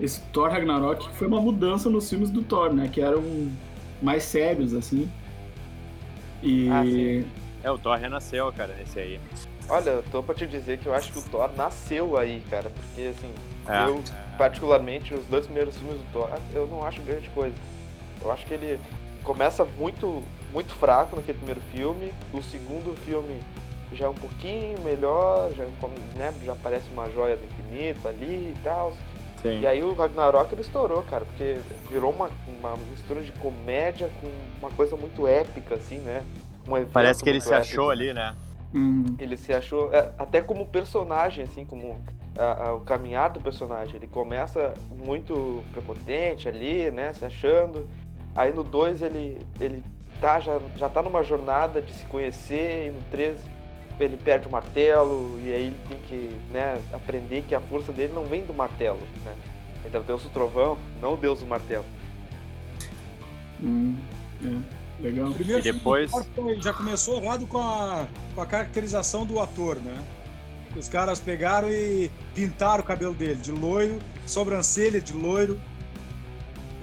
Esse 0.00 0.20
Thor 0.32 0.50
Ragnarok 0.50 1.08
foi 1.14 1.26
uma 1.28 1.40
mudança 1.40 1.88
nos 1.88 2.08
filmes 2.08 2.30
do 2.30 2.42
Thor, 2.42 2.72
né? 2.72 2.88
Que 2.92 3.00
eram 3.00 3.22
mais 4.00 4.24
sérios, 4.24 4.74
assim. 4.74 5.10
E. 6.42 6.68
Ah, 6.70 6.82
sim. 6.84 7.26
É, 7.62 7.70
o 7.70 7.78
Thor 7.78 7.96
renasceu, 7.96 8.52
cara, 8.52 8.74
nesse 8.74 8.98
aí. 8.98 9.20
Olha, 9.68 9.90
eu 9.90 10.02
tô 10.10 10.22
pra 10.22 10.34
te 10.34 10.44
dizer 10.46 10.78
que 10.78 10.86
eu 10.86 10.94
acho 10.94 11.12
que 11.12 11.18
o 11.18 11.22
Thor 11.22 11.50
nasceu 11.56 12.16
aí, 12.18 12.42
cara. 12.50 12.70
Porque, 12.70 13.08
assim, 13.08 13.30
É. 13.68 13.84
eu, 13.86 14.02
particularmente, 14.36 15.14
os 15.14 15.24
dois 15.26 15.44
primeiros 15.46 15.76
filmes 15.76 15.98
do 15.98 16.04
Thor, 16.12 16.30
eu 16.52 16.66
não 16.66 16.84
acho 16.84 17.00
grande 17.02 17.28
coisa. 17.30 17.54
Eu 18.20 18.32
acho 18.32 18.44
que 18.44 18.54
ele 18.54 18.80
começa 19.22 19.64
muito, 19.78 20.24
muito 20.52 20.72
fraco 20.74 21.14
naquele 21.14 21.38
primeiro 21.38 21.60
filme. 21.72 22.12
O 22.32 22.42
segundo 22.42 22.96
filme 23.04 23.38
já 23.92 24.06
é 24.06 24.08
um 24.08 24.14
pouquinho 24.14 24.80
melhor, 24.82 25.50
já, 25.52 25.64
come- 25.80 25.96
né, 26.16 26.32
já 26.44 26.54
parece 26.54 26.90
uma 26.92 27.10
joia 27.10 27.36
do 27.36 27.44
infinito 27.44 28.06
ali 28.08 28.50
e 28.50 28.56
tal. 28.62 28.92
Sim. 29.42 29.60
E 29.60 29.66
aí 29.66 29.82
o 29.82 29.92
Ragnarok 29.94 30.52
ele 30.54 30.60
estourou, 30.62 31.02
cara, 31.02 31.24
porque 31.24 31.58
virou 31.90 32.12
uma, 32.12 32.30
uma 32.46 32.76
mistura 32.90 33.22
de 33.22 33.32
comédia 33.32 34.08
com 34.20 34.30
uma 34.60 34.70
coisa 34.70 34.96
muito 34.96 35.26
épica, 35.26 35.74
assim, 35.74 35.98
né? 35.98 36.22
Um 36.66 36.84
Parece 36.86 37.24
que 37.24 37.28
ele 37.28 37.40
se 37.40 37.48
épico. 37.52 37.60
achou 37.72 37.90
ali, 37.90 38.14
né? 38.14 38.34
Uhum. 38.72 39.16
Ele 39.18 39.36
se 39.36 39.52
achou, 39.52 39.92
é, 39.92 40.10
até 40.16 40.40
como 40.40 40.64
personagem, 40.64 41.44
assim, 41.44 41.64
como 41.64 42.00
a- 42.38 42.66
a- 42.68 42.74
o 42.74 42.80
caminhar 42.80 43.30
do 43.30 43.40
personagem. 43.40 43.96
Ele 43.96 44.06
começa 44.06 44.72
muito 44.90 45.62
prepotente 45.72 46.48
ali, 46.48 46.90
né, 46.90 47.12
se 47.12 47.24
achando. 47.24 47.86
Aí 48.34 48.52
no 48.52 48.62
2 48.62 49.02
ele, 49.02 49.44
ele 49.60 49.82
tá, 50.20 50.38
já, 50.40 50.58
já 50.76 50.88
tá 50.88 51.02
numa 51.02 51.22
jornada 51.24 51.82
de 51.82 51.92
se 51.92 52.06
conhecer, 52.06 52.86
e 52.86 52.90
no 52.92 53.02
3 53.10 53.38
ele 54.00 54.16
perde 54.16 54.48
o 54.48 54.50
martelo, 54.50 55.38
e 55.44 55.52
aí 55.52 55.66
ele 55.66 55.76
tem 55.88 55.98
que 56.08 56.36
né, 56.52 56.80
aprender 56.92 57.42
que 57.46 57.54
a 57.54 57.60
força 57.60 57.92
dele 57.92 58.12
não 58.14 58.24
vem 58.24 58.44
do 58.44 58.52
martelo, 58.54 59.00
né? 59.24 59.34
Ele 59.84 59.96
é 59.96 60.00
o 60.00 60.02
deus 60.02 60.22
do 60.22 60.30
trovão, 60.30 60.78
não 61.00 61.14
o 61.14 61.16
deus 61.16 61.40
do 61.40 61.46
martelo. 61.46 61.84
Hum, 63.62 63.96
é, 64.44 65.02
legal. 65.02 65.32
Primeiro 65.32 65.60
E 65.60 65.72
depois- 65.72 66.10
já 66.58 66.72
começou 66.72 67.22
errado 67.22 67.46
com 67.46 67.58
a, 67.58 68.06
com 68.34 68.40
a 68.40 68.46
caracterização 68.46 69.24
do 69.24 69.40
ator, 69.40 69.76
né? 69.76 69.96
Os 70.76 70.88
caras 70.88 71.20
pegaram 71.20 71.70
e 71.70 72.10
pintaram 72.34 72.82
o 72.82 72.86
cabelo 72.86 73.12
dele 73.14 73.34
de 73.36 73.52
loiro, 73.52 73.98
sobrancelha 74.26 75.00
de 75.00 75.12
loiro. 75.12 75.60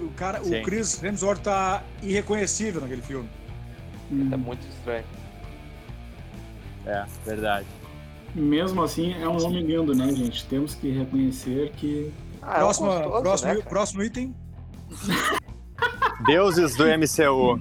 O 0.00 0.08
cara, 0.10 0.42
Sim. 0.42 0.60
o 0.60 0.62
Chris 0.62 1.02
Hemsworth 1.02 1.40
tá 1.42 1.82
irreconhecível 2.02 2.80
naquele 2.80 3.02
filme. 3.02 3.28
Uhum. 4.10 4.28
É 4.32 4.36
muito 4.36 4.66
estranho. 4.68 5.04
É, 6.86 7.04
verdade. 7.24 7.66
Mesmo 8.34 8.82
assim, 8.82 9.14
é 9.20 9.28
um 9.28 9.44
homem 9.44 9.64
lindo, 9.64 9.94
né, 9.94 10.12
gente? 10.14 10.46
Temos 10.46 10.74
que 10.74 10.90
reconhecer 10.90 11.72
que. 11.72 12.12
Ah, 12.40 12.54
é 12.54 12.56
um 12.58 12.60
próximo, 12.60 12.86
gostoso, 12.86 13.22
próximo, 13.22 13.54
né, 13.54 13.62
próximo 13.62 14.02
item. 14.02 14.34
Deuses 16.26 16.76
do 16.76 16.84
MCU. 16.84 17.60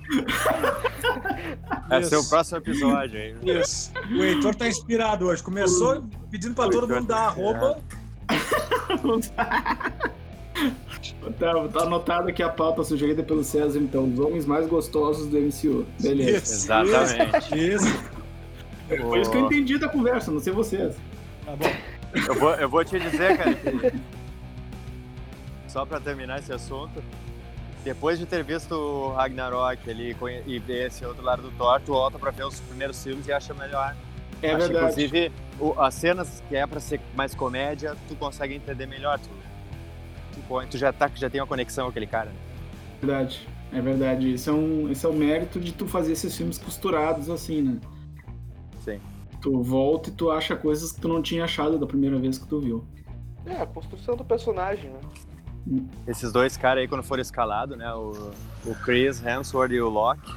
Esse 1.91 2.13
é 2.13 2.17
o 2.17 2.23
próximo 2.23 2.57
episódio 2.57 3.19
aí. 3.19 3.35
Isso. 3.59 3.91
O 4.11 4.23
Heitor 4.23 4.53
tá 4.55 4.67
inspirado 4.67 5.25
hoje. 5.25 5.41
Começou 5.41 6.03
pedindo 6.29 6.53
pra 6.53 6.69
todo 6.69 6.87
mundo 6.87 7.07
dar 7.07 7.27
arroba. 7.27 7.79
Tá, 11.37 11.53
tá 11.69 11.83
anotado 11.83 12.27
aqui 12.27 12.43
a 12.43 12.49
pauta 12.49 12.83
sugerida 12.83 13.23
pelo 13.23 13.43
César, 13.43 13.79
então. 13.79 14.11
Os 14.11 14.19
homens 14.19 14.45
mais 14.45 14.67
gostosos 14.67 15.27
do 15.27 15.37
MCU. 15.37 15.85
Beleza. 15.99 16.37
Isso, 16.37 16.53
Exatamente. 16.53 17.57
Isso. 17.57 18.08
Foi 18.97 19.21
isso 19.21 19.31
que 19.31 19.37
eu 19.37 19.45
entendi 19.45 19.77
da 19.77 19.87
conversa, 19.87 20.31
não 20.31 20.39
sei 20.39 20.51
vocês. 20.53 20.95
Tá 21.45 21.55
bom. 21.55 21.71
Eu 22.27 22.35
vou, 22.35 22.51
eu 22.55 22.69
vou 22.69 22.83
te 22.83 22.99
dizer, 22.99 23.37
cara, 23.37 23.53
que... 23.53 23.93
só 25.67 25.85
pra 25.85 25.99
terminar 25.99 26.39
esse 26.39 26.51
assunto, 26.51 27.03
depois 27.83 28.17
de 28.17 28.25
ter 28.25 28.43
visto 28.43 28.71
o 28.73 29.13
Ragnarok 29.13 29.89
ali 29.89 30.15
e 30.47 30.59
ver 30.59 30.87
esse 30.87 31.05
outro 31.05 31.23
lado 31.23 31.43
do 31.43 31.51
Thor, 31.51 31.79
tu 31.85 31.93
volta 31.93 32.17
pra 32.17 32.31
ver 32.31 32.45
os 32.45 32.59
primeiros 32.61 33.01
filmes 33.03 33.27
e 33.27 33.31
acha 33.31 33.53
melhor. 33.53 33.95
É 34.41 34.49
Acho, 34.51 34.57
verdade. 34.67 34.85
Inclusive, 34.85 35.31
o- 35.59 35.79
as 35.79 35.93
cenas 35.93 36.41
que 36.49 36.55
é 36.55 36.65
pra 36.65 36.79
ser 36.79 36.99
mais 37.15 37.35
comédia, 37.35 37.95
tu 38.07 38.15
consegue 38.15 38.55
entender 38.55 38.85
melhor. 38.87 39.19
Tu, 39.19 39.29
tu, 40.33 40.41
co- 40.47 40.65
tu 40.65 40.77
já, 40.77 40.91
tá, 40.91 41.09
já 41.13 41.29
tem 41.29 41.39
uma 41.41 41.47
conexão 41.47 41.85
com 41.85 41.91
aquele 41.91 42.07
cara. 42.07 42.27
Né? 42.29 42.35
verdade. 43.01 43.47
É 43.71 43.79
verdade. 43.81 44.33
Isso 44.33 44.49
é, 44.49 44.53
um, 44.53 44.89
esse 44.91 45.05
é 45.05 45.09
o 45.09 45.13
mérito 45.13 45.59
de 45.59 45.71
tu 45.71 45.85
fazer 45.87 46.13
esses 46.13 46.35
filmes 46.35 46.57
costurados 46.57 47.29
assim, 47.29 47.61
né? 47.61 47.77
Tu 49.41 49.61
volta 49.63 50.09
e 50.09 50.13
tu 50.13 50.29
acha 50.31 50.55
coisas 50.55 50.91
que 50.91 50.99
tu 51.01 51.07
não 51.07 51.21
tinha 51.21 51.43
achado 51.45 51.77
da 51.77 51.85
primeira 51.87 52.17
vez 52.19 52.37
que 52.37 52.47
tu 52.47 52.59
viu. 52.59 52.83
É, 53.45 53.61
a 53.61 53.65
construção 53.65 54.15
do 54.15 54.23
personagem, 54.23 54.89
né? 54.91 54.99
Esses 56.07 56.31
dois 56.31 56.57
caras 56.57 56.81
aí, 56.81 56.87
quando 56.87 57.03
foram 57.03 57.21
escalados, 57.21 57.77
né? 57.77 57.93
O, 57.93 58.31
o 58.65 58.75
Chris 58.83 59.23
Hemsworth 59.23 59.71
e 59.71 59.81
o 59.81 59.87
Loki, 59.89 60.31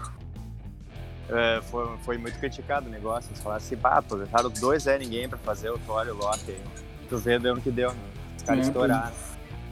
é, 1.31 1.61
foi, 1.63 1.89
foi 2.03 2.19
muito 2.19 2.39
criticado 2.39 2.87
o 2.87 2.91
negócio. 2.91 3.31
Eles 3.31 3.41
falaram 3.41 3.63
assim, 3.65 3.77
pá, 3.77 4.03
pô, 4.03 4.17
deixaram 4.17 4.51
dois 4.51 4.87
é 4.87 4.99
ninguém 4.99 5.29
pra 5.29 5.39
fazer 5.39 5.71
o 5.71 5.79
Thor 5.79 6.07
e 6.07 6.11
o 6.11 6.17
Loki. 6.17 6.51
aí. 6.51 6.61
Tu 7.09 7.17
vê, 7.19 7.39
deu 7.39 7.55
no 7.55 7.61
que 7.61 7.71
deu, 7.71 7.91
né? 7.91 8.01
Os 8.37 8.43
caras 8.43 8.67
É, 8.67 8.69
estouraram. 8.69 9.13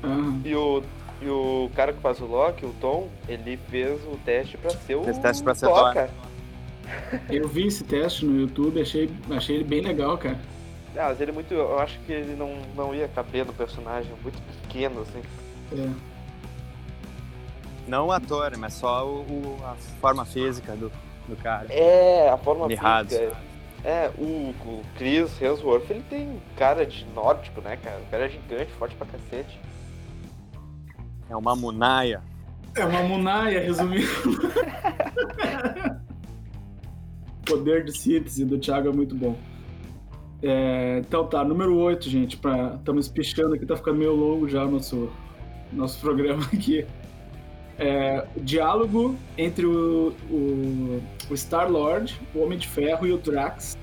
Aham. 0.02 0.40
E 0.44 0.54
o, 0.54 0.82
e 1.20 1.28
o 1.28 1.70
cara 1.74 1.92
que 1.92 2.00
faz 2.00 2.20
o 2.20 2.26
Loki, 2.26 2.64
o 2.64 2.72
Tom, 2.80 3.08
ele 3.28 3.58
fez 3.68 4.00
o 4.06 4.16
teste 4.24 4.56
pra 4.56 4.70
ser 4.70 4.94
o 4.96 5.04
Fez 5.04 5.18
teste 5.18 5.42
pra 5.42 5.54
ser 5.54 5.66
Thor, 5.66 5.76
Thor. 5.76 5.94
cara. 5.94 6.10
Eu 7.28 7.48
vi 7.48 7.66
esse 7.66 7.84
teste 7.84 8.24
no 8.24 8.40
YouTube, 8.40 8.80
achei, 8.80 9.10
achei 9.30 9.56
ele 9.56 9.64
bem 9.64 9.80
legal, 9.80 10.16
cara. 10.18 10.38
Ah, 10.96 11.06
mas 11.08 11.20
ele 11.20 11.30
é 11.30 11.34
muito. 11.34 11.54
Eu 11.54 11.78
acho 11.78 11.98
que 12.00 12.12
ele 12.12 12.34
não, 12.36 12.56
não 12.76 12.94
ia 12.94 13.06
caber 13.08 13.46
no 13.46 13.52
personagem, 13.52 14.10
muito 14.22 14.40
pequeno, 14.62 15.02
assim. 15.02 15.22
É. 15.72 15.88
Não 17.86 18.06
o 18.08 18.12
ator, 18.12 18.56
mas 18.56 18.74
só 18.74 19.06
o, 19.06 19.20
o- 19.20 19.58
a 19.64 19.74
forma 20.00 20.24
física 20.24 20.72
do, 20.76 20.90
do 21.28 21.36
cara. 21.36 21.66
É, 21.72 22.28
a 22.28 22.36
forma 22.36 22.66
Mirrado. 22.66 23.08
física. 23.10 23.36
É, 23.84 24.10
o, 24.18 24.22
o 24.64 24.82
Chris 24.98 25.40
Hemsworth, 25.40 25.88
ele 25.90 26.04
tem 26.10 26.40
cara 26.56 26.84
de 26.84 27.06
nórdico, 27.14 27.60
né, 27.62 27.78
cara? 27.82 27.98
O 28.06 28.10
cara 28.10 28.26
é 28.26 28.28
gigante, 28.28 28.70
forte 28.72 28.94
pra 28.94 29.06
cacete. 29.06 29.58
É 31.30 31.34
uma 31.36 31.56
munaia. 31.56 32.20
É 32.74 32.84
uma 32.84 33.02
munaia, 33.02 33.60
resumindo. 33.60 34.06
Poder 37.44 37.84
de 37.84 37.96
síntese 37.96 38.44
do 38.44 38.58
Thiago 38.58 38.88
é 38.88 38.92
muito 38.92 39.14
bom. 39.14 39.36
É, 40.42 40.98
então 41.00 41.26
tá, 41.26 41.44
número 41.44 41.76
8, 41.76 42.08
gente. 42.08 42.38
Estamos 42.78 43.06
espichando 43.06 43.54
aqui, 43.54 43.66
tá 43.66 43.76
ficando 43.76 43.98
meio 43.98 44.14
longo 44.14 44.48
já 44.48 44.64
o 44.64 44.70
nosso, 44.70 45.10
nosso 45.72 46.00
programa 46.00 46.44
aqui. 46.52 46.86
É, 47.78 48.26
o 48.36 48.40
diálogo 48.40 49.16
entre 49.38 49.64
o, 49.64 50.12
o, 50.30 51.02
o 51.30 51.34
Star-Lord, 51.34 52.20
o 52.34 52.42
Homem 52.42 52.58
de 52.58 52.68
Ferro 52.68 53.06
e 53.06 53.12
o 53.12 53.18
Drax. 53.18 53.76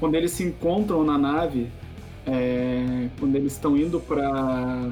Quando 0.00 0.16
eles 0.16 0.32
se 0.32 0.42
encontram 0.42 1.04
na 1.04 1.16
nave, 1.16 1.70
é, 2.26 3.08
quando 3.18 3.36
eles 3.36 3.52
estão 3.52 3.76
indo 3.76 4.00
pra. 4.00 4.90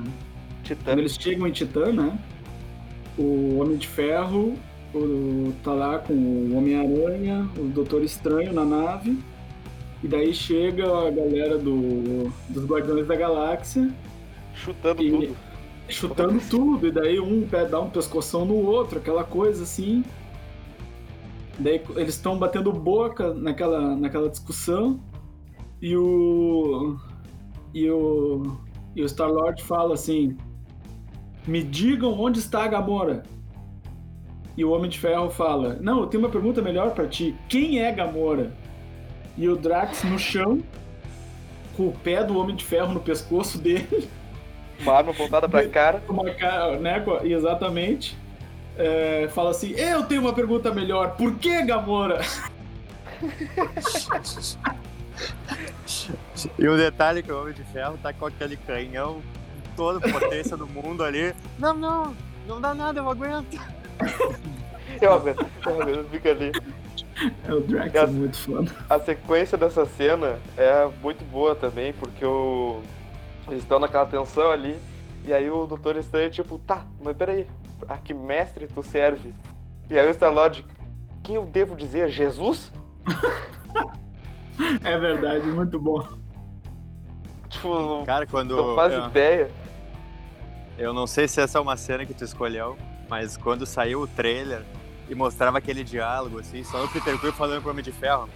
Titã. 0.63 0.85
Quando 0.85 0.99
eles 1.01 1.15
chegam 1.15 1.47
em 1.47 1.51
Titã, 1.51 1.93
né? 1.93 2.17
O 3.19 3.59
Homem 3.59 3.77
de 3.77 3.89
Ferro 3.89 4.57
o, 4.95 5.53
tá 5.63 5.73
lá 5.73 5.99
com 5.99 6.13
o 6.15 6.57
Homem-Aranha, 6.57 7.49
o 7.59 7.65
Doutor 7.65 8.03
Estranho 8.03 8.53
na 8.53 8.65
nave. 8.65 9.19
E 10.03 10.09
daí 10.09 10.35
chega 10.35 10.85
a 10.85 11.11
galera 11.11 11.57
do, 11.59 12.33
dos 12.49 12.65
Guardiões 12.65 13.07
da 13.07 13.15
Galáxia 13.15 13.89
Chutando 14.55 15.03
E- 15.03 15.11
tudo. 15.11 15.37
chutando 15.89 16.41
tudo. 16.51 16.87
E 16.89 16.93
daí 16.93 17.19
um 17.21 17.47
pé 17.47 17.65
dá 17.67 17.81
um 17.81 17.89
pescoção 17.91 18.45
no 18.45 18.55
outro, 18.55 18.99
aquela 18.99 19.25
coisa 19.25 19.63
assim. 19.63 20.05
Daí 21.59 21.81
eles 21.97 22.15
estão 22.15 22.39
batendo 22.39 22.73
boca 22.73 23.33
naquela, 23.35 23.95
naquela 23.97 24.29
discussão. 24.29 25.01
E 25.81 25.97
o. 25.97 26.97
E 27.75 27.91
o. 27.91 28.57
E 28.95 29.03
o 29.03 29.09
Star-Lord 29.09 29.63
fala 29.63 29.95
assim: 29.95 30.37
Me 31.47 31.63
digam 31.63 32.13
onde 32.21 32.39
está 32.41 32.65
a 32.65 32.69
Gamora. 32.69 33.23
E 34.57 34.65
o 34.65 34.71
Homem 34.71 34.91
de 34.91 34.99
Ferro 34.99 35.31
fala: 35.31 35.79
Não, 35.81 36.01
eu 36.01 36.07
tenho 36.07 36.23
uma 36.23 36.31
pergunta 36.31 36.61
melhor 36.61 36.91
pra 36.91 37.07
ti. 37.07 37.35
Quem 37.49 37.81
é 37.81 37.91
Gamora? 37.91 38.53
E 39.37 39.49
o 39.49 39.57
Drax 39.57 40.05
no 40.05 40.19
chão, 40.19 40.63
com 41.77 41.89
o 41.89 41.93
pé 41.93 42.23
do 42.23 42.39
Homem 42.39 42.55
de 42.55 42.65
Ferro 42.65 42.93
no 42.93 43.01
pescoço 43.01 43.57
dele 43.59 44.09
Uma 44.81 44.93
arma 44.95 45.13
apontada 45.13 45.49
pra 45.49 45.67
cara. 45.69 46.03
uma 46.09 46.31
cara, 46.31 46.79
né, 46.79 47.03
exatamente. 47.25 48.17
É, 48.77 49.29
fala 49.33 49.51
assim: 49.51 49.73
Eu 49.73 50.05
tenho 50.05 50.21
uma 50.21 50.33
pergunta 50.33 50.73
melhor. 50.73 51.17
Por 51.17 51.35
que 51.37 51.63
Gamora? 51.63 52.21
E 56.59 56.69
um 56.69 56.77
detalhe 56.77 57.23
que 57.23 57.31
o 57.31 57.41
Homem 57.41 57.55
de 57.55 57.63
Ferro 57.65 57.99
tá 58.03 58.13
com 58.13 58.27
aquele 58.27 58.57
canhão, 58.57 59.23
toda 59.77 59.99
a 60.07 60.13
potência 60.13 60.57
do 60.57 60.67
mundo 60.67 61.05
ali. 61.05 61.35
Não, 61.59 61.75
não, 61.75 62.17
não 62.47 62.61
dá 62.61 62.75
nada, 62.75 63.01
eu 63.01 63.09
aguento. 63.09 63.59
Eu 65.01 65.13
aguento, 65.15 65.47
eu 65.67 65.83
aguento, 65.83 66.11
fica 66.11 66.31
ali. 66.31 66.53
É, 67.49 67.53
o 67.53 67.61
Drax 67.61 67.95
É. 67.95 67.99
é 67.99 68.07
muito 68.07 68.37
foda. 68.39 68.71
A 68.89 68.99
sequência 69.01 69.59
dessa 69.59 69.85
cena 69.87 70.39
é 70.57 70.89
muito 71.03 71.25
boa 71.25 71.55
também, 71.55 71.93
porque 71.93 72.25
o... 72.25 72.81
eles 73.49 73.63
estão 73.63 73.79
naquela 73.79 74.07
tensão 74.07 74.51
ali, 74.51 74.77
e 75.25 75.33
aí 75.33 75.51
o 75.51 75.67
Doutor 75.67 75.97
Estranho, 75.97 76.31
tipo, 76.31 76.59
tá, 76.59 76.85
mas 77.03 77.17
peraí, 77.17 77.47
a 77.89 77.97
que 77.99 78.15
mestre 78.15 78.67
tu 78.69 78.83
serve? 78.83 79.35
E 79.91 79.99
aí 79.99 80.09
o 80.09 80.15
Star-Lord, 80.15 80.65
quem 81.23 81.35
eu 81.37 81.45
devo 81.45 81.75
dizer? 81.77 82.09
Jesus? 82.11 82.73
É 84.85 84.99
verdade, 84.99 85.47
muito 85.47 85.79
bom. 85.81 86.07
Tipo, 87.49 87.69
não, 87.75 88.05
Cara, 88.05 88.27
quando. 88.27 88.55
não 88.55 88.75
faz 88.75 88.93
eu, 88.93 89.07
ideia. 89.07 89.51
eu 90.79 90.93
não 90.93 91.07
sei 91.07 91.27
se 91.27 91.41
essa 91.41 91.59
é 91.59 91.61
uma 91.61 91.77
cena 91.77 92.05
que 92.05 92.13
tu 92.15 92.23
escolheu, 92.23 92.77
mas 93.09 93.37
quando 93.37 93.67
saiu 93.67 94.03
o 94.03 94.07
trailer 94.07 94.63
e 95.09 95.15
mostrava 95.15 95.59
aquele 95.59 95.85
diálogo, 95.85 96.39
assim, 96.39 96.65
só 96.65 96.85
o 96.85 96.89
Peter 96.89 97.19
Quill 97.19 97.33
falando 97.33 97.61
pro 97.61 97.71
Homem 97.71 97.85
de 97.85 97.93
Ferro. 97.93 98.29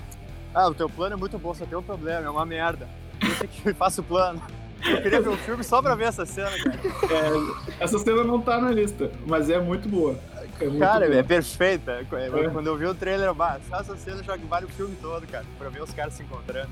Ah, 0.55 0.69
o 0.69 0.75
teu 0.75 0.89
plano 0.89 1.15
é 1.15 1.17
muito 1.17 1.39
bom, 1.39 1.55
só 1.55 1.65
tem 1.67 1.77
um 1.79 1.83
problema, 1.83 2.27
é 2.27 2.31
uma 2.31 2.47
merda. 2.47 2.89
Deixa 3.21 3.47
que 3.47 3.69
eu 3.69 3.75
faça 3.77 4.01
o 4.01 4.05
plano. 4.05 4.41
Eu 4.85 5.03
queria 5.03 5.21
ver 5.21 5.31
o 5.31 5.37
filme 5.37 5.65
só 5.65 5.81
pra 5.81 5.95
ver 5.95 6.05
essa 6.05 6.27
cena, 6.27 6.51
cara. 6.51 6.81
É, 7.13 7.85
essa 7.85 7.99
cena 7.99 8.23
não 8.23 8.41
tá 8.41 8.61
na 8.61 8.71
lista, 8.71 9.11
mas 9.27 9.49
é 9.51 9.59
muito 9.59 9.89
boa. 9.89 10.19
É 10.61 10.67
muito 10.67 10.79
Cara, 10.79 11.07
boa. 11.07 11.19
é 11.19 11.23
perfeita. 11.23 12.07
É. 12.13 12.49
Quando 12.51 12.67
eu 12.67 12.77
vi 12.77 12.87
o 12.87 12.95
trailer, 12.95 13.33
bah, 13.35 13.59
só 13.69 13.81
essa 13.81 13.97
cena 13.97 14.23
já 14.23 14.37
vale 14.37 14.67
o 14.67 14.69
filme 14.69 14.97
todo, 15.01 15.27
cara. 15.27 15.45
Pra 15.59 15.69
ver 15.69 15.83
os 15.83 15.93
caras 15.93 16.15
se 16.15 16.23
encontrando. 16.23 16.71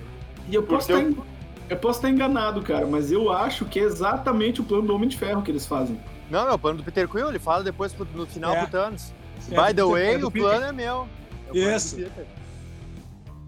E 0.48 0.54
eu 0.54 0.62
posso, 0.62 0.92
eu 0.92 1.76
posso 1.76 1.98
estar 1.98 2.10
enganado, 2.10 2.62
cara, 2.62 2.86
mas 2.86 3.10
eu 3.10 3.32
acho 3.32 3.64
que 3.64 3.80
é 3.80 3.82
exatamente 3.82 4.60
o 4.60 4.64
plano 4.64 4.86
do 4.86 4.94
Homem 4.94 5.08
de 5.08 5.16
Ferro 5.16 5.42
que 5.42 5.50
eles 5.50 5.66
fazem. 5.66 5.98
Não, 6.30 6.48
é 6.48 6.52
o 6.52 6.58
plano 6.58 6.78
do 6.78 6.84
Peter 6.84 7.08
Quill, 7.08 7.28
ele 7.28 7.38
fala 7.38 7.62
depois 7.62 7.92
pro- 7.92 8.06
no 8.14 8.26
final 8.26 8.54
É. 8.54 8.62
pro 8.62 8.70
Thanos. 8.70 9.12
É 9.50 9.50
By 9.50 9.56
the 9.56 9.64
Peter- 9.66 9.86
way, 9.88 10.14
é 10.14 10.18
do 10.18 10.28
o 10.28 10.30
Peter. 10.30 10.48
plano 10.48 10.66
é 10.66 10.72
meu. 10.72 11.08
É 11.54 11.76
Isso. 11.76 11.96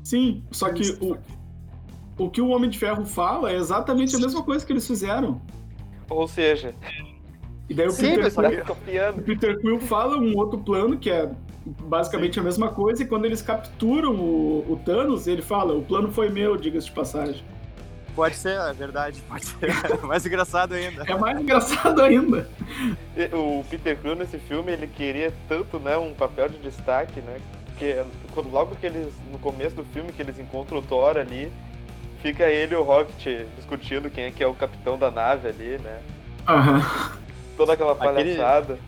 Sim, 0.04 0.44
só 0.52 0.68
que 0.70 0.82
o, 1.00 1.16
o 2.18 2.30
que 2.30 2.40
o 2.40 2.48
Homem 2.48 2.70
de 2.70 2.78
Ferro 2.78 3.04
fala 3.04 3.50
é 3.50 3.56
exatamente 3.56 4.14
a 4.14 4.18
mesma 4.18 4.42
coisa 4.42 4.64
que 4.64 4.72
eles 4.72 4.86
fizeram. 4.86 5.40
Ou 6.08 6.28
seja, 6.28 6.74
E 7.68 7.74
daí 7.74 7.88
o 7.88 7.90
Sim, 7.90 8.14
Peter, 8.14 8.32
tá 8.32 8.48
Quill, 8.50 8.64
copiando. 8.64 9.18
o 9.18 9.22
Peter 9.22 9.60
Quill 9.60 9.80
fala 9.80 10.16
um 10.16 10.36
outro 10.36 10.58
plano 10.60 10.96
que 10.96 11.10
é 11.10 11.28
basicamente 11.64 12.38
a 12.38 12.42
mesma 12.44 12.68
coisa, 12.68 13.02
e 13.02 13.06
quando 13.06 13.24
eles 13.24 13.42
capturam 13.42 14.14
o, 14.14 14.64
o 14.72 14.76
Thanos, 14.84 15.26
ele 15.26 15.42
fala: 15.42 15.74
O 15.74 15.82
plano 15.82 16.12
foi 16.12 16.28
meu, 16.30 16.56
diga-se 16.56 16.86
de 16.86 16.92
passagem. 16.92 17.42
Pode 18.16 18.34
ser, 18.36 18.58
é 18.58 18.72
verdade. 18.72 19.22
Pode 19.28 19.44
ser. 19.44 19.70
Mais 20.02 20.24
engraçado 20.26 20.72
ainda. 20.74 21.04
É 21.06 21.14
mais 21.14 21.38
engraçado 21.38 22.02
ainda. 22.02 22.48
O 23.32 23.62
Peter 23.70 23.96
Quill 23.98 24.16
nesse 24.16 24.38
filme, 24.38 24.72
ele 24.72 24.86
queria 24.86 25.32
tanto, 25.48 25.78
né, 25.78 25.96
um 25.98 26.14
papel 26.14 26.48
de 26.48 26.58
destaque, 26.58 27.20
né? 27.20 27.38
Porque 27.66 28.02
quando, 28.32 28.50
logo 28.50 28.74
que 28.76 28.86
eles, 28.86 29.12
no 29.30 29.38
começo 29.38 29.76
do 29.76 29.84
filme, 29.84 30.10
que 30.12 30.22
eles 30.22 30.38
encontram 30.38 30.78
o 30.78 30.82
Thor 30.82 31.18
ali, 31.18 31.52
fica 32.22 32.44
ele 32.44 32.74
e 32.74 32.76
o 32.78 32.82
Rocket 32.82 33.46
discutindo 33.56 34.08
quem 34.10 34.24
é 34.24 34.30
que 34.30 34.42
é 34.42 34.46
o 34.46 34.54
capitão 34.54 34.98
da 34.98 35.10
nave 35.10 35.48
ali, 35.48 35.78
né? 35.78 36.00
Aham. 36.48 36.82
Toda 37.56 37.74
aquela 37.74 37.92
Aquele- 37.92 38.34
palhaçada. 38.36 38.78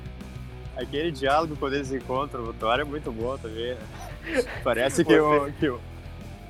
Aquele 0.75 1.11
diálogo 1.11 1.55
quando 1.57 1.75
eles 1.75 1.93
encontram 1.93 2.45
o 2.45 2.53
Thor 2.55 2.81
é 2.81 2.85
muito 2.85 3.13
bom 3.13 3.37
também. 3.37 3.75
né? 3.75 3.79
Parece 4.65 5.05
que 5.05 5.19
o, 5.19 5.53
que, 5.53 5.69
o, 5.69 5.81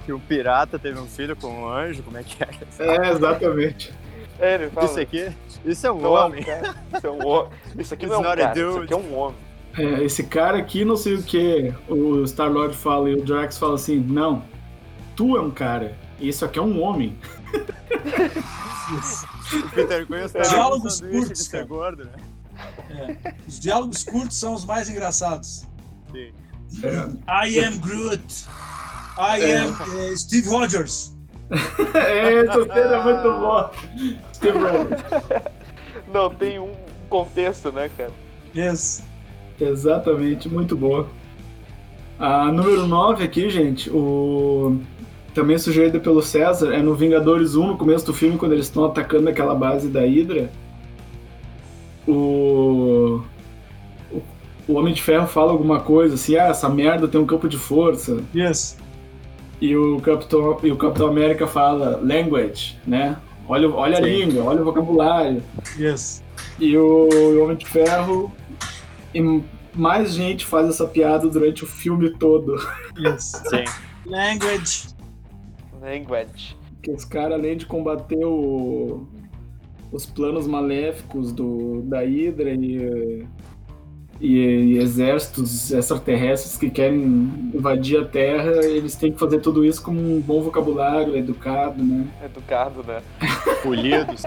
que 0.08 0.12
o 0.14 0.18
pirata 0.18 0.78
teve 0.78 0.98
um 0.98 1.06
filho 1.06 1.36
com 1.36 1.48
um 1.48 1.68
anjo, 1.68 2.02
como 2.02 2.16
é 2.16 2.22
que 2.22 2.42
é? 2.42 2.48
É, 2.82 3.10
exatamente. 3.10 3.92
É, 4.38 4.54
ele 4.54 4.70
fala. 4.70 4.86
Isso 4.86 5.00
aqui, 5.00 5.36
isso 5.66 5.86
é 5.86 5.92
um 5.92 6.00
não 6.00 6.16
é 6.16 6.20
um 6.20 6.24
homem. 6.24 6.44
cara, 6.44 6.74
Isso 6.96 7.06
é 7.06 7.10
um. 7.10 7.48
Isso 7.78 7.94
aqui 7.94 8.06
não 8.08 8.14
é 8.14 8.18
um 8.18 8.22
cara, 8.22 8.52
isso 8.56 8.78
aqui 8.78 8.92
é 8.94 8.96
um 8.96 9.18
homem. 9.18 9.36
É, 9.76 10.04
esse 10.04 10.22
cara 10.24 10.56
aqui 10.56 10.82
não 10.82 10.96
sei 10.96 11.16
o 11.16 11.22
que. 11.22 11.74
O 11.90 12.24
Star-Lord 12.26 12.74
fala 12.74 13.10
e 13.10 13.16
o 13.16 13.22
Drax 13.22 13.58
fala 13.58 13.74
assim: 13.74 13.98
Não, 13.98 14.42
tu 15.14 15.36
é 15.36 15.42
um 15.42 15.50
cara. 15.50 15.94
E 16.18 16.30
isso 16.30 16.42
aqui 16.42 16.58
é 16.58 16.62
um 16.62 16.80
homem. 16.80 17.18
O 19.62 19.68
Peter 19.74 20.06
Quill 20.06 20.24
está 20.24 20.40
Diálogos 20.40 21.02
um 21.02 21.10
curtos, 21.10 21.38
de 21.38 21.44
ser 21.44 21.50
cara. 21.50 21.64
gordo, 21.66 22.04
né? 22.06 23.18
Os 23.46 23.60
diálogos 23.60 24.04
curtos 24.04 24.38
são 24.38 24.54
os 24.54 24.64
mais 24.64 24.88
engraçados. 24.88 25.66
Sim. 26.10 26.32
I 27.28 27.58
am 27.60 27.76
Groot. 27.78 28.46
I 29.18 29.52
am 29.52 29.74
eh, 29.96 30.16
Steve 30.16 30.48
Rogers. 30.48 31.12
é, 31.94 32.34
essa 32.44 32.62
cena 32.64 32.96
é 32.96 33.02
muito 33.02 33.38
boa. 33.38 33.70
Steve 34.34 34.58
Rogers. 34.58 35.02
Não 36.12 36.30
tem 36.34 36.58
um 36.58 36.72
contexto, 37.08 37.72
né, 37.72 37.90
cara? 37.96 38.12
Yes. 38.56 39.02
Exatamente, 39.60 40.48
muito 40.48 40.76
boa. 40.76 41.08
A 42.18 42.50
número 42.52 42.86
9 42.86 43.24
aqui, 43.24 43.48
gente, 43.50 43.90
o 43.90 44.78
também 45.34 45.56
sugerido 45.58 46.00
pelo 46.00 46.20
César, 46.22 46.72
é 46.74 46.82
no 46.82 46.94
Vingadores 46.94 47.54
1, 47.54 47.66
no 47.68 47.76
começo 47.76 48.04
do 48.06 48.14
filme, 48.14 48.36
quando 48.38 48.52
eles 48.52 48.66
estão 48.66 48.84
atacando 48.84 49.28
aquela 49.28 49.54
base 49.54 49.88
da 49.88 50.00
Hydra. 50.00 50.50
O... 52.06 53.20
o- 54.12 54.22
o 54.66 54.74
Homem 54.74 54.92
de 54.92 55.02
Ferro 55.02 55.26
fala 55.26 55.52
alguma 55.52 55.80
coisa 55.80 56.14
assim, 56.14 56.36
ah, 56.36 56.48
essa 56.48 56.68
merda 56.68 57.06
tem 57.08 57.20
um 57.20 57.26
campo 57.26 57.48
de 57.48 57.56
força. 57.56 58.22
Yes. 58.34 58.76
E 59.60 59.76
o 59.76 60.00
Capitão, 60.00 60.58
e 60.62 60.70
o 60.70 60.76
Capitão 60.76 61.08
América 61.08 61.46
fala 61.46 62.00
language, 62.02 62.78
né? 62.86 63.16
Olha, 63.48 63.68
olha 63.70 63.96
a 63.96 64.00
língua, 64.00 64.44
olha 64.44 64.60
o 64.62 64.64
vocabulário. 64.64 65.42
Yes. 65.78 66.22
E 66.60 66.76
o 66.76 67.42
Homem 67.42 67.56
de 67.56 67.66
Ferro. 67.66 68.30
E 69.14 69.42
mais 69.74 70.12
gente 70.14 70.44
faz 70.46 70.68
essa 70.68 70.86
piada 70.86 71.28
durante 71.28 71.64
o 71.64 71.66
filme 71.66 72.10
todo. 72.18 72.54
Yes. 72.98 73.42
Sim. 73.48 73.64
Language. 74.06 74.88
Language. 75.80 76.56
Que 76.82 76.90
os 76.90 77.04
caras, 77.04 77.34
além 77.38 77.56
de 77.56 77.64
combater 77.66 78.24
o- 78.24 79.06
os 79.92 80.04
planos 80.04 80.46
maléficos 80.48 81.32
do, 81.32 81.82
da 81.82 82.00
Hydra 82.00 82.50
e, 82.50 83.24
e, 84.20 84.36
e 84.74 84.78
exércitos 84.78 85.70
extraterrestres 85.72 86.56
que 86.56 86.68
querem 86.70 87.00
invadir 87.54 88.00
a 88.00 88.04
Terra, 88.04 88.64
eles 88.64 88.94
têm 88.96 89.12
que 89.12 89.18
fazer 89.18 89.40
tudo 89.40 89.64
isso 89.64 89.82
com 89.82 89.92
um 89.92 90.20
bom 90.20 90.42
vocabulário, 90.42 91.16
educado, 91.16 91.82
né? 91.82 92.06
Educado, 92.24 92.82
né? 92.82 93.00
Polidos. 93.62 94.22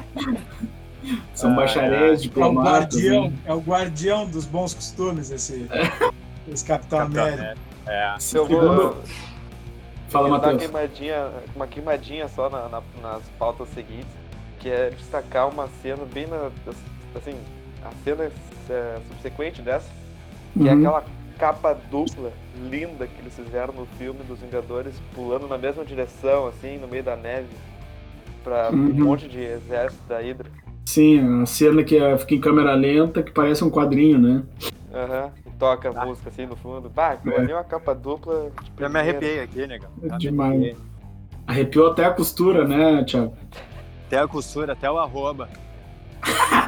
São 1.34 1.52
Ah, 1.54 1.56
bacharéis, 1.56 2.12
É 2.12 2.14
o 2.14 2.18
diplomatas. 2.18 2.72
guardião. 2.96 3.24
né? 3.30 3.34
É 3.46 3.54
o 3.54 3.60
guardião 3.60 4.26
dos 4.30 4.46
bons 4.46 4.74
costumes, 4.74 5.32
esse, 5.32 5.66
esse 6.52 6.64
Capitão 6.64 7.00
Capitão 7.00 7.24
América. 7.26 7.56
É. 7.88 8.14
Eu 8.34 8.46
vou. 8.46 8.60
Segundo- 8.60 8.96
Fala, 10.10 10.28
dar 10.28 10.34
uma 10.36 10.38
Matheus. 10.40 10.62
queimadinha, 10.62 11.30
uma 11.56 11.68
queimadinha 11.68 12.28
só 12.28 12.50
na- 12.50 12.68
na- 12.70 12.82
nas 13.02 13.24
pautas 13.40 13.68
seguintes, 13.74 14.10
que 14.60 14.70
é 14.70 14.90
destacar 14.90 15.48
uma 15.50 15.68
cena 15.82 16.04
bem 16.14 16.28
na. 16.28 16.50
Assim, 17.16 17.34
a 17.84 17.92
cena 18.04 18.32
é, 18.70 18.98
subsequente 19.10 19.62
dessa, 19.62 19.90
que 20.54 20.68
é 20.68 20.74
Uhum. 20.74 20.80
aquela 20.80 21.04
capa 21.38 21.74
dupla 21.90 22.32
linda 22.70 23.08
que 23.08 23.20
eles 23.22 23.34
fizeram 23.36 23.74
no 23.74 23.86
filme 23.98 24.20
dos 24.24 24.40
Vingadores, 24.40 24.94
pulando 25.16 25.48
na 25.48 25.58
mesma 25.58 25.84
direção, 25.84 26.48
assim, 26.48 26.78
no 26.78 26.88
meio 26.88 27.04
da 27.04 27.16
neve, 27.16 27.48
pra 28.44 28.70
um 28.72 28.76
Uhum. 28.76 28.94
monte 29.06 29.28
de 29.28 29.40
exército 29.42 30.04
da 30.08 30.20
Hydra. 30.20 30.50
Sim, 30.86 31.42
a 31.44 31.46
cena 31.46 31.84
que 31.84 31.96
é- 31.98 32.18
fica 32.18 32.36
em 32.36 32.42
câmera 32.42 32.74
lenta, 32.74 33.24
que 33.24 33.32
parece 33.32 33.64
um 33.64 33.70
quadrinho, 33.70 34.20
né? 34.20 34.44
Aham, 34.94 35.32
e 35.48 35.52
toca 35.52 35.90
a 35.90 36.06
música 36.06 36.30
assim 36.30 36.46
no 36.46 36.56
fundo. 36.56 36.90
Bah, 36.90 37.12
aquilo 37.12 37.36
É. 37.36 37.50
é 37.52 37.56
uma 37.56 37.64
capa 37.64 37.96
dupla. 37.96 38.52
Já 38.78 38.90
me 38.90 39.00
arrepiei 39.00 39.40
aqui, 39.40 39.66
negão. 39.66 39.90
Já 40.04 40.14
me 40.14 40.20
Demais. 40.20 40.52
arrepiei. 40.52 40.78
Arrepiou 41.48 41.88
até 41.92 42.06
a 42.06 42.12
costura, 42.12 42.68
né, 42.68 43.04
Thiago? 43.06 43.34
Até 44.08 44.20
a 44.20 44.28
costura, 44.28 44.74
até 44.74 44.92
o 44.92 44.98
arroba. 45.00 45.50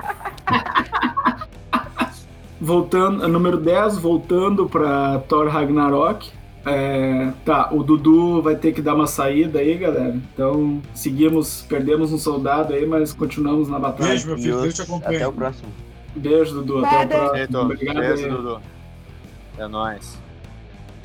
Voltando, 2.63 3.27
número 3.27 3.57
10, 3.57 3.97
voltando 3.97 4.69
pra 4.69 5.19
Thor 5.27 5.49
Ragnarok. 5.49 6.31
É, 6.65 7.33
tá, 7.43 7.67
o 7.73 7.83
Dudu 7.83 8.41
vai 8.41 8.55
ter 8.55 8.71
que 8.71 8.81
dar 8.81 8.95
uma 8.95 9.05
saída 9.05 9.59
aí, 9.59 9.77
galera. 9.77 10.15
Então, 10.33 10.81
seguimos, 10.93 11.65
perdemos 11.67 12.13
um 12.13 12.17
soldado 12.17 12.73
aí, 12.73 12.85
mas 12.85 13.11
continuamos 13.11 13.67
na 13.67 13.77
batalha. 13.77 14.11
Beijo, 14.11 14.27
meu 14.27 14.37
filho. 14.37 14.61
Deus 14.61 14.73
te 14.75 14.81
Até 14.81 14.91
o 14.91 14.95
acompanhe. 14.95 15.31
próximo. 15.33 15.69
Beijo, 16.15 16.53
Dudu. 16.53 16.85
Até 16.85 17.03
o 17.03 17.07
próximo. 17.09 17.59
Obrigado. 17.59 17.99
beijo, 17.99 18.23
aí. 18.23 18.31
Dudu. 18.31 18.61
É 19.57 19.67
nóis. 19.67 20.17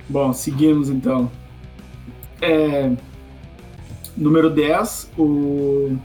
Bom, 0.09 0.33
seguimos 0.33 0.89
então. 0.89 1.29
É, 2.41 2.93
número 4.17 4.49
10, 4.49 5.11
o, 5.19 5.97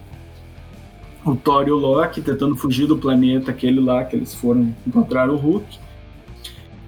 o 1.25 1.35
Thor 1.35 1.67
e 1.67 1.71
o 1.71 1.75
Loki 1.75 2.21
tentando 2.21 2.55
fugir 2.55 2.85
do 2.85 2.97
planeta, 2.97 3.51
aquele 3.51 3.79
lá 3.79 4.03
que 4.03 4.15
eles 4.15 4.33
foram 4.33 4.73
encontrar 4.85 5.29
o 5.29 5.35
Hulk. 5.35 5.79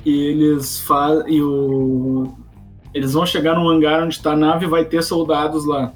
E 0.05 0.11
eles 0.11 0.79
fa 0.81 1.23
e 1.27 1.41
o 1.41 2.33
eles 2.93 3.13
vão 3.13 3.25
chegar 3.25 3.55
num 3.55 3.67
hangar 3.67 4.03
onde 4.03 4.15
está 4.15 4.31
a 4.31 4.37
nave 4.37 4.65
e 4.65 4.69
vai 4.69 4.85
ter 4.85 5.03
soldados 5.03 5.65
lá. 5.65 5.93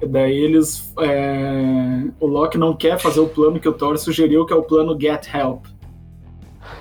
E 0.00 0.06
daí 0.06 0.36
eles 0.36 0.92
é, 1.00 2.04
o 2.20 2.26
Loki 2.26 2.58
não 2.58 2.74
quer 2.74 2.98
fazer 2.98 3.20
o 3.20 3.28
plano 3.28 3.60
que 3.60 3.68
o 3.68 3.72
Thor 3.72 3.96
sugeriu, 3.98 4.46
que 4.46 4.52
é 4.52 4.56
o 4.56 4.62
plano 4.62 4.98
Get 4.98 5.26
Help. 5.32 5.66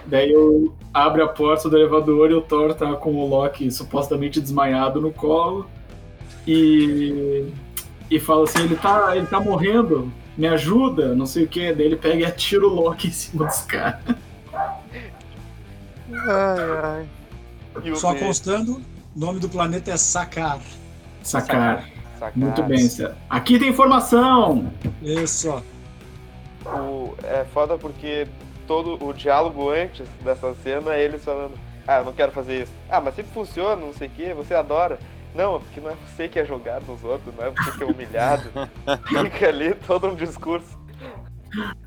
Daí 0.06 0.32
eu 0.32 0.74
abre 0.94 1.22
a 1.22 1.28
porta 1.28 1.70
do 1.70 1.78
elevador 1.78 2.32
e 2.32 2.34
o 2.34 2.42
Thor 2.42 2.74
tá 2.74 2.94
com 2.94 3.16
o 3.16 3.28
Loki 3.28 3.72
supostamente 3.72 4.40
desmaiado 4.40 5.02
no 5.02 5.12
colo 5.12 5.66
e 6.48 7.52
e 8.12 8.20
fala 8.20 8.44
assim, 8.44 8.64
ele 8.64 8.76
tá, 8.76 9.16
ele 9.16 9.26
tá 9.26 9.40
morrendo, 9.40 10.12
me 10.38 10.48
ajuda, 10.48 11.14
não 11.16 11.26
sei 11.26 11.44
o 11.44 11.48
que. 11.48 11.74
Daí 11.74 11.86
ele 11.86 11.96
pega 11.96 12.16
e 12.16 12.26
atira 12.26 12.66
o 12.66 12.70
Loki 12.70 13.08
em 13.08 13.12
cima 13.12 13.46
dos 13.46 13.62
caras. 13.62 14.02
E 17.84 17.92
o 17.92 17.96
Só 17.96 18.14
constando, 18.16 18.82
o 19.16 19.20
nome 19.20 19.40
do 19.40 19.50
planeta 19.50 19.92
é 19.92 19.98
Sakar. 19.98 20.60
Sacar. 21.24 21.90
Sacar. 22.20 22.34
Muito 22.36 22.64
bem, 22.64 22.88
Cé. 22.88 23.14
Aqui 23.30 23.58
tem 23.58 23.70
informação! 23.70 24.72
Isso, 25.02 25.50
ó. 25.50 25.62
O, 26.70 27.16
é 27.24 27.44
foda 27.46 27.78
porque 27.78 28.28
todo 28.68 29.04
o 29.04 29.14
diálogo 29.14 29.70
antes 29.70 30.08
dessa 30.24 30.54
cena 30.64 30.94
é 30.94 31.04
eles 31.04 31.24
falando: 31.24 31.54
Ah, 31.88 32.00
eu 32.00 32.06
não 32.06 32.14
quero 32.14 32.32
fazer 32.32 32.64
isso. 32.64 32.72
Ah, 32.90 33.02
mas 33.02 33.16
sempre 33.16 33.32
funciona, 33.34 33.76
não 33.76 33.94
sei 33.94 34.08
o 34.08 34.12
que, 34.12 34.34
você 34.34 34.54
adora. 34.54 35.00
Não, 35.34 35.56
é 35.56 35.60
porque 35.60 35.80
não 35.80 35.90
é 35.92 35.96
você 35.96 36.28
que 36.28 36.40
é 36.40 36.46
jogado 36.46 36.86
nos 36.88 37.04
outros, 37.04 37.34
não 37.36 37.46
é 37.46 37.50
você 37.52 37.72
que 37.78 37.84
é 37.84 37.86
humilhado. 37.86 38.50
Fica 39.08 39.48
ali 39.48 39.74
todo 39.76 40.08
um 40.08 40.16
discurso. 40.16 40.78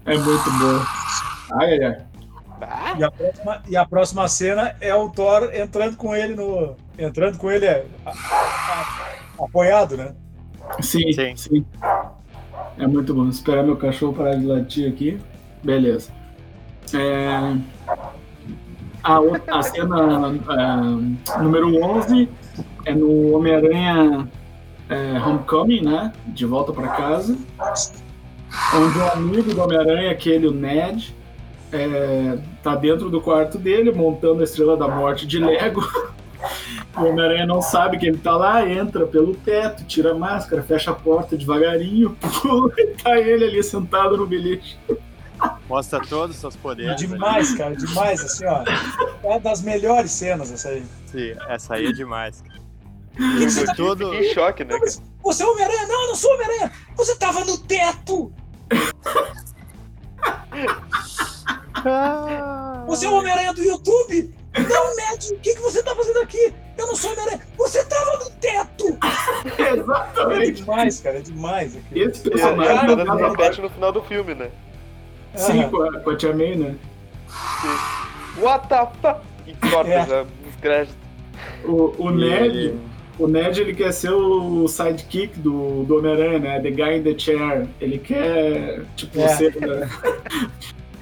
É 0.07 0.17
muito 0.17 0.51
bom. 0.51 1.59
Ai, 1.61 1.79
ai, 1.79 1.85
ai. 1.85 2.03
Ah, 2.63 2.95
E 2.99 3.05
a, 3.05 3.11
próxima, 3.11 3.63
e 3.69 3.77
a 3.77 3.85
próxima 3.87 4.29
cena 4.29 4.77
é 4.81 4.95
o 4.95 5.09
Thor 5.11 5.51
entrando 5.55 5.97
com 5.97 6.15
ele 6.17 6.35
no. 6.35 6.75
Entrando 6.99 7.37
com 7.37 7.51
ele 7.51 7.67
é, 7.67 7.85
a- 8.07 8.11
a- 8.11 9.45
apoiado, 9.45 9.97
né? 9.97 10.15
Sim, 10.81 11.13
Sim. 11.13 11.37
sim, 11.37 11.67
É 12.79 12.87
muito 12.87 13.13
bom. 13.15 13.29
Esperar 13.29 13.63
meu 13.63 13.77
cachorro 13.77 14.15
parar 14.15 14.37
de 14.37 14.47
latir 14.47 14.91
aqui. 14.91 15.21
Beleza. 15.63 16.11
É, 16.95 17.27
A, 19.03 19.19
a 19.59 19.63
cena 19.63 20.33
é, 21.37 21.39
número 21.43 21.85
11 21.85 22.29
é 22.85 22.95
no 22.95 23.37
Homem-Aranha 23.37 24.29
é, 24.89 25.19
Homecoming, 25.19 25.83
né? 25.83 26.13
De 26.27 26.45
volta 26.45 26.73
para 26.73 26.89
casa. 26.89 27.37
Onde 28.75 28.99
um 28.99 29.09
amigo 29.09 29.55
do 29.55 29.63
Homem-Aranha, 29.63 30.11
aquele, 30.11 30.47
o 30.47 30.53
Ned, 30.53 31.15
é, 31.73 32.39
tá 32.63 32.75
dentro 32.77 33.11
do 33.11 33.21
quarto 33.21 33.59
dele, 33.59 33.93
montando 33.93 34.41
a 34.41 34.45
Estrela 34.45 34.77
da 34.77 34.89
Morte 34.89 35.27
de 35.27 35.39
Lego. 35.39 35.83
O 36.97 37.07
Homem-Aranha 37.07 37.47
não 37.47 37.61
sabe 37.61 37.99
que 37.99 38.07
ele 38.07 38.19
tá 38.19 38.37
lá, 38.37 38.69
entra 38.69 39.07
pelo 39.07 39.35
teto, 39.35 39.85
tira 39.85 40.13
a 40.13 40.15
máscara, 40.15 40.63
fecha 40.63 40.93
a 40.93 40.95
porta 40.95 41.37
devagarinho, 41.37 42.17
pula 42.43 42.73
e 42.79 42.87
tá 42.89 43.19
ele 43.19 43.45
ali 43.47 43.63
sentado 43.65 44.17
no 44.17 44.27
beliche. 44.27 44.79
Mostra 45.69 46.01
todos 46.01 46.37
os 46.37 46.41
seus 46.41 46.55
poderes. 46.55 46.97
demais, 46.97 47.55
cara, 47.55 47.75
demais, 47.75 48.23
assim, 48.23 48.47
ó. 48.47 48.63
É 48.63 49.27
uma 49.27 49.41
das 49.41 49.63
melhores 49.63 50.13
cenas 50.13 50.53
essa 50.53 50.69
aí. 50.69 50.77
ali. 50.77 50.87
Sim, 51.07 51.35
essa 51.49 51.75
aí 51.75 51.87
é 51.87 51.93
demais. 51.93 52.43
cara. 52.43 52.64
Que 53.17 53.39
que 53.47 53.51
você 53.51 53.65
tá 53.65 53.75
Foi 53.75 53.85
tudo. 53.87 54.11
fiquei 54.11 54.31
em 54.31 54.35
choque, 54.35 54.65
né, 54.65 54.79
cara? 54.79 54.93
Você 55.23 55.43
é 55.43 55.47
Homem-Aranha? 55.47 55.87
Não, 55.87 56.03
eu 56.03 56.09
não 56.09 56.15
sou 56.15 56.33
Homem-Aranha! 56.35 56.73
Você 56.97 57.17
tava 57.17 57.45
no 57.45 57.59
teto! 57.59 58.33
Você 62.87 63.07
é 63.07 63.09
o 63.09 63.15
Homem-Aranha 63.15 63.53
do 63.53 63.63
YouTube! 63.63 64.35
Não, 64.57 64.97
Ned, 64.97 65.35
o 65.35 65.39
que, 65.41 65.55
que 65.55 65.61
você 65.61 65.83
tá 65.83 65.95
fazendo 65.97 66.21
aqui? 66.21 66.55
Eu 66.79 66.87
não 66.87 66.95
sou 66.95 67.11
Homem-Aranha. 67.13 67.41
Você 67.57 67.85
tava 67.85 68.19
no 68.19 68.31
teto! 68.31 68.99
É 69.59 69.75
Exatamente. 69.77 70.53
demais, 70.63 71.01
cara, 71.01 71.19
é 71.19 71.21
demais. 71.21 71.77
aquilo. 71.77 72.11
Esse 72.11 72.27
a 72.27 72.31
personagem 72.31 72.75
cara, 72.87 73.05
tava- 73.05 73.19
se 73.19 73.31
repete 73.31 73.61
no 73.61 73.69
final 73.71 73.93
do 73.93 74.03
filme, 74.03 74.35
né? 74.35 74.51
Sim, 75.37 75.61
Aham. 75.63 75.71
com 75.71 75.83
a, 75.83 76.01
com 76.01 76.11
a 76.11 76.17
Tia 76.17 76.35
May, 76.35 76.57
né? 76.57 76.75
What 78.39 78.69
the 78.69 78.89
fuck? 79.03 79.21
E 79.47 79.55
corta 79.71 79.91
É. 79.91 80.07
já 80.07 80.23
os 80.23 80.57
créditos. 80.61 80.97
O, 81.65 81.95
o 81.99 82.11
Ned, 82.11 82.79
o 83.19 83.29
Ned, 83.29 83.61
ele 83.61 83.75
quer 83.75 83.93
ser 83.93 84.13
o 84.13 84.67
sidekick 84.67 85.39
do, 85.39 85.85
do 85.85 85.99
Homem-Aranha, 85.99 86.39
né? 86.39 86.61
The 86.61 86.71
guy 86.71 86.97
in 86.99 87.03
the 87.03 87.19
chair. 87.19 87.67
Ele 87.81 87.99
quer, 87.99 88.85
tipo, 88.97 89.21
É. 89.21 89.29
ser... 89.29 89.55
né? 89.61 89.89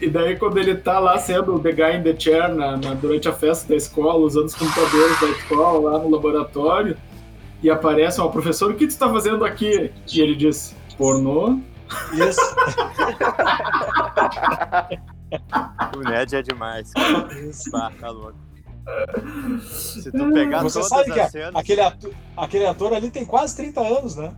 E 0.00 0.10
daí, 0.10 0.36
quando 0.36 0.58
ele 0.58 0.74
tá 0.74 0.98
lá 0.98 1.16
sendo 1.18 1.54
o 1.54 1.58
The 1.60 1.70
Guy 1.72 1.96
in 1.98 2.02
the 2.02 2.18
Chair 2.18 2.52
na, 2.52 2.76
na- 2.76 2.94
durante 2.94 3.28
a 3.28 3.32
festa 3.32 3.68
da 3.68 3.76
escola, 3.76 4.16
usando 4.18 4.46
os 4.46 4.54
computadores 4.56 5.20
da 5.20 5.28
escola 5.28 5.90
lá 5.92 5.98
no 6.00 6.10
laboratório, 6.10 6.96
e 7.62 7.70
aparece 7.70 8.20
uma 8.20 8.28
professora, 8.28 8.72
o 8.72 8.76
que 8.76 8.88
tu 8.88 8.98
tá 8.98 9.08
fazendo 9.08 9.44
aqui? 9.44 9.92
E 10.12 10.20
ele 10.20 10.34
diz, 10.34 10.74
pornô? 10.98 11.60
Isso. 12.14 12.40
O 15.96 16.00
Ned 16.00 16.36
é 16.36 16.42
demais. 16.42 16.92
cara. 16.92 17.28
isso. 17.48 17.70
Bah, 17.70 17.90
tá 17.98 18.10
louco. 18.10 18.34
Se 19.62 20.10
tu 20.10 20.32
pegar 20.32 20.62
Você 20.62 20.74
todas 20.80 20.88
sabe 20.88 21.12
que 21.12 21.28
cenas. 21.30 21.54
aquele 21.54 21.80
ator, 21.80 22.10
aquele 22.36 22.66
ator 22.66 22.92
ali 22.94 23.10
tem 23.10 23.24
quase 23.24 23.56
30 23.56 23.80
anos, 23.80 24.16
né? 24.16 24.32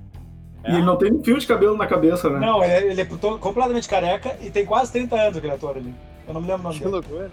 É. 0.62 0.72
E 0.72 0.74
ele 0.76 0.84
não 0.84 0.97
tem 0.97 1.12
um 1.12 1.22
fio 1.22 1.38
de 1.38 1.47
cabelo 1.47 1.76
na 1.76 1.86
cabeça, 1.86 2.28
né? 2.30 2.38
Não, 2.38 2.62
ele 2.62 2.72
é, 2.72 2.86
ele 2.92 3.01
é 3.01 3.05
completamente 3.38 3.88
careca 3.88 4.36
e 4.40 4.51
tem 4.51 4.64
quase 4.64 4.92
30 4.92 5.14
anos 5.16 5.36
aquele 5.36 5.53
ator 5.53 5.76
ali. 5.76 5.95
Eu 6.26 6.34
não 6.34 6.40
me 6.40 6.47
lembro 6.47 6.61
o 6.62 6.64
nome 6.64 6.74
Que 6.78 6.84
dele. 6.84 6.92
loucura. 6.92 7.30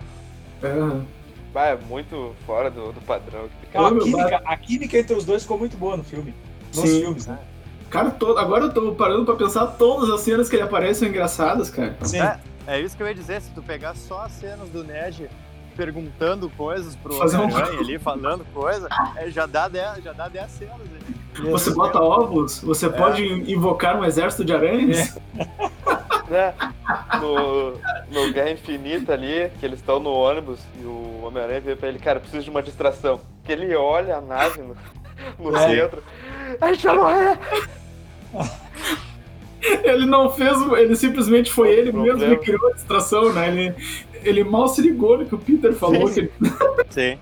É. 0.64 1.01
Bah, 1.53 1.68
é 1.68 1.76
muito 1.78 2.34
fora 2.45 2.70
do, 2.72 2.91
do 2.93 3.01
padrão. 3.01 3.45
A, 3.74 3.89
química, 4.01 4.41
a 4.45 4.57
química 4.57 4.97
entre 4.97 5.16
os 5.16 5.26
dois 5.26 5.41
ficou 5.43 5.57
muito 5.57 5.76
boa 5.78 5.97
no 5.97 6.03
filme. 6.03 6.34
Nos 6.74 6.89
Sim. 6.89 7.01
filmes, 7.01 7.28
né? 7.28 7.38
Cara, 7.89 8.09
to- 8.12 8.38
agora 8.38 8.66
eu 8.66 8.74
tô 8.74 8.93
parando 8.93 9.26
pra 9.26 9.36
pensar, 9.36 9.68
todas 9.68 10.09
as 10.09 10.22
cenas 10.22 10.47
que 10.47 10.55
ele 10.55 10.64
aparece 10.64 11.01
são 11.01 11.09
engraçadas, 11.09 11.70
cara. 11.70 11.97
Sim. 12.03 12.22
É, 12.22 12.39
é 12.68 12.80
isso 12.80 12.95
que 12.95 13.03
eu 13.03 13.07
ia 13.07 13.16
dizer, 13.16 13.41
se 13.41 13.49
tu 13.51 13.62
pegar 13.62 13.95
só 13.95 14.22
as 14.22 14.32
cenas 14.34 14.70
do 14.70 14.82
Ned 14.84 15.30
perguntando 15.72 16.49
coisas 16.51 16.95
pro 16.95 17.13
Fazer 17.13 17.38
um- 17.38 17.43
Homem-Aranha 17.43 17.80
ali, 17.82 17.97
falando 17.99 18.45
coisa, 18.53 18.88
é, 19.15 19.30
já 19.30 19.45
dá 19.45 19.67
10, 19.67 20.03
já 20.03 20.13
dá 20.13 20.28
10 20.28 20.51
cenas 20.51 20.76
ali. 20.76 21.49
Você 21.49 21.72
bota 21.74 21.99
ovos, 21.99 22.59
você 22.61 22.89
pode 22.89 23.24
invocar 23.51 23.97
um 23.97 24.03
exército 24.05 24.43
de 24.45 24.53
aranhas. 24.53 25.17
né? 26.30 26.53
No, 27.22 27.72
no 28.09 28.34
Guerra 28.34 28.51
Infinita 28.51 29.13
ali, 29.13 29.49
que 29.59 29.65
eles 29.65 29.80
estão 29.80 29.99
no 29.99 30.09
ônibus 30.11 30.59
e 30.82 30.84
o 30.86 31.22
Homem-Aranha 31.24 31.61
vê 31.61 31.76
pra 31.76 31.88
ele, 31.88 31.99
cara, 31.99 32.19
preciso 32.19 32.43
de 32.43 32.49
uma 32.49 32.61
distração. 32.63 33.22
Que 33.45 33.51
ele 33.51 33.74
olha 33.76 34.17
a 34.17 34.22
nave 34.22 34.61
no, 34.61 34.76
no 35.39 35.55
É. 35.55 35.67
centro. 35.69 36.03
Aí 36.59 36.74
já 36.76 36.93
não 36.93 37.09
é! 37.09 37.38
Ele 39.84 40.05
não 40.05 40.32
fez, 40.32 40.57
ele 40.74 40.95
simplesmente 40.95 41.51
foi 41.51 41.69
ele 41.69 41.91
mesmo 41.91 42.03
problema. 42.17 42.36
que 42.38 42.45
criou 42.45 42.69
a 42.69 42.74
distração, 42.74 43.32
né? 43.32 43.47
Ele, 43.47 43.76
ele 44.24 44.43
mal 44.43 44.67
se 44.67 44.82
ligou 44.82 45.17
no 45.17 45.26
que 45.26 45.36
o 45.36 45.38
Peter 45.38 45.74
falou. 45.74 46.07
Sim. 46.07 46.28
Que 46.28 46.32
Sim. 46.89 47.19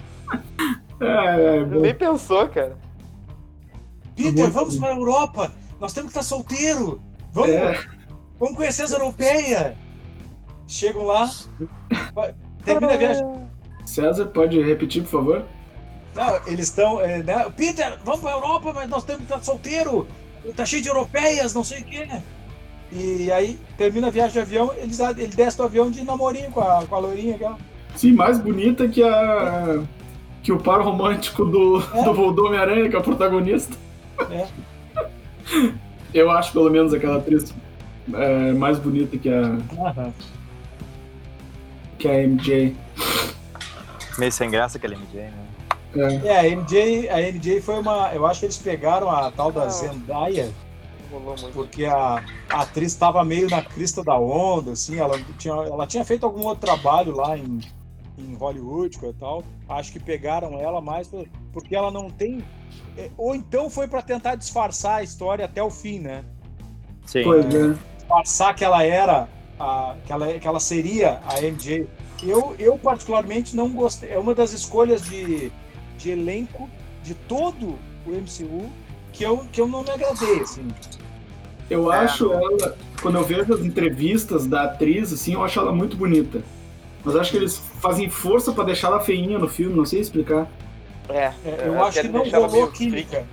é, 1.02 1.06
é, 1.06 1.56
Ele 1.58 1.80
nem 1.80 1.94
pensou, 1.96 2.48
cara. 2.50 2.78
Peter, 4.16 4.34
Muito 4.34 4.52
vamos 4.52 4.76
bom. 4.76 4.82
para 4.82 4.94
a 4.94 4.98
Europa! 4.98 5.54
Nós 5.80 5.94
temos 5.94 6.12
que 6.12 6.20
estar 6.20 6.28
solteiro! 6.28 7.02
Vamos, 7.32 7.50
é, 7.52 7.80
vamos 8.38 8.56
conhecer 8.58 8.84
as 8.84 8.92
europeias! 8.92 9.76
Chegam 10.68 11.06
lá, 11.06 11.30
termina 12.64 12.94
a 12.94 12.98
viagem. 12.98 13.26
César, 13.86 14.28
pode 14.28 14.62
repetir, 14.62 15.02
por 15.04 15.10
favor? 15.10 15.46
Não, 16.14 16.36
eles 16.46 16.68
estão. 16.68 17.02
é, 17.02 17.24
né? 17.24 17.50
Peter, 17.56 17.98
vamos 18.04 18.20
para 18.20 18.32
a 18.32 18.34
Europa, 18.34 18.74
mas 18.74 18.90
nós 18.90 19.04
temos 19.04 19.26
que 19.26 19.34
estar 19.34 19.44
solteiro! 19.44 20.06
Tá 20.56 20.66
cheio 20.66 20.82
de 20.82 20.90
europeias, 20.90 21.54
não 21.54 21.64
sei 21.64 21.82
o 21.82 21.86
quê. 21.86 22.08
E 22.92 23.32
aí 23.32 23.60
termina 23.78 24.08
a 24.08 24.12
viagem 24.12 24.34
de 24.34 24.40
avião, 24.40 24.72
eles, 24.78 25.00
ele 25.00 25.28
desce 25.28 25.58
do 25.58 25.64
avião 25.64 25.92
de 25.92 26.04
namorinho 26.04 26.50
com 26.52 26.60
a, 26.62 26.86
com 26.88 26.96
a 26.96 27.00
loirinha 27.00 27.36
aquela. 27.36 27.58
Sim, 27.96 28.14
mais 28.14 28.40
bonita 28.40 28.88
que 28.88 29.04
a 29.04 29.84
que 30.42 30.52
o 30.52 30.58
par 30.60 30.82
romântico 30.82 31.46
do, 31.46 31.84
É. 31.94 32.04
do, 32.04 32.46
Homem-Aranha, 32.46 32.90
que 32.90 32.96
é 32.96 33.00
o 33.00 33.04
protagonista. 33.04 33.76
É. 34.32 34.48
Eu 36.14 36.32
acho, 36.32 36.52
pelo 36.54 36.70
menos, 36.70 36.94
aquela 36.94 37.18
atriz 37.18 37.54
é, 38.14 38.52
mais 38.54 38.80
bonita 38.80 39.18
que 39.18 39.30
a, 39.30 39.58
Aham. 39.80 40.14
que 41.98 42.08
a 42.08 42.14
MJ. 42.28 42.76
Meio 44.18 44.32
sem 44.32 44.50
graça 44.50 44.78
aquele 44.78 44.96
MJ, 44.96 45.22
né? 45.22 45.34
É. 45.96 46.28
É, 46.28 46.40
a 46.40 46.44
MJ, 46.56 47.10
a 47.10 47.18
MJ 47.32 47.62
foi 47.62 47.80
uma. 47.80 48.12
Eu 48.14 48.26
acho 48.26 48.40
que 48.40 48.46
eles 48.46 48.58
pegaram 48.58 49.10
a 49.10 49.32
tal 49.32 49.52
da 49.52 49.64
Ah, 49.64 49.70
Zendaya, 49.70 50.50
Rolou 51.12 51.36
muito. 51.40 51.54
porque 51.54 51.86
a, 51.86 52.24
a 52.50 52.62
atriz 52.62 52.92
estava 52.92 53.24
meio 53.24 53.50
na 53.50 53.62
crista 53.62 54.04
da 54.04 54.18
onda, 54.20 54.72
assim, 54.74 54.98
ela 55.00 55.20
tinha, 55.38 55.54
ela 55.54 55.88
tinha 55.88 56.06
feito 56.06 56.26
algum 56.26 56.44
outro 56.44 56.66
trabalho 56.68 57.16
lá 57.16 57.38
em, 57.38 57.60
em 58.18 58.36
Hollywood 58.36 58.98
e 59.04 59.14
tal. 59.14 59.44
Acho 59.68 59.92
que 59.92 60.00
pegaram 60.00 60.60
ela 60.60 60.80
mais 60.82 61.08
por- 61.08 61.28
porque 61.52 61.76
ela 61.76 61.90
não 61.92 62.10
tem. 62.10 62.44
é, 62.98 63.10
Ou 63.18 63.34
então 63.36 63.70
foi 63.70 63.88
para 63.88 64.02
tentar 64.02 64.36
disfarçar 64.36 64.98
a 64.98 65.04
história 65.04 65.46
até 65.46 65.64
o 65.64 65.70
fim, 65.70 66.00
né? 66.00 66.24
Sim. 67.06 67.24
Pois 67.24 67.46
é. 67.54 67.74
Disfarçar 67.98 68.56
que 68.56 68.64
ela 68.64 68.84
era, 68.84 69.28
a, 69.60 69.96
que, 70.06 70.12
ela, 70.12 70.40
que 70.40 70.48
ela 70.48 70.60
seria 70.60 71.20
a 71.26 71.40
MJ. 71.42 71.88
Eu, 72.22 72.56
eu 72.60 72.78
particularmente 72.78 73.56
não 73.56 73.70
gostei. 73.70 74.12
É 74.12 74.20
uma 74.20 74.36
das 74.36 74.52
escolhas 74.52 75.02
de, 75.04 75.52
de 75.98 76.12
elenco 76.12 76.70
de 77.02 77.14
todo 77.16 77.80
o 78.06 78.10
MCU 78.12 78.70
que 79.20 79.26
eu, 79.26 79.38
que 79.52 79.60
eu 79.60 79.68
não 79.68 79.84
me 79.84 79.90
agradei, 79.92 80.40
assim. 80.40 80.66
Eu 81.70 81.92
É. 81.92 81.98
acho 81.98 82.32
ela, 82.32 82.78
quando 83.02 83.18
eu 83.18 83.24
vejo 83.26 83.54
as 83.54 83.60
entrevistas 83.60 84.48
da 84.48 84.64
atriz, 84.64 85.12
assim, 85.12 85.34
eu 85.34 85.44
acho 85.44 85.60
ela 85.60 85.74
muito 85.74 85.98
bonita. 85.98 86.42
Mas 87.04 87.18
acho 87.18 87.32
que 87.32 87.38
eles 87.38 87.58
fazem 87.82 88.10
força 88.10 88.54
pra 88.54 88.64
deixar 88.64 88.88
ela 88.88 89.02
feinha 89.02 89.38
no 89.38 89.50
filme, 89.50 89.76
não 89.76 89.86
sei 89.86 90.00
explicar. 90.00 90.48
É, 91.10 91.34
É, 91.44 91.64
eu 91.66 91.76
é, 91.76 91.80
acho 91.82 92.00
que 92.02 92.08
não 92.08 92.24
rolou 92.30 92.68
química 92.72 93.26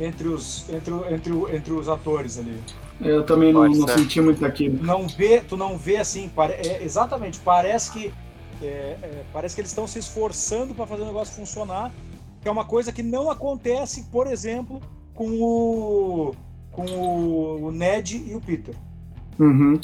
entre 0.00 0.28
os, 0.28 0.64
entre, 0.70 0.94
entre, 1.14 1.56
entre 1.56 1.72
os 1.74 1.90
atores 1.90 2.38
ali. 2.38 2.58
Eu 2.98 3.22
também 3.24 3.52
não, 3.52 3.62
Pode 3.62 3.78
não 3.78 3.88
senti 3.88 4.18
muito 4.18 4.46
aquilo. 4.46 4.82
Não 4.82 5.06
vê, 5.06 5.42
tu 5.42 5.58
não 5.58 5.76
vê 5.76 5.98
assim, 5.98 6.30
pare- 6.30 6.54
é, 6.54 6.82
exatamente, 6.82 7.38
parece 7.40 7.92
que 7.92 8.14
é, 8.62 8.96
é, 9.02 9.22
parece 9.30 9.54
que 9.54 9.60
eles 9.60 9.70
estão 9.72 9.86
se 9.86 9.98
esforçando 9.98 10.74
para 10.74 10.86
fazer 10.86 11.02
o 11.02 11.06
negócio 11.06 11.34
funcionar, 11.34 11.92
que 12.40 12.48
é 12.48 12.50
uma 12.50 12.64
coisa 12.64 12.90
que 12.92 13.02
não 13.02 13.30
acontece, 13.30 14.04
por 14.10 14.26
exemplo, 14.26 14.80
com 15.14 15.28
o 15.40 16.34
com 16.70 16.86
o 16.86 17.70
Ned 17.70 18.16
e 18.16 18.34
o 18.34 18.40
Peter. 18.40 18.74
Uhum. 19.38 19.78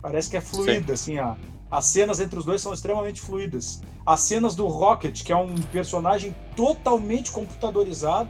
Parece 0.00 0.28
que 0.28 0.36
é 0.36 0.40
fluida, 0.40 0.92
assim, 0.92 1.18
a, 1.18 1.36
as 1.70 1.86
cenas 1.86 2.20
entre 2.20 2.38
os 2.38 2.44
dois 2.44 2.60
são 2.60 2.72
extremamente 2.72 3.20
fluidas. 3.20 3.80
As 4.04 4.20
cenas 4.20 4.54
do 4.54 4.66
Rocket, 4.66 5.22
que 5.22 5.32
é 5.32 5.36
um 5.36 5.54
personagem 5.54 6.34
totalmente 6.56 7.30
computadorizado, 7.30 8.28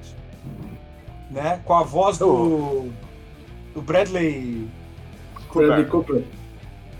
né? 1.30 1.60
Com 1.64 1.74
a 1.74 1.82
voz 1.82 2.18
do, 2.18 2.90
do 3.74 3.80
Bradley, 3.80 4.68
Bradley 5.52 5.86
Cooper. 5.86 6.24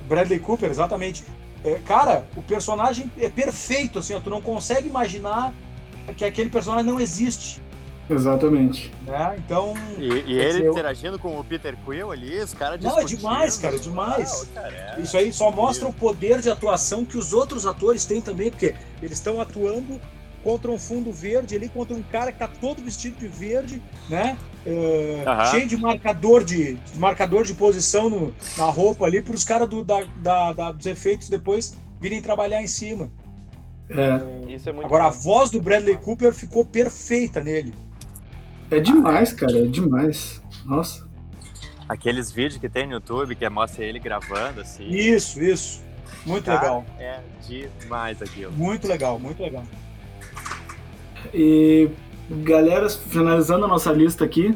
Bradley 0.08 0.38
Cooper, 0.40 0.70
exatamente. 0.70 1.24
É, 1.62 1.74
cara, 1.74 2.26
o 2.34 2.42
personagem 2.42 3.10
é 3.18 3.28
perfeito, 3.28 4.00
assim, 4.00 4.14
ó, 4.14 4.20
tu 4.20 4.30
não 4.30 4.40
consegue 4.40 4.88
imaginar 4.88 5.54
que 6.16 6.24
aquele 6.24 6.50
personagem 6.50 6.90
não 6.90 6.98
existe, 6.98 7.61
Exatamente. 8.12 8.92
né? 9.06 9.36
Então, 9.44 9.74
E, 9.98 10.04
e 10.32 10.38
ele 10.38 10.66
eu- 10.66 10.72
interagindo 10.72 11.18
com 11.18 11.38
o 11.38 11.44
Peter 11.44 11.76
Quill 11.84 12.10
ali, 12.12 12.38
os 12.38 12.54
caras 12.54 12.80
Não, 12.80 12.98
é 12.98 13.04
demais, 13.04 13.56
cara, 13.58 13.76
é 13.76 13.78
demais. 13.78 14.48
Ah, 14.56 14.60
cara, 14.60 14.96
é. 14.98 15.00
Isso 15.00 15.16
aí 15.16 15.32
só 15.32 15.50
mostra 15.50 15.88
o 15.88 15.92
poder 15.92 16.40
de 16.40 16.50
atuação 16.50 17.04
que 17.04 17.16
os 17.18 17.32
outros 17.32 17.66
atores 17.66 18.04
têm 18.04 18.20
também, 18.20 18.50
porque 18.50 18.74
eles 19.02 19.18
estão 19.18 19.40
atuando 19.40 20.00
contra 20.42 20.70
um 20.70 20.78
fundo 20.78 21.12
verde 21.12 21.54
ali, 21.54 21.68
contra 21.68 21.94
um 21.94 22.02
cara 22.02 22.32
que 22.32 22.38
tá 22.38 22.48
todo 22.48 22.82
vestido 22.82 23.16
de 23.18 23.28
verde, 23.28 23.80
né? 24.08 24.36
É, 24.66 25.22
Aham. 25.26 25.44
Cheio 25.46 25.68
de 25.68 25.76
marcador 25.76 26.44
de, 26.44 26.74
de 26.74 26.98
marcador 26.98 27.44
de 27.44 27.54
posição 27.54 28.10
no- 28.10 28.34
na 28.56 28.64
roupa 28.64 29.04
ali, 29.06 29.22
para 29.22 29.34
os 29.34 29.44
caras 29.44 29.68
do, 29.68 29.84
da, 29.84 30.02
da- 30.16 30.52
da- 30.52 30.72
dos 30.72 30.86
efeitos 30.86 31.28
depois 31.28 31.76
virem 32.00 32.20
trabalhar 32.20 32.60
em 32.62 32.66
cima. 32.66 33.08
É, 33.90 34.52
Isso 34.52 34.68
é 34.68 34.72
muito 34.72 34.86
Agora, 34.86 35.04
a 35.04 35.10
bom. 35.10 35.18
voz 35.18 35.50
do 35.50 35.60
Bradley 35.60 35.96
Cooper 35.96 36.32
ficou 36.32 36.64
perfeita 36.64 37.40
nele. 37.40 37.74
É 38.76 38.80
demais, 38.80 39.32
cara, 39.32 39.58
é 39.58 39.62
demais. 39.66 40.42
Nossa. 40.64 41.06
Aqueles 41.88 42.30
vídeos 42.30 42.58
que 42.58 42.68
tem 42.68 42.86
no 42.86 42.94
YouTube 42.94 43.34
que 43.34 43.48
mostra 43.48 43.84
ele 43.84 43.98
gravando, 43.98 44.60
assim. 44.60 44.88
Isso, 44.88 45.42
isso. 45.42 45.82
Muito 46.24 46.44
Cara, 46.44 46.60
legal. 46.60 46.86
É 46.98 47.20
demais 47.80 48.22
aquilo. 48.22 48.52
Muito 48.52 48.86
legal, 48.86 49.18
muito 49.18 49.42
legal. 49.42 49.64
E 51.34 51.88
galera, 52.30 52.88
finalizando 52.88 53.64
a 53.64 53.68
nossa 53.68 53.92
lista 53.92 54.24
aqui, 54.24 54.54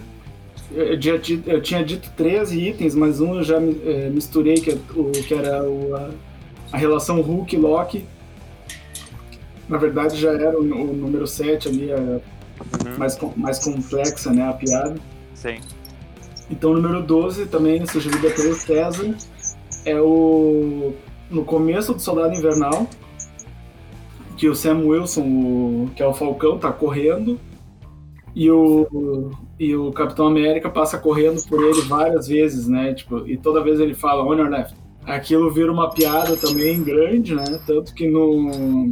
eu, 0.72 1.00
já 1.00 1.18
ti- 1.18 1.42
eu 1.46 1.60
tinha 1.62 1.84
dito 1.84 2.10
13 2.16 2.58
itens, 2.68 2.94
mas 2.94 3.20
um 3.20 3.34
eu 3.36 3.42
já 3.42 3.56
eh, 3.60 4.10
misturei, 4.12 4.54
que, 4.54 4.70
é 4.70 4.78
o, 4.94 5.10
que 5.12 5.34
era 5.34 5.62
o- 5.68 5.94
a, 5.94 6.10
a 6.72 6.76
relação 6.78 7.20
Hulk 7.20 7.54
e 7.54 7.58
Loki. 7.58 8.04
Na 9.68 9.78
verdade, 9.78 10.16
já 10.20 10.30
era 10.32 10.58
o, 10.58 10.62
o 10.62 10.92
número 10.94 11.26
7 11.26 11.68
ali, 11.68 11.92
a, 11.92 12.20
Uhum. 12.84 12.98
mais, 12.98 13.18
mais 13.36 13.58
complexa, 13.58 14.32
né, 14.32 14.48
a 14.48 14.52
piada. 14.52 14.94
Sim. 15.34 15.56
Então, 16.50 16.70
o 16.72 16.74
número 16.74 17.02
12, 17.02 17.46
também 17.46 17.84
sugerido 17.86 18.30
pelo 18.30 18.54
César, 18.54 19.14
é 19.84 20.00
o. 20.00 20.92
No 21.30 21.44
começo 21.44 21.92
do 21.92 22.00
Soldado 22.00 22.34
Invernal, 22.34 22.86
que 24.36 24.48
o 24.48 24.54
Sam 24.54 24.78
Wilson, 24.86 25.22
o- 25.22 25.90
que 25.96 26.02
é 26.02 26.06
o 26.06 26.14
Falcão, 26.14 26.56
tá 26.58 26.70
correndo, 26.70 27.38
e 28.34 28.50
o, 28.50 29.30
e 29.58 29.74
o 29.74 29.90
Capitão 29.92 30.26
América 30.26 30.68
passa 30.70 30.98
correndo 30.98 31.42
por 31.48 31.62
ele 31.64 31.80
várias 31.82 32.28
vezes, 32.28 32.68
né? 32.68 32.94
Tipo, 32.94 33.26
e 33.26 33.36
toda 33.36 33.62
vez 33.62 33.80
ele 33.80 33.94
fala 33.94 34.22
on 34.22 34.34
your 34.36 34.48
left. 34.48 34.76
Aquilo 35.04 35.50
vira 35.50 35.72
uma 35.72 35.90
piada 35.90 36.36
também 36.36 36.82
grande, 36.82 37.34
né? 37.34 37.44
Tanto 37.66 37.94
que 37.94 38.06
no, 38.08 38.90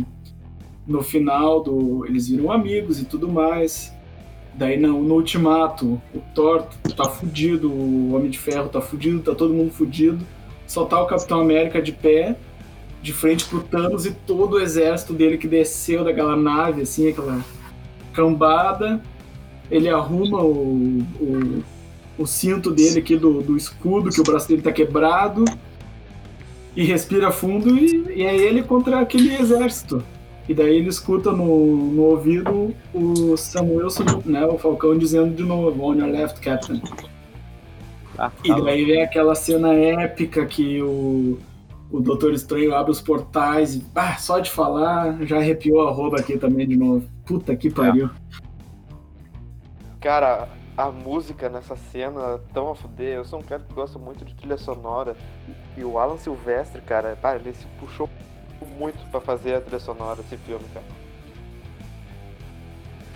no 0.87 1.03
final 1.03 1.62
do. 1.62 2.05
Eles 2.07 2.28
viram 2.28 2.53
amigos 2.53 3.01
e 3.01 3.05
tudo 3.05 3.28
mais. 3.28 3.93
Daí 4.55 4.78
no, 4.78 5.03
no 5.03 5.14
ultimato, 5.14 6.01
o 6.14 6.20
Thor 6.32 6.66
tá 6.97 7.05
fudido, 7.05 7.70
o 7.70 8.14
Homem 8.14 8.30
de 8.30 8.39
Ferro 8.39 8.68
tá 8.68 8.80
fudido, 8.80 9.20
tá 9.20 9.35
todo 9.35 9.53
mundo 9.53 9.72
fudido. 9.72 10.24
Só 10.66 10.85
tá 10.85 11.01
o 11.03 11.07
Capitão 11.07 11.41
América 11.41 11.82
de 11.82 11.93
pé, 11.93 12.37
de 13.03 13.12
frente 13.12 13.45
pro 13.47 13.62
Thanos 13.62 14.07
e 14.07 14.12
todo 14.12 14.55
o 14.55 14.61
exército 14.61 15.12
dele 15.12 15.39
que 15.39 15.49
desceu 15.49 16.05
daquela 16.05 16.37
nave, 16.37 16.82
assim, 16.82 17.09
aquela 17.09 17.45
cambada. 18.12 19.03
Ele 19.70 19.89
arruma 19.89 20.41
o, 20.41 21.03
o, 21.20 21.64
o 22.16 22.26
cinto 22.26 22.70
dele 22.70 23.01
aqui 23.01 23.16
do, 23.16 23.43
do 23.43 23.57
escudo, 23.57 24.11
que 24.11 24.20
o 24.20 24.24
braço 24.24 24.49
dele 24.49 24.62
tá 24.62 24.72
quebrado. 24.72 25.45
E 26.76 26.85
respira 26.85 27.30
fundo 27.30 27.76
e, 27.76 28.05
e 28.16 28.22
é 28.22 28.37
ele 28.37 28.62
contra 28.62 29.01
aquele 29.01 29.35
exército. 29.35 30.03
E 30.49 30.55
daí 30.55 30.76
ele 30.76 30.88
escuta 30.88 31.32
no, 31.32 31.76
no 31.92 32.03
ouvido 32.03 32.74
o 32.92 33.36
Samuelson, 33.36 34.05
né, 34.26 34.45
o 34.45 34.59
Falcão, 34.59 34.97
dizendo 34.97 35.34
de 35.34 35.42
novo, 35.42 35.82
on 35.82 35.95
your 35.95 36.11
left, 36.11 36.40
Captain. 36.40 36.82
Ah, 38.18 38.30
E 38.45 38.49
tá 38.49 38.61
daí 38.61 38.84
vem 38.84 39.03
aquela 39.03 39.34
cena 39.34 39.72
épica 39.74 40.45
que 40.47 40.82
o, 40.82 41.38
o 41.90 42.01
Doutor 42.01 42.32
Estranho 42.34 42.74
abre 42.74 42.92
os 42.92 43.01
portais 43.01 43.74
e, 43.74 43.86
ah, 43.95 44.16
só 44.16 44.38
de 44.38 44.51
falar, 44.51 45.24
já 45.24 45.38
arrepiou 45.38 45.88
a 45.88 45.90
roupa 45.90 46.20
aqui 46.20 46.38
também 46.38 46.68
de 46.68 46.76
novo. 46.76 47.09
Puta 47.24 47.57
que 47.57 47.70
pariu. 47.70 48.11
Cara, 50.01 50.49
a 50.76 50.90
música 50.90 51.49
nessa 51.49 51.76
cena 51.76 52.38
tão 52.53 52.70
a 52.70 52.74
fuder. 52.74 53.16
Eu 53.16 53.24
sou 53.24 53.38
um 53.38 53.42
cara 53.42 53.62
que 53.66 53.72
gosta 53.72 53.99
muito 53.99 54.24
de 54.24 54.34
trilha 54.34 54.59
sonora. 54.59 55.16
E 55.76 55.84
o 55.84 55.99
Alan 55.99 56.18
Silvestre, 56.18 56.80
cara, 56.82 57.16
pá, 57.20 57.34
ele 57.36 57.53
se 57.55 57.66
puxou 57.80 58.09
muito 58.65 58.99
pra 59.11 59.21
fazer 59.21 59.55
a 59.57 59.61
trilha 59.61 59.81
sonora 59.81 60.17
desse 60.17 60.37
filme, 60.39 60.65
cara. 60.73 60.87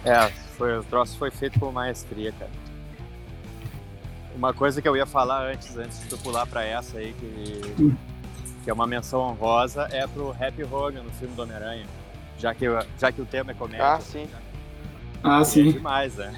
É, 0.04 0.28
foi, 0.56 0.78
o 0.78 0.84
troço 0.84 1.16
foi 1.18 1.30
feito 1.30 1.58
com 1.58 1.70
maestria, 1.72 2.32
cara. 2.32 2.50
Uma 4.36 4.54
coisa 4.54 4.80
que 4.80 4.88
eu 4.88 4.96
ia 4.96 5.06
falar 5.06 5.50
antes, 5.50 5.76
antes 5.76 6.00
de 6.00 6.08
tu 6.08 6.18
pular 6.18 6.46
pra 6.46 6.64
essa 6.64 6.98
aí, 6.98 7.12
que, 7.14 7.94
que 8.64 8.70
é 8.70 8.72
uma 8.72 8.86
menção 8.86 9.20
honrosa, 9.20 9.88
é 9.90 10.06
pro 10.06 10.30
Happy 10.30 10.62
Hogan 10.62 11.02
no 11.02 11.10
filme 11.10 11.34
do 11.34 11.42
Homem-Aranha. 11.42 11.84
Já 12.38 12.54
que, 12.54 12.66
já 12.98 13.10
que 13.10 13.20
o 13.20 13.26
tema 13.26 13.50
é 13.50 13.54
comédia. 13.54 13.94
Ah, 13.94 14.00
sim. 14.00 14.28
Ah, 15.24 15.40
É 15.40 15.44
sim. 15.44 15.72
demais, 15.72 16.14
né? 16.14 16.32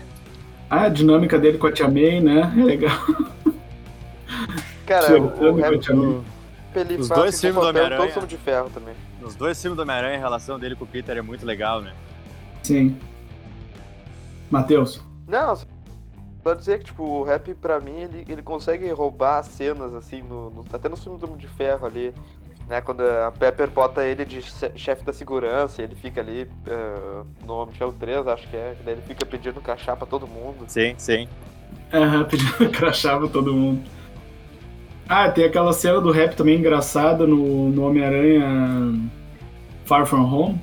Ah, 0.70 0.84
a 0.84 0.88
dinâmica 0.88 1.38
dele 1.38 1.58
com 1.58 1.66
a 1.66 1.72
Tia 1.72 1.88
May, 1.88 2.20
né? 2.20 2.50
É 2.58 2.62
legal. 2.64 2.96
Cara, 4.86 5.20
o, 5.20 5.26
o 5.50 5.62
continuo. 5.62 6.24
Ele 6.74 6.96
Os 6.96 7.08
dois 7.08 7.34
um 7.36 7.38
filmes 7.38 7.60
do 7.62 7.68
Homem-Aranha. 7.68 8.06
todo 8.08 8.16
Homem 8.18 8.28
de 8.28 8.36
ferro 8.36 8.70
também. 8.70 8.94
Nos 9.20 9.34
dois 9.34 9.60
filmes 9.60 9.76
do 9.76 9.82
Homem-Aranha, 9.82 10.16
a 10.16 10.20
relação 10.20 10.58
dele 10.58 10.74
com 10.76 10.84
o 10.84 10.86
Peter 10.86 11.16
é 11.16 11.22
muito 11.22 11.44
legal, 11.44 11.80
né? 11.80 11.92
Sim. 12.62 12.96
Matheus. 14.50 15.00
Não, 15.26 15.56
só 16.42 16.54
dizer 16.54 16.78
que, 16.78 16.86
tipo, 16.86 17.04
o 17.04 17.22
rap, 17.22 17.54
pra 17.54 17.78
mim, 17.80 17.92
ele, 18.00 18.24
ele 18.28 18.42
consegue 18.42 18.88
roubar 18.90 19.42
cenas, 19.44 19.94
assim, 19.94 20.22
no, 20.22 20.50
no- 20.50 20.64
até 20.72 20.88
no 20.88 20.96
filme 20.96 21.18
do 21.18 21.26
Homem 21.26 21.38
de 21.38 21.46
Ferro 21.48 21.86
ali, 21.86 22.12
né? 22.68 22.80
Quando 22.80 23.02
a 23.02 23.30
Pepper 23.30 23.68
bota 23.70 24.04
ele 24.04 24.24
de 24.24 24.42
che- 24.42 24.72
chefe 24.76 25.04
da 25.04 25.12
segurança, 25.12 25.82
ele 25.82 25.94
fica 25.94 26.20
ali 26.20 26.50
eh, 26.66 27.22
no 27.44 27.54
Homem 27.54 27.72
de 27.72 27.78
Ferro 27.78 27.92
3, 27.98 28.26
acho 28.26 28.48
que 28.48 28.56
é, 28.56 28.76
daí 28.84 28.94
ele 28.94 29.02
fica 29.02 29.24
pedindo 29.24 29.60
crachá 29.60 29.94
pra 29.94 30.06
todo 30.06 30.26
mundo. 30.26 30.64
Sim, 30.66 30.94
sim. 30.98 31.28
Aham, 31.92 32.24
pedindo 32.30 32.70
crachava 32.70 33.28
todo 33.28 33.52
mundo. 33.54 33.88
Ah, 35.12 35.28
tem 35.28 35.44
aquela 35.44 35.72
cena 35.72 36.00
do 36.00 36.12
rap 36.12 36.36
também 36.36 36.56
engraçada 36.56 37.26
no, 37.26 37.68
no 37.68 37.82
Homem-Aranha 37.82 38.94
Far 39.84 40.06
From 40.06 40.22
Home, 40.22 40.60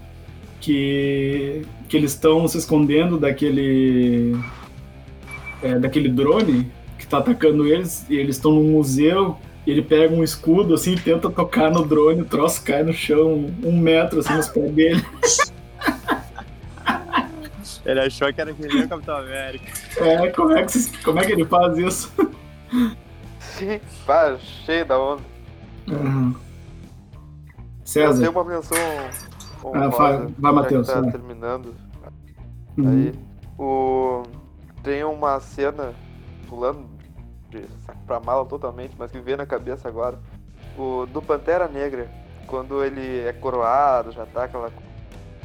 que, 0.61 1.63
que 1.89 1.97
eles 1.97 2.13
estão 2.13 2.47
se 2.47 2.57
escondendo 2.57 3.17
daquele 3.17 4.37
é, 5.61 5.77
daquele 5.77 6.07
drone 6.07 6.71
que 6.97 7.05
tá 7.05 7.17
atacando 7.17 7.67
eles, 7.67 8.05
e 8.09 8.15
eles 8.15 8.37
estão 8.37 8.53
num 8.53 8.71
museu, 8.71 9.37
e 9.65 9.71
ele 9.71 9.81
pega 9.81 10.15
um 10.15 10.23
escudo 10.23 10.75
assim 10.75 10.93
e 10.93 10.97
tenta 10.97 11.29
tocar 11.29 11.69
no 11.69 11.85
drone, 11.85 12.21
o 12.21 12.25
troço 12.25 12.63
cai 12.63 12.83
no 12.83 12.93
chão 12.93 13.53
um 13.61 13.77
metro 13.77 14.21
assim 14.21 14.33
nos 14.33 14.47
pés 14.47 14.71
dele. 14.71 15.05
Ele 17.85 18.01
achou 18.01 18.33
que 18.33 18.41
era 18.41 18.53
que 18.53 18.61
nem 18.67 18.83
o 18.83 18.89
Capitão 18.89 19.15
América. 19.15 19.65
É, 19.97 20.27
como 20.31 20.51
é 20.51 20.65
que, 20.65 20.97
como 21.03 21.19
é 21.19 21.25
que 21.25 21.31
ele 21.31 21.45
faz 21.45 21.77
isso? 21.77 22.11
Sim, 23.57 23.79
pá, 24.05 24.37
cheio 24.37 24.85
da 24.85 24.99
onda. 24.99 25.21
Uhum. 25.89 26.35
César. 27.83 28.19
tenho 28.19 28.31
uma 28.31 28.43
menção 28.43 28.77
Ah, 29.73 29.87
vai- 29.87 30.27
vai, 30.37 30.51
Matheus, 30.51 30.87
Tá 30.87 31.01
vai. 31.01 31.11
terminando. 31.11 31.73
Uhum. 32.77 32.89
Aí, 32.89 33.13
o... 33.57 34.23
tem 34.83 35.03
uma 35.03 35.39
cena 35.39 35.93
pulando 36.47 36.85
de 37.49 37.65
saco 37.85 37.99
pra 38.05 38.19
mala 38.19 38.45
totalmente, 38.45 38.93
mas 38.97 39.11
que 39.11 39.19
veio 39.19 39.37
na 39.37 39.45
cabeça 39.45 39.87
agora. 39.87 40.19
O 40.77 41.05
do 41.11 41.21
Pantera 41.21 41.67
Negra, 41.67 42.09
quando 42.45 42.83
ele 42.83 43.21
é 43.21 43.33
coroado, 43.33 44.11
já 44.11 44.25
tá 44.25 44.43
aquela 44.43 44.69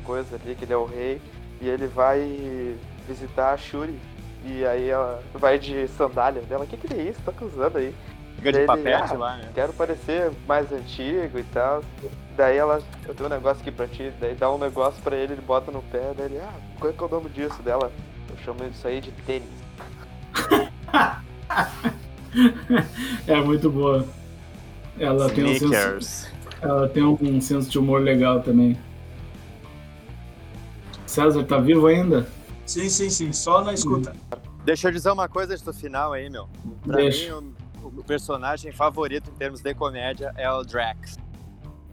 coisa 0.05 0.37
ali, 0.37 0.55
que 0.55 0.65
ele 0.65 0.73
é 0.73 0.77
o 0.77 0.85
rei, 0.85 1.23
e 1.61 1.69
ele 1.69 1.87
vai 1.87 2.77
visitar 3.09 3.53
a 3.53 3.57
Shuri. 3.57 3.99
E 4.45 4.65
aí 4.65 4.89
ela 4.89 5.23
vai 5.35 5.59
de 5.59 5.87
sandália 5.89 6.43
dela. 6.43 6.65
O 6.65 6.67
que, 6.67 6.77
que 6.77 6.93
é 6.93 7.03
isso? 7.03 7.21
Tá 7.25 7.31
acusando 7.31 7.79
aí? 7.79 7.95
Fica 8.37 8.53
de 8.53 8.67
papete 8.67 9.15
ah, 9.15 9.19
lá, 9.19 9.37
né? 9.37 9.49
Quero 9.55 9.73
parecer 9.73 10.33
mais 10.49 10.73
antigo 10.73 11.39
e 11.39 11.45
tal. 11.45 11.83
Daí 12.37 12.57
ela, 12.57 12.83
eu 13.07 13.15
tenho 13.15 13.29
um 13.29 13.33
negócio 13.33 13.61
aqui 13.61 13.71
pra 13.71 13.87
ti, 13.87 14.13
daí 14.19 14.35
dá 14.35 14.51
um 14.51 14.59
negócio 14.59 15.01
pra 15.03 15.15
ele, 15.15 15.35
ele 15.35 15.43
bota 15.43 15.71
no 15.71 15.83
pé, 15.83 16.13
daí 16.17 16.27
ele, 16.27 16.39
ah, 16.39 16.53
qual 16.81 16.91
é 16.91 16.95
que 16.95 17.03
é 17.03 17.07
o 17.07 17.11
nome 17.11 17.29
disso 17.29 17.63
dela? 17.63 17.93
Eu 18.31 18.37
chamo 18.45 18.65
isso 18.65 18.89
aí 18.89 19.01
de 19.01 19.13
tênis. 19.13 19.49
É 23.27 23.37
muito 23.43 23.69
boa. 23.69 24.07
Ela 24.99 25.29
tem, 25.29 25.45
um 25.45 25.59
senso, 25.59 26.29
ela 26.63 26.89
tem 26.89 27.03
um 27.03 27.41
senso 27.41 27.69
de 27.69 27.79
humor 27.79 28.01
legal 28.01 28.41
também. 28.41 28.79
César, 31.07 31.45
tá 31.45 31.59
vivo 31.59 31.87
ainda? 31.87 32.27
Sim, 32.67 32.89
sim, 32.89 33.11
sim. 33.11 33.33
Só 33.33 33.63
na 33.63 33.73
escuta. 33.75 34.15
Deixa 34.65 34.89
eu 34.89 34.93
dizer 34.93 35.11
uma 35.11 35.29
coisa 35.29 35.53
antes 35.53 35.65
do 35.65 35.73
final 35.75 36.13
aí, 36.13 36.31
meu. 36.31 36.49
Pra 36.87 36.97
Deixa. 36.97 37.41
mim, 37.41 37.53
o, 37.83 37.87
o 37.89 38.05
personagem 38.05 38.71
favorito 38.73 39.29
em 39.31 39.35
termos 39.35 39.61
de 39.61 39.75
comédia 39.75 40.33
é 40.37 40.51
o 40.51 40.63
Drax. 40.63 41.19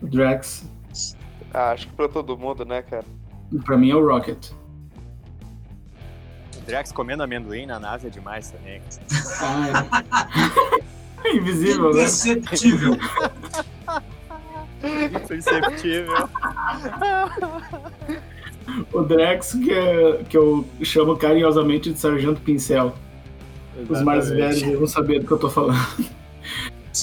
O 0.01 0.07
Drax, 0.07 0.65
Ah, 1.53 1.71
acho 1.71 1.87
que 1.87 1.93
pra 1.93 2.07
todo 2.07 2.37
mundo, 2.37 2.63
né, 2.63 2.81
cara? 2.83 3.03
pra 3.65 3.75
mim 3.77 3.89
é 3.89 3.95
o 3.95 4.07
Rocket. 4.07 4.51
O 6.55 6.61
Drax 6.67 6.91
comendo 6.91 7.23
amendoim 7.23 7.65
na 7.65 7.79
nave 7.79 8.07
é 8.07 8.11
demais 8.11 8.51
também. 8.51 8.79
Ah, 9.41 10.03
é. 11.25 11.35
Invisível, 11.35 11.85
né? 11.85 11.89
Imperceptível. 12.03 12.93
Imperceptível. 15.15 16.13
O 18.93 19.01
Drax, 19.01 19.53
que, 19.53 19.71
é- 19.71 20.19
que 20.27 20.37
eu 20.37 20.65
chamo 20.81 21.15
carinhosamente 21.17 21.91
de 21.91 21.99
Sargento 21.99 22.41
Pincel. 22.41 22.93
Os 23.89 24.01
mais 24.01 24.29
velhos 24.29 24.61
vão 24.77 24.87
saber 24.87 25.19
do 25.19 25.25
que 25.27 25.31
eu 25.31 25.37
tô 25.37 25.49
falando. 25.49 25.79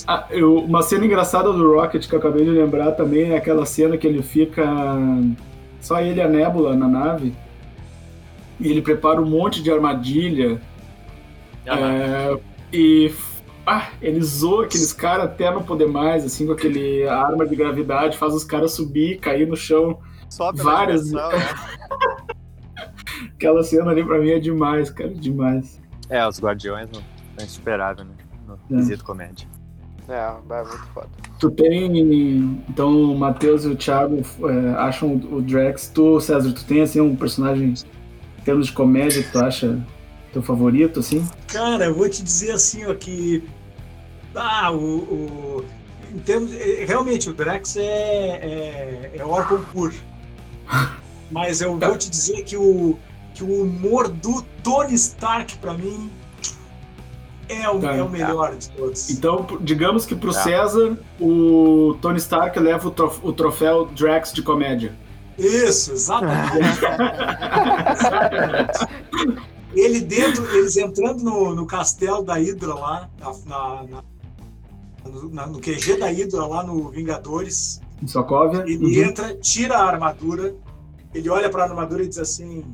Ah, 0.06 0.26
eu- 0.30 0.58
uma 0.58 0.82
cena 0.82 1.06
engraçada 1.06 1.50
do 1.52 1.74
Rocket 1.74 2.06
que 2.08 2.14
eu 2.14 2.18
acabei 2.18 2.44
de 2.44 2.50
lembrar 2.50 2.90
também 2.92 3.30
é 3.30 3.36
aquela 3.36 3.64
cena 3.64 3.96
que 3.96 4.06
ele 4.06 4.20
fica. 4.22 4.64
Só 5.80 6.00
ele 6.00 6.18
e 6.18 6.22
a 6.22 6.28
Nebula 6.28 6.74
na 6.74 6.88
nave. 6.88 7.32
E 8.60 8.68
ele 8.70 8.82
prepara 8.82 9.20
um 9.22 9.24
monte 9.24 9.62
de 9.62 9.70
armadilha. 9.70 10.60
é, 11.66 12.36
e. 12.72 13.12
Ah, 13.64 13.88
ele 14.02 14.20
zoa 14.22 14.64
aqueles 14.64 14.92
caras 14.92 15.24
até 15.26 15.50
não 15.50 15.62
poder 15.62 15.86
mais, 15.86 16.24
assim, 16.24 16.46
com 16.46 16.52
aquele 16.52 17.06
arma 17.08 17.46
de 17.46 17.56
gravidade, 17.56 18.18
faz 18.18 18.34
os 18.34 18.44
caras 18.44 18.72
subir, 18.72 19.18
cair 19.18 19.46
no 19.46 19.56
chão. 19.56 19.98
Só 20.36 20.52
pela 20.52 20.70
várias- 20.72 21.10
né? 21.12 21.20
Aquela 23.34 23.62
cena 23.62 23.90
ali 23.90 24.04
pra 24.04 24.18
mim 24.18 24.30
é 24.30 24.38
demais, 24.38 24.90
cara, 24.90 25.10
demais. 25.14 25.80
É, 26.08 26.26
os 26.26 26.38
Guardiões 26.40 26.88
não 26.92 27.02
é 27.38 27.44
insuperável, 27.44 28.04
né? 28.04 28.10
No 28.46 28.54
É. 28.54 28.76
quesito 28.80 29.04
comédia. 29.04 29.48
É, 30.08 30.14
é 30.14 30.62
muito 30.62 30.86
foda. 30.94 31.08
Tu 31.40 31.50
tem. 31.50 31.98
Então, 32.68 32.90
o 33.12 33.18
Matheus 33.18 33.64
e 33.64 33.68
o 33.68 33.76
Thiago 33.76 34.18
é, 34.48 34.74
acham 34.78 35.14
o 35.16 35.40
Drax. 35.42 35.88
Tu, 35.92 36.20
César, 36.20 36.52
tu 36.52 36.64
tem 36.64 36.82
assim 36.82 37.00
um 37.00 37.16
personagem 37.16 37.74
em 38.38 38.42
termos 38.42 38.66
de 38.66 38.72
comédia 38.72 39.22
que 39.22 39.32
tu 39.32 39.38
acha 39.40 39.78
teu 40.32 40.42
favorito, 40.42 41.00
assim? 41.00 41.26
Cara, 41.48 41.86
eu 41.86 41.94
vou 41.94 42.08
te 42.08 42.22
dizer 42.22 42.52
assim, 42.52 42.84
ó, 42.86 42.94
que. 42.94 43.42
Ah, 44.34 44.70
o. 44.70 44.76
o 44.98 45.64
em 46.14 46.18
termos, 46.20 46.52
é, 46.54 46.84
realmente, 46.84 47.28
o 47.28 47.34
Drax 47.34 47.76
é, 47.76 47.82
é, 47.82 49.12
é 49.16 49.24
órgão 49.24 49.60
puro. 49.72 49.92
Mas 51.30 51.60
eu 51.60 51.76
vou 51.78 51.96
te 51.98 52.08
dizer 52.10 52.42
que 52.44 52.56
o, 52.56 52.98
que 53.34 53.44
o 53.44 53.62
humor 53.62 54.08
do 54.08 54.42
Tony 54.62 54.94
Stark, 54.94 55.56
pra 55.58 55.74
mim, 55.74 56.10
é 57.48 57.68
o, 57.68 57.80
Tá. 57.80 57.94
é 57.94 58.02
o 58.02 58.08
melhor 58.08 58.56
de 58.56 58.70
todos. 58.70 59.10
Então, 59.10 59.46
digamos 59.60 60.06
que 60.06 60.14
pro 60.14 60.32
Tá. 60.32 60.42
César, 60.42 60.96
o 61.20 61.96
Tony 62.00 62.18
Stark 62.18 62.58
leva 62.58 62.88
o, 62.88 62.90
trof- 62.90 63.20
o 63.22 63.32
troféu 63.32 63.86
Drax 63.86 64.32
de 64.32 64.42
comédia. 64.42 64.94
Isso, 65.38 65.92
exatamente. 65.92 66.56
exatamente. 66.58 68.78
Ele 69.74 70.00
dentro, 70.00 70.42
eles 70.56 70.76
entrando 70.78 71.22
no, 71.22 71.54
no 71.54 71.66
castelo 71.66 72.22
da 72.22 72.34
Hydra 72.38 72.72
lá, 72.74 73.10
na, 73.20 73.32
na- 73.44 73.82
na- 73.84 74.04
no, 75.10 75.28
na- 75.28 75.46
no 75.46 75.60
QG 75.60 75.98
da 75.98 76.06
Hydra 76.06 76.46
lá 76.46 76.62
no 76.64 76.88
Vingadores, 76.88 77.82
Em 78.02 78.06
Sokovia. 78.06 78.62
ele 78.66 78.84
Uhum. 79.00 79.08
entra, 79.08 79.34
tira 79.36 79.78
a 79.78 79.84
armadura, 79.86 80.54
ele 81.14 81.28
olha 81.28 81.48
para 81.48 81.64
a 81.64 81.68
armadura 81.68 82.02
e 82.02 82.08
diz 82.08 82.18
assim, 82.18 82.64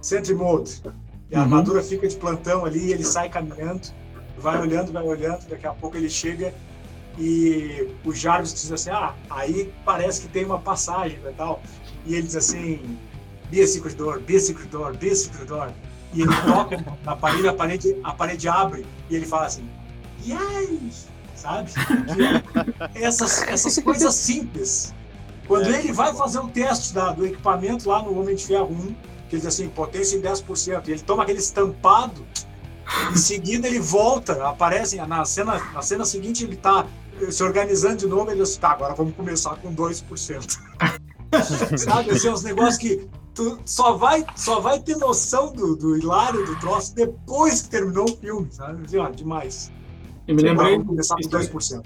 Sentry 0.00 0.34
Mode. 0.34 0.82
E 1.30 1.34
a 1.34 1.38
Uhum. 1.38 1.44
armadura 1.44 1.82
fica 1.82 2.06
de 2.08 2.16
plantão 2.16 2.64
ali, 2.64 2.92
ele 2.92 3.04
sai 3.04 3.28
caminhando, 3.28 3.88
vai 4.38 4.60
olhando, 4.60 4.92
vai 4.92 5.04
olhando, 5.04 5.46
daqui 5.48 5.66
a 5.66 5.72
pouco 5.72 5.96
ele 5.96 6.10
chega 6.10 6.52
e 7.18 7.88
o 8.04 8.12
Jarvis 8.12 8.52
diz 8.54 8.72
assim, 8.72 8.90
ah, 8.90 9.14
aí 9.30 9.72
parece 9.84 10.22
que 10.22 10.28
tem 10.28 10.44
uma 10.44 10.58
passagem 10.58 11.18
e 11.28 11.32
tal. 11.32 11.62
E 12.06 12.14
ele 12.14 12.22
diz 12.26 12.36
assim, 12.36 12.98
be 13.50 13.60
a 13.62 13.66
secret 13.66 13.94
door, 13.96 14.18
be 14.20 14.36
a 14.36 14.40
secret 14.40 14.68
door, 14.70 14.96
be 14.96 15.10
a 15.10 15.14
secret 15.14 15.46
door. 15.46 15.70
E 16.14 16.22
ele 16.22 16.32
toca 16.46 16.84
na 17.04 17.14
parede, 17.16 17.48
a 17.48 17.52
parede, 17.54 17.96
a 18.02 18.12
parede 18.12 18.48
abre 18.48 18.84
e 19.08 19.14
ele 19.16 19.24
fala 19.26 19.46
assim, 19.46 19.66
yes! 20.26 21.08
Sabe? 21.42 21.70
Essas, 22.94 23.42
essas 23.42 23.78
coisas 23.80 24.14
simples. 24.14 24.94
Quando 25.48 25.66
É. 25.66 25.78
ele 25.80 25.92
vai 25.92 26.14
fazer 26.14 26.38
o 26.38 26.48
teste 26.48 26.94
da- 26.94 27.10
do 27.12 27.26
equipamento 27.26 27.88
lá 27.88 28.00
no 28.02 28.18
Homem 28.18 28.36
de 28.36 28.46
Ferro 28.46 28.70
1, 28.70 28.86
que 29.28 29.36
ele 29.36 29.40
diz 29.42 29.46
assim, 29.46 29.68
potência 29.68 30.16
em 30.16 30.20
10%, 30.20 30.86
e 30.88 30.92
ele 30.92 31.00
toma 31.00 31.24
aquele 31.24 31.40
estampado, 31.40 32.24
em 33.12 33.16
seguida 33.16 33.66
ele 33.66 33.80
volta, 33.80 34.46
aparece 34.46 34.96
na 34.96 35.24
cena, 35.24 35.58
na 35.74 35.82
cena 35.82 36.04
seguinte 36.04 36.44
ele 36.44 36.56
tá 36.56 36.86
eh, 37.20 37.30
se 37.30 37.42
organizando 37.42 37.96
de 37.96 38.06
novo, 38.06 38.30
ele 38.30 38.40
diz, 38.40 38.56
tá, 38.56 38.70
agora 38.70 38.94
vamos 38.94 39.14
começar 39.16 39.56
com 39.56 39.74
2%. 39.74 40.58
Sabe, 41.78 42.10
assim, 42.10 42.28
uns 42.28 42.42
negócios 42.44 42.76
que 42.76 43.08
tu 43.34 43.58
só 43.64 43.94
vai, 43.96 44.24
só 44.36 44.60
vai 44.60 44.78
ter 44.80 44.96
noção 44.96 45.52
do, 45.52 45.74
do 45.74 45.96
hilário 45.96 46.44
do 46.44 46.54
troço 46.60 46.94
depois 46.94 47.62
que 47.62 47.68
terminou 47.70 48.04
o 48.04 48.16
filme, 48.16 48.48
sabe? 48.52 48.84
Assim, 48.84 48.98
ó, 48.98 49.08
demais. 49.08 49.72
Eu 50.26 50.34
me 50.34 50.42
lembrei. 50.42 50.72
vamos 50.72 50.86
começar 50.86 51.14
com 51.14 51.20
isso 51.20 51.36
aí. 51.36 51.46
2%. 51.48 51.82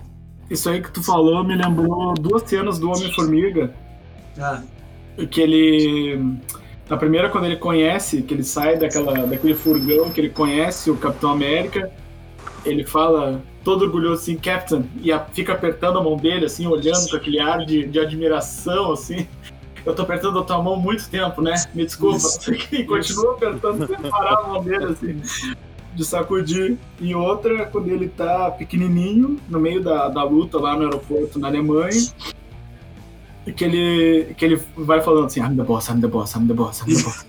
Isso 0.50 0.70
aí 0.70 0.80
que 0.82 0.90
tu 0.92 1.02
falou 1.02 1.42
me 1.42 1.56
lembrou 1.56 2.14
duas 2.14 2.42
cenas 2.44 2.78
do 2.78 2.90
Homem-Formiga. 2.90 3.74
Ah, 4.38 4.62
Que 5.30 5.40
ele. 5.40 6.36
Na 6.88 6.96
primeira, 6.96 7.28
quando 7.28 7.46
ele 7.46 7.56
conhece, 7.56 8.22
que 8.22 8.32
ele 8.32 8.44
sai 8.44 8.78
daquela, 8.78 9.26
daquele 9.26 9.54
furgão, 9.54 10.08
que 10.10 10.20
ele 10.20 10.30
conhece 10.30 10.88
o 10.88 10.96
Capitão 10.96 11.30
América, 11.30 11.90
ele 12.64 12.84
fala 12.84 13.42
todo 13.64 13.82
orgulhoso 13.84 14.22
assim, 14.22 14.36
Captain, 14.36 14.84
e 15.02 15.10
a- 15.10 15.18
fica 15.32 15.52
apertando 15.52 15.98
a 15.98 16.02
mão 16.04 16.16
dele, 16.16 16.46
assim, 16.46 16.64
olhando 16.68 17.08
com 17.10 17.16
aquele 17.16 17.40
ar 17.40 17.64
de, 17.66 17.84
de 17.88 17.98
admiração, 17.98 18.92
assim. 18.92 19.26
Eu 19.84 19.94
tô 19.96 20.02
apertando 20.02 20.38
a 20.38 20.44
tua 20.44 20.62
mão 20.62 20.74
há 20.74 20.76
muito 20.76 21.08
tempo, 21.10 21.42
né? 21.42 21.54
Me 21.74 21.84
desculpa. 21.84 22.18
Isso. 22.18 22.38
E 22.72 22.84
continua 22.84 23.32
apertando 23.32 23.84
sem 23.88 23.96
parar 24.08 24.38
a 24.38 24.46
mão 24.46 24.62
dele, 24.62 24.84
assim, 24.84 25.20
de 25.96 26.04
sacudir. 26.04 26.76
E 27.00 27.14
outra, 27.14 27.66
quando 27.66 27.88
ele 27.88 28.08
tá 28.08 28.50
pequenininho, 28.50 29.40
no 29.48 29.58
meio 29.58 29.82
da, 29.82 30.08
da 30.08 30.22
luta 30.22 30.58
lá 30.60 30.76
no 30.76 30.82
aeroporto 30.84 31.38
na 31.38 31.48
Alemanha, 31.48 32.06
e 33.46 33.52
que 33.52 33.64
ele, 33.64 34.34
que 34.34 34.44
ele 34.44 34.56
vai 34.76 35.00
falando 35.00 35.26
assim, 35.26 35.40
I'm 35.40 35.56
the 35.56 35.62
boss, 35.64 35.88
I'm 35.88 36.00
the 36.00 36.06
boss, 36.08 36.34
I'm 36.34 36.46
the 36.46 36.54
boss, 36.54 36.82
I'm 36.82 36.94
the 36.94 37.02
boss. 37.02 37.26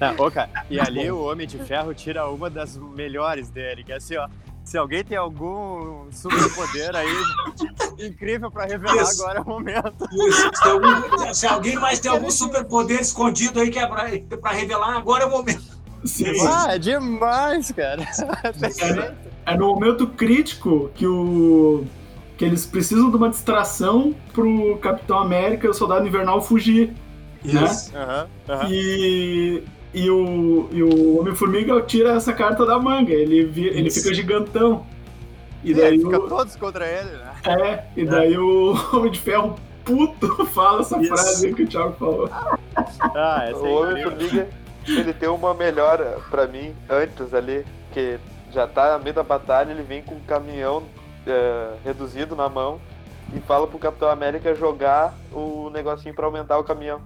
Não, 0.00 0.26
ô, 0.26 0.30
cara, 0.30 0.50
e 0.70 0.78
ali 0.78 1.10
o 1.10 1.22
Homem 1.24 1.46
de 1.46 1.58
Ferro 1.58 1.92
tira 1.94 2.28
uma 2.28 2.48
das 2.50 2.76
melhores 2.76 3.48
dele, 3.50 3.82
que 3.82 3.92
é 3.92 3.96
assim, 3.96 4.16
ó. 4.16 4.28
Se 4.62 4.76
alguém 4.76 5.04
tem 5.04 5.16
algum 5.16 6.10
superpoder 6.10 6.94
aí 6.96 7.08
incrível 8.00 8.50
pra 8.50 8.64
revelar, 8.66 9.04
Isso. 9.04 9.22
agora 9.22 9.38
é 9.38 9.42
o 9.42 9.46
momento. 9.46 10.08
Isso. 10.12 10.50
Se, 10.54 10.68
algum- 10.68 11.34
se 11.34 11.46
alguém 11.46 11.76
mais 11.76 12.00
tem 12.00 12.10
algum 12.10 12.30
superpoder 12.30 13.00
escondido 13.00 13.60
aí 13.60 13.70
que 13.70 13.78
é 13.78 13.86
pra, 13.86 14.08
pra 14.38 14.50
revelar, 14.50 14.96
agora 14.96 15.22
é 15.22 15.26
o 15.26 15.30
momento. 15.30 15.75
Sim. 16.06 16.26
Ah, 16.48 16.74
é 16.74 16.78
demais, 16.78 17.70
cara. 17.72 18.02
Perfeito. 18.42 19.26
É 19.48 19.56
no 19.56 19.66
momento 19.68 20.08
crítico 20.08 20.90
que 20.92 21.06
o 21.06 21.84
que 22.36 22.44
eles 22.44 22.66
precisam 22.66 23.10
de 23.10 23.16
uma 23.16 23.28
distração 23.30 24.12
pro 24.32 24.76
Capitão 24.78 25.20
América 25.20 25.68
e 25.68 25.70
o 25.70 25.72
Soldado 25.74 26.04
Invernal 26.04 26.42
fugir. 26.42 26.92
Isso. 27.44 27.96
Aham, 27.96 28.26
aham. 28.48 28.68
E, 28.68 29.62
e 29.94 30.10
o, 30.10 30.68
e 30.72 30.82
o 30.82 31.20
Homem-Formiga 31.20 31.80
tira 31.82 32.14
essa 32.16 32.32
carta 32.32 32.66
da 32.66 32.76
manga, 32.76 33.12
ele, 33.12 33.44
vi- 33.44 33.68
ele 33.68 33.88
fica 33.88 34.12
gigantão. 34.12 34.84
E 35.62 35.70
E 35.70 35.74
daí, 35.74 35.84
aí 35.92 35.98
fica 36.00 36.18
o, 36.18 36.28
todos 36.28 36.56
contra 36.56 36.84
ele, 36.84 37.10
né? 37.12 37.32
é, 37.44 37.84
e 37.96 38.04
daí 38.04 38.36
o 38.36 38.74
Homem 38.92 39.12
de 39.12 39.20
Ferro 39.20 39.54
puto 39.84 40.44
fala 40.52 40.80
essa 40.80 40.98
Isso. 41.00 41.08
frase 41.08 41.54
que 41.54 41.62
o 41.62 41.66
Thiago 41.68 41.94
falou. 42.00 42.28
Ah, 43.14 43.44
essa 43.48 43.58
O 43.60 43.86
é 43.86 43.90
incrível. 43.92 44.10
Homem-Formiga, 44.10 44.48
ele 44.88 45.12
tem 45.12 45.28
uma 45.28 45.54
melhora 45.54 46.18
pra 46.30 46.46
mim 46.46 46.74
antes 46.88 47.34
ali, 47.34 47.66
que 47.92 48.18
já 48.52 48.66
tá 48.66 48.96
no 48.96 49.04
meio 49.04 49.14
da 49.14 49.22
batalha, 49.22 49.70
ele 49.70 49.82
vem 49.82 50.02
com 50.02 50.14
um 50.14 50.20
caminhão 50.20 50.82
é, 51.26 51.74
reduzido 51.84 52.36
na 52.36 52.48
mão 52.48 52.80
e 53.34 53.40
fala 53.40 53.66
pro 53.66 53.78
Capitão 53.78 54.08
América 54.08 54.54
jogar 54.54 55.14
o 55.32 55.68
negocinho 55.70 56.14
pra 56.14 56.26
aumentar 56.26 56.58
o 56.58 56.64
caminhão. 56.64 57.00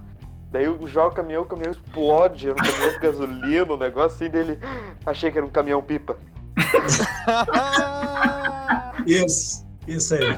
Daí 0.51 0.65
eu 0.65 0.85
jogo 0.85 1.09
o 1.09 1.13
caminhão, 1.13 1.43
o 1.43 1.45
caminhão 1.45 1.71
explode, 1.71 2.49
era 2.49 2.55
um 2.55 2.57
caminhão 2.57 2.91
de 2.91 2.99
gasolina, 2.99 3.73
um 3.73 3.77
negócio 3.77 4.17
assim 4.17 4.29
dele. 4.29 4.59
Achei 5.05 5.31
que 5.31 5.37
era 5.37 5.47
um 5.47 5.49
caminhão 5.49 5.81
pipa. 5.81 6.17
Isso. 9.07 9.65
Isso 9.87 10.13
aí. 10.13 10.37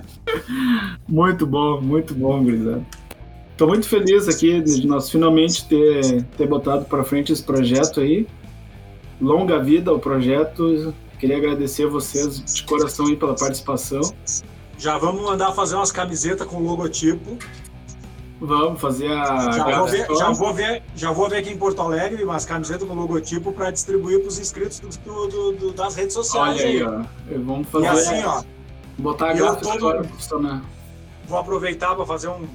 Muito 1.07 1.45
bom, 1.45 1.81
muito 1.81 2.13
bom, 2.13 2.43
gurizada. 2.43 2.83
Tô 3.57 3.67
muito 3.67 3.87
feliz 3.87 4.27
aqui 4.27 4.61
de 4.61 4.87
nós 4.87 5.09
finalmente 5.09 5.67
ter, 5.67 6.23
ter 6.37 6.47
botado 6.47 6.85
pra 6.85 7.03
frente 7.03 7.31
esse 7.31 7.43
projeto 7.43 7.99
aí. 7.99 8.27
Longa 9.21 9.59
vida 9.59 9.91
ao 9.91 9.99
projeto. 9.99 10.93
Queria 11.19 11.37
agradecer 11.37 11.85
a 11.85 11.89
vocês 11.89 12.43
de 12.43 12.63
coração 12.63 13.05
aí 13.07 13.15
pela 13.15 13.35
participação. 13.35 14.01
Já 14.77 14.97
vamos 14.97 15.21
mandar 15.21 15.51
fazer 15.53 15.75
umas 15.75 15.91
camisetas 15.91 16.45
com 16.47 16.59
logotipo. 16.59 17.37
Vamos 18.41 18.81
fazer 18.81 19.07
a. 19.09 19.51
Já 19.51 19.77
vou, 19.77 19.87
ver, 19.87 20.07
já, 20.17 20.29
vou 20.31 20.53
ver, 20.53 20.83
já 20.95 21.11
vou 21.11 21.29
ver 21.29 21.37
aqui 21.37 21.51
em 21.51 21.57
Porto 21.57 21.81
Alegre 21.81 22.23
umas 22.25 22.45
camisetas 22.45 22.85
com 22.85 22.93
logotipo 22.93 23.53
para 23.53 23.71
distribuir 23.71 24.19
para 24.19 24.27
os 24.27 24.39
inscritos 24.39 24.79
do- 24.79 25.27
do- 25.27 25.51
do- 25.53 25.71
das 25.73 25.95
redes 25.95 26.13
sociais. 26.13 26.59
Olha 26.59 26.65
aí, 26.67 26.83
ó. 26.83 27.03
Vamos 27.37 27.67
E 27.67 27.71
fazer. 27.71 27.87
assim, 27.87 28.23
ó, 28.25 28.43
botar 28.97 29.29
a 29.29 29.33
gráfica 29.33 29.61
tô- 29.61 29.73
história 29.75 30.01
profissional. 30.01 30.61
vou 31.25 31.37
aproveitar 31.37 31.95
para 31.95 32.05
fazer 32.05 32.27
um, 32.27 32.45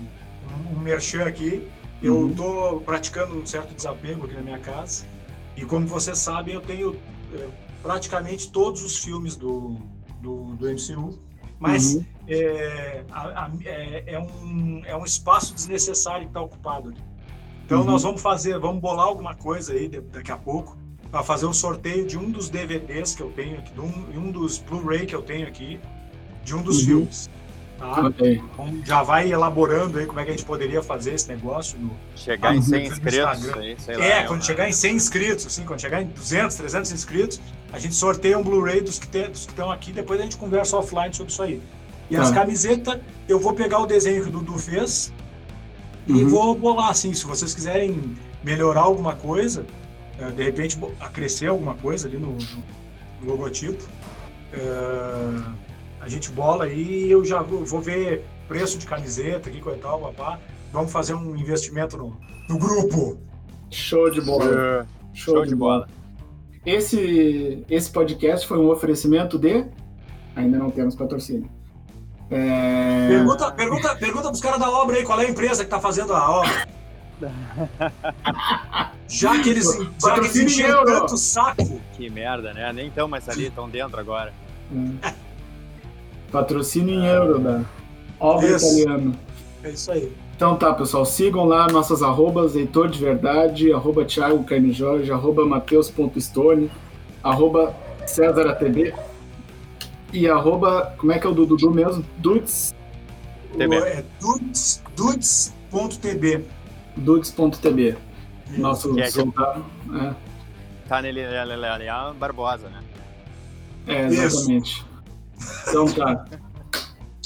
um, 0.70 0.78
merchan 0.78 1.24
aqui. 1.24 1.66
Eu 2.02 2.16
Uhum. 2.16 2.30
estou 2.30 2.80
praticando 2.82 3.36
um 3.36 3.44
certo 3.44 3.74
desapego 3.74 4.24
aqui 4.26 4.34
na 4.34 4.42
minha 4.42 4.58
casa. 4.58 5.04
E 5.56 5.64
como 5.64 5.86
vocês 5.86 6.18
sabem, 6.18 6.54
eu 6.54 6.60
tenho 6.60 6.96
eh, 7.34 7.48
praticamente 7.82 8.50
todos 8.50 8.82
os 8.82 8.98
filmes 8.98 9.34
do, 9.36 9.76
do, 10.20 10.54
do 10.56 10.66
MCU. 10.70 11.18
Mas 11.58 11.94
Uhum. 11.96 12.04
é, 12.28 13.04
a- 13.10 13.46
a- 13.46 13.50
é- 13.64 14.04
é 14.14 14.18
um, 14.20 14.82
é 14.84 14.96
um 14.96 15.04
espaço 15.04 15.52
desnecessário 15.54 16.22
que 16.26 16.30
está 16.30 16.40
ocupado 16.40 16.90
ali. 16.90 16.98
Então 17.64 17.80
Uhum. 17.80 17.86
nós 17.86 18.02
vamos 18.04 18.22
fazer, 18.22 18.56
vamos 18.60 18.80
bolar 18.80 19.06
alguma 19.06 19.34
coisa 19.34 19.72
aí 19.72 19.88
de- 19.88 20.00
daqui 20.00 20.30
a 20.30 20.36
pouco 20.36 20.76
para 21.10 21.22
fazer 21.24 21.46
um 21.46 21.52
sorteio 21.52 22.06
de 22.06 22.16
um 22.16 22.30
dos 22.30 22.48
DVDs 22.48 23.14
que 23.16 23.22
eu 23.22 23.30
tenho 23.32 23.58
aqui, 23.58 23.72
de 23.72 23.80
um, 23.80 23.92
um 24.28 24.30
dos 24.30 24.58
Blu-ray 24.58 25.04
que 25.06 25.14
eu 25.16 25.22
tenho 25.22 25.48
aqui, 25.48 25.80
de 26.44 26.54
um 26.54 26.62
dos 26.62 26.78
Uhum. 26.80 26.84
filmes. 26.86 27.28
Tá? 27.78 28.10
Então, 28.20 28.80
já 28.84 29.02
vai 29.04 29.30
elaborando 29.30 29.98
aí 30.00 30.06
como 30.06 30.18
é 30.18 30.24
que 30.24 30.30
a 30.30 30.32
gente 30.32 30.44
poderia 30.44 30.82
fazer 30.82 31.14
esse 31.14 31.28
negócio. 31.28 31.78
No... 31.78 31.92
Chegar 32.16 32.54
em 32.54 32.60
100 32.60 32.80
no 32.80 32.86
inscritos, 32.92 33.38
Instagram. 33.38 33.60
aí, 33.62 33.76
sei 33.78 33.96
lá. 33.96 34.04
É, 34.04 34.22
eu- 34.24 34.26
quando 34.26 34.44
chegar 34.44 34.68
em 34.68 34.72
100 34.72 34.96
inscritos, 34.96 35.46
assim, 35.46 35.64
quando 35.64 35.80
chegar 35.80 36.02
em 36.02 36.06
200, 36.06 36.56
300 36.56 36.90
inscritos, 36.92 37.40
a 37.72 37.78
gente 37.78 37.94
sorteia 37.94 38.36
um 38.36 38.42
Blu-ray 38.42 38.80
dos 38.80 38.98
que 38.98 39.16
estão 39.32 39.70
aqui, 39.70 39.92
depois 39.92 40.18
a 40.18 40.24
gente 40.24 40.36
conversa 40.36 40.76
offline 40.76 41.14
sobre 41.14 41.32
isso 41.32 41.42
aí. 41.42 41.62
E 42.10 42.16
Tá. 42.16 42.22
as 42.22 42.30
camisetas, 42.32 42.98
eu 43.28 43.38
vou 43.38 43.52
pegar 43.52 43.78
o 43.78 43.86
desenho 43.86 44.22
que 44.24 44.28
o 44.28 44.32
Dudu 44.32 44.58
fez 44.58 45.12
e 46.06 46.12
Uhum. 46.12 46.28
vou 46.28 46.54
bolar, 46.56 46.88
assim, 46.90 47.12
se 47.14 47.24
vocês 47.26 47.54
quiserem 47.54 48.16
melhorar 48.42 48.80
alguma 48.80 49.14
coisa, 49.14 49.64
eh, 50.18 50.30
de 50.32 50.42
repente 50.42 50.76
acrescer 50.98 51.46
alguma 51.48 51.74
coisa 51.74 52.08
ali 52.08 52.16
no, 52.16 52.32
no- 52.32 52.64
logotipo, 53.22 53.84
eh, 54.52 55.42
a 56.08 56.10
gente 56.10 56.30
bola 56.30 56.64
aí 56.64 57.04
e 57.06 57.10
eu 57.10 57.22
já 57.22 57.42
vou, 57.42 57.64
vou 57.64 57.80
ver 57.82 58.24
preço 58.48 58.78
de 58.78 58.86
camiseta 58.86 59.50
aqui, 59.50 59.60
coisa 59.60 59.78
e 59.78 59.82
tal, 59.82 60.00
papá. 60.00 60.40
Vamos 60.72 60.90
fazer 60.90 61.12
um 61.14 61.36
investimento 61.36 61.98
no, 61.98 62.16
no 62.48 62.58
grupo. 62.58 63.18
Show 63.70 64.10
de 64.10 64.22
bola. 64.22 64.86
Show 65.12 65.44
de 65.44 65.54
bola. 65.54 65.86
Esse, 66.64 67.62
esse 67.68 67.90
podcast 67.90 68.46
foi 68.46 68.58
um 68.58 68.70
oferecimento 68.70 69.38
de. 69.38 69.66
Ainda 70.34 70.58
não 70.58 70.70
temos 70.70 70.94
patrocínio. 70.94 71.50
É... 72.30 73.08
Pergunta, 73.08 73.52
pergunta, 73.52 73.96
pergunta 73.96 74.28
pros 74.28 74.40
caras 74.40 74.58
da 74.58 74.70
obra 74.70 74.96
aí, 74.96 75.04
qual 75.04 75.20
é 75.20 75.26
a 75.26 75.30
empresa 75.30 75.62
que 75.62 75.70
tá 75.70 75.78
fazendo 75.80 76.14
a 76.14 76.30
obra. 76.30 76.68
Já 79.08 79.42
que 79.42 79.48
eles, 79.48 79.66
já 79.98 80.14
que 80.14 80.20
eles 80.20 80.36
encheram 80.36 80.84
tanto 80.84 81.14
o 81.14 81.16
saco. 81.16 81.80
Que 81.94 82.10
merda, 82.10 82.52
né? 82.52 82.70
Nem 82.74 82.88
estão 82.88 83.08
mais 83.08 83.26
ali, 83.28 83.46
estão 83.46 83.68
dentro 83.68 83.98
agora. 83.98 84.32
é, 85.02 85.14
Patrocínio 86.30 86.94
em 86.94 87.06
euro 87.06 87.38
da 87.38 87.62
obra 88.20 88.48
Isso. 88.48 88.80
italiana. 88.80 89.12
É 89.64 89.70
isso 89.70 89.90
aí. 89.90 90.12
Então 90.36 90.54
tá, 90.56 90.72
pessoal, 90.72 91.04
sigam 91.04 91.44
lá 91.44 91.66
nossas 91.66 92.00
arrobas, 92.02 92.54
Heitor 92.54 92.88
de 92.88 92.98
Verdade, 93.00 93.72
arroba 93.72 94.04
Thiago 94.04 94.44
Carne 94.44 94.72
Jorge, 94.72 95.10
arroba 95.10 95.44
Mateus.stone, 95.44 96.70
arroba 97.24 97.74
César 98.06 98.48
ATB 98.50 98.94
e 100.12 100.28
arroba, 100.28 100.94
como 100.96 101.10
é 101.12 101.18
que 101.18 101.26
é 101.26 101.30
o 101.30 101.34
do 101.34 101.44
Dudu 101.44 101.72
mesmo? 101.72 102.04
Dudes, 102.18 102.72
TB. 103.56 103.76
É 103.76 104.04
dudes- 104.20 104.82
dudes.tb. 104.96 106.44
dudes.tb, 106.96 107.96
nosso 108.56 108.94
Que 108.94 109.00
é 109.00 109.04
que- 109.06 109.10
soldado. 109.12 109.64
É, 109.94 110.14
Tá 110.88 111.02
nele, 111.02 111.20
Barbosa, 112.18 112.68
né? 112.68 112.80
é, 113.88 114.06
Isso. 114.06 114.48
Então 115.68 115.86
tá. 115.86 116.24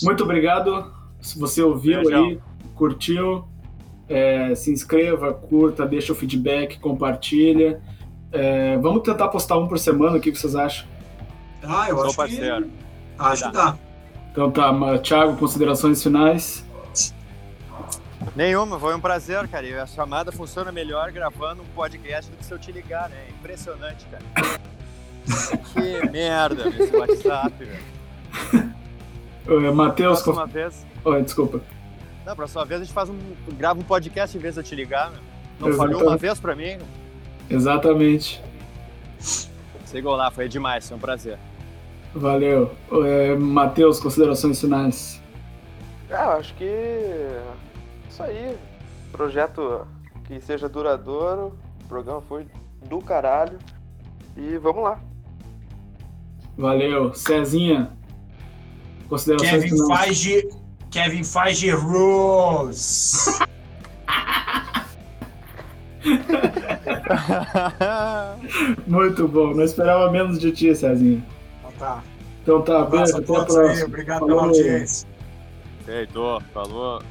Muito 0.03 0.25
obrigado. 0.25 0.93
Se 1.21 1.39
você 1.39 1.63
ouviu 1.63 2.03
Beijão. 2.03 2.25
aí, 2.25 2.41
curtiu, 2.75 3.45
é, 4.09 4.55
se 4.55 4.73
inscreva, 4.73 5.33
curta, 5.33 5.87
deixa 5.87 6.13
o 6.13 6.17
feedback, 6.17 6.79
compartilha. 6.81 7.81
É, 8.33 8.77
vamos 8.79 9.03
tentar 9.03 9.29
postar 9.29 9.59
um 9.59 9.69
por 9.69 9.79
semana, 9.79 10.17
o 10.17 10.21
que 10.21 10.35
vocês 10.35 10.57
acham? 10.57 10.87
Ah, 11.63 11.89
eu 11.89 11.97
Sou 11.97 12.07
acho 12.07 12.17
parceiro. 12.17 12.65
que. 12.65 12.71
Acho 13.19 13.45
que 13.47 13.53
dá. 13.53 13.79
Então 14.33 14.51
tá, 14.51 14.99
Thiago, 14.99 15.37
considerações 15.37 16.03
finais. 16.03 16.65
Nenhuma, 18.35 18.79
foi 18.81 18.95
um 18.95 19.01
prazer, 19.01 19.47
cara. 19.49 19.67
E 19.67 19.75
a 19.75 19.87
chamada 19.87 20.33
funciona 20.33 20.73
melhor 20.73 21.13
gravando 21.13 21.63
um 21.63 21.67
podcast 21.75 22.31
do 22.31 22.37
que 22.37 22.45
se 22.45 22.53
eu 22.53 22.59
te 22.59 22.73
ligar, 22.73 23.11
né? 23.11 23.27
Impressionante, 23.31 24.07
cara. 24.07 24.61
que 25.73 26.11
merda 26.11 26.69
esse 26.69 26.97
WhatsApp, 26.97 27.65
velho. 27.65 27.92
Matheus, 29.75 30.23
Próxima 30.23 30.47
vez. 30.47 30.87
Oi, 31.05 31.23
desculpa. 31.23 31.61
Não, 32.25 32.37
próxima 32.37 32.65
vez 32.65 32.81
a 32.81 32.85
gente 32.85 32.95
faz 32.95 33.11
um. 33.11 33.19
grava 33.57 33.81
um 33.81 33.83
podcast 33.83 34.37
em 34.37 34.41
vez 34.41 34.55
de 34.55 34.61
eu 34.61 34.65
te 34.65 34.75
ligar, 34.75 35.11
meu. 35.11 35.21
Não 35.59 35.69
Exatamente. 35.69 35.95
falhou 35.97 36.11
uma 36.11 36.17
vez 36.17 36.41
pra 36.41 36.55
mim? 36.55 36.79
Exatamente. 37.51 38.43
Sigam 39.85 40.13
lá, 40.13 40.31
foi 40.31 40.49
demais, 40.49 40.89
foi 40.89 40.97
um 40.97 41.01
prazer. 41.01 41.39
Valeu. 42.15 42.71
É, 43.05 43.35
Matheus, 43.37 43.99
considerações 43.99 44.61
finais. 44.61 45.21
Ah, 46.11 46.25
eu 46.25 46.33
acho 46.33 46.55
que. 46.55 46.71
Isso 48.09 48.23
aí. 48.23 48.57
Projeto 49.11 49.87
que 50.25 50.41
seja 50.41 50.69
duradouro. 50.69 51.57
O 51.85 51.89
programa 51.89 52.21
foi 52.23 52.47
do 52.89 53.01
caralho. 53.01 53.59
E 54.37 54.57
vamos 54.59 54.85
lá. 54.85 55.01
Valeu. 56.57 57.13
Cezinha, 57.15 57.91
considerações 59.13 59.65
Kevin 59.65 59.77
finais. 59.77 60.05
Feige. 60.05 60.49
Kevin 60.91 61.25
Feige 61.25 61.71
Rules. 61.71 63.39
Muito 68.87 69.29
bom. 69.29 69.55
Não 69.55 69.65
esperava 69.65 70.11
menos 70.11 70.39
de 70.39 70.51
ti, 70.51 70.75
Cezinha. 70.75 71.23
Então 71.61 71.73
tá. 71.79 72.03
Então 72.43 72.63
tá, 72.63 72.81
abraço 72.83 73.19
beijo. 73.19 73.33
Até 73.33 73.43
a 73.43 73.45
próxima. 73.45 73.85
Obrigado 73.85 74.21
Falou. 74.21 74.37
pela 74.37 74.49
audiência. 74.49 75.07
Feito, 75.85 76.43
falou. 76.55 77.03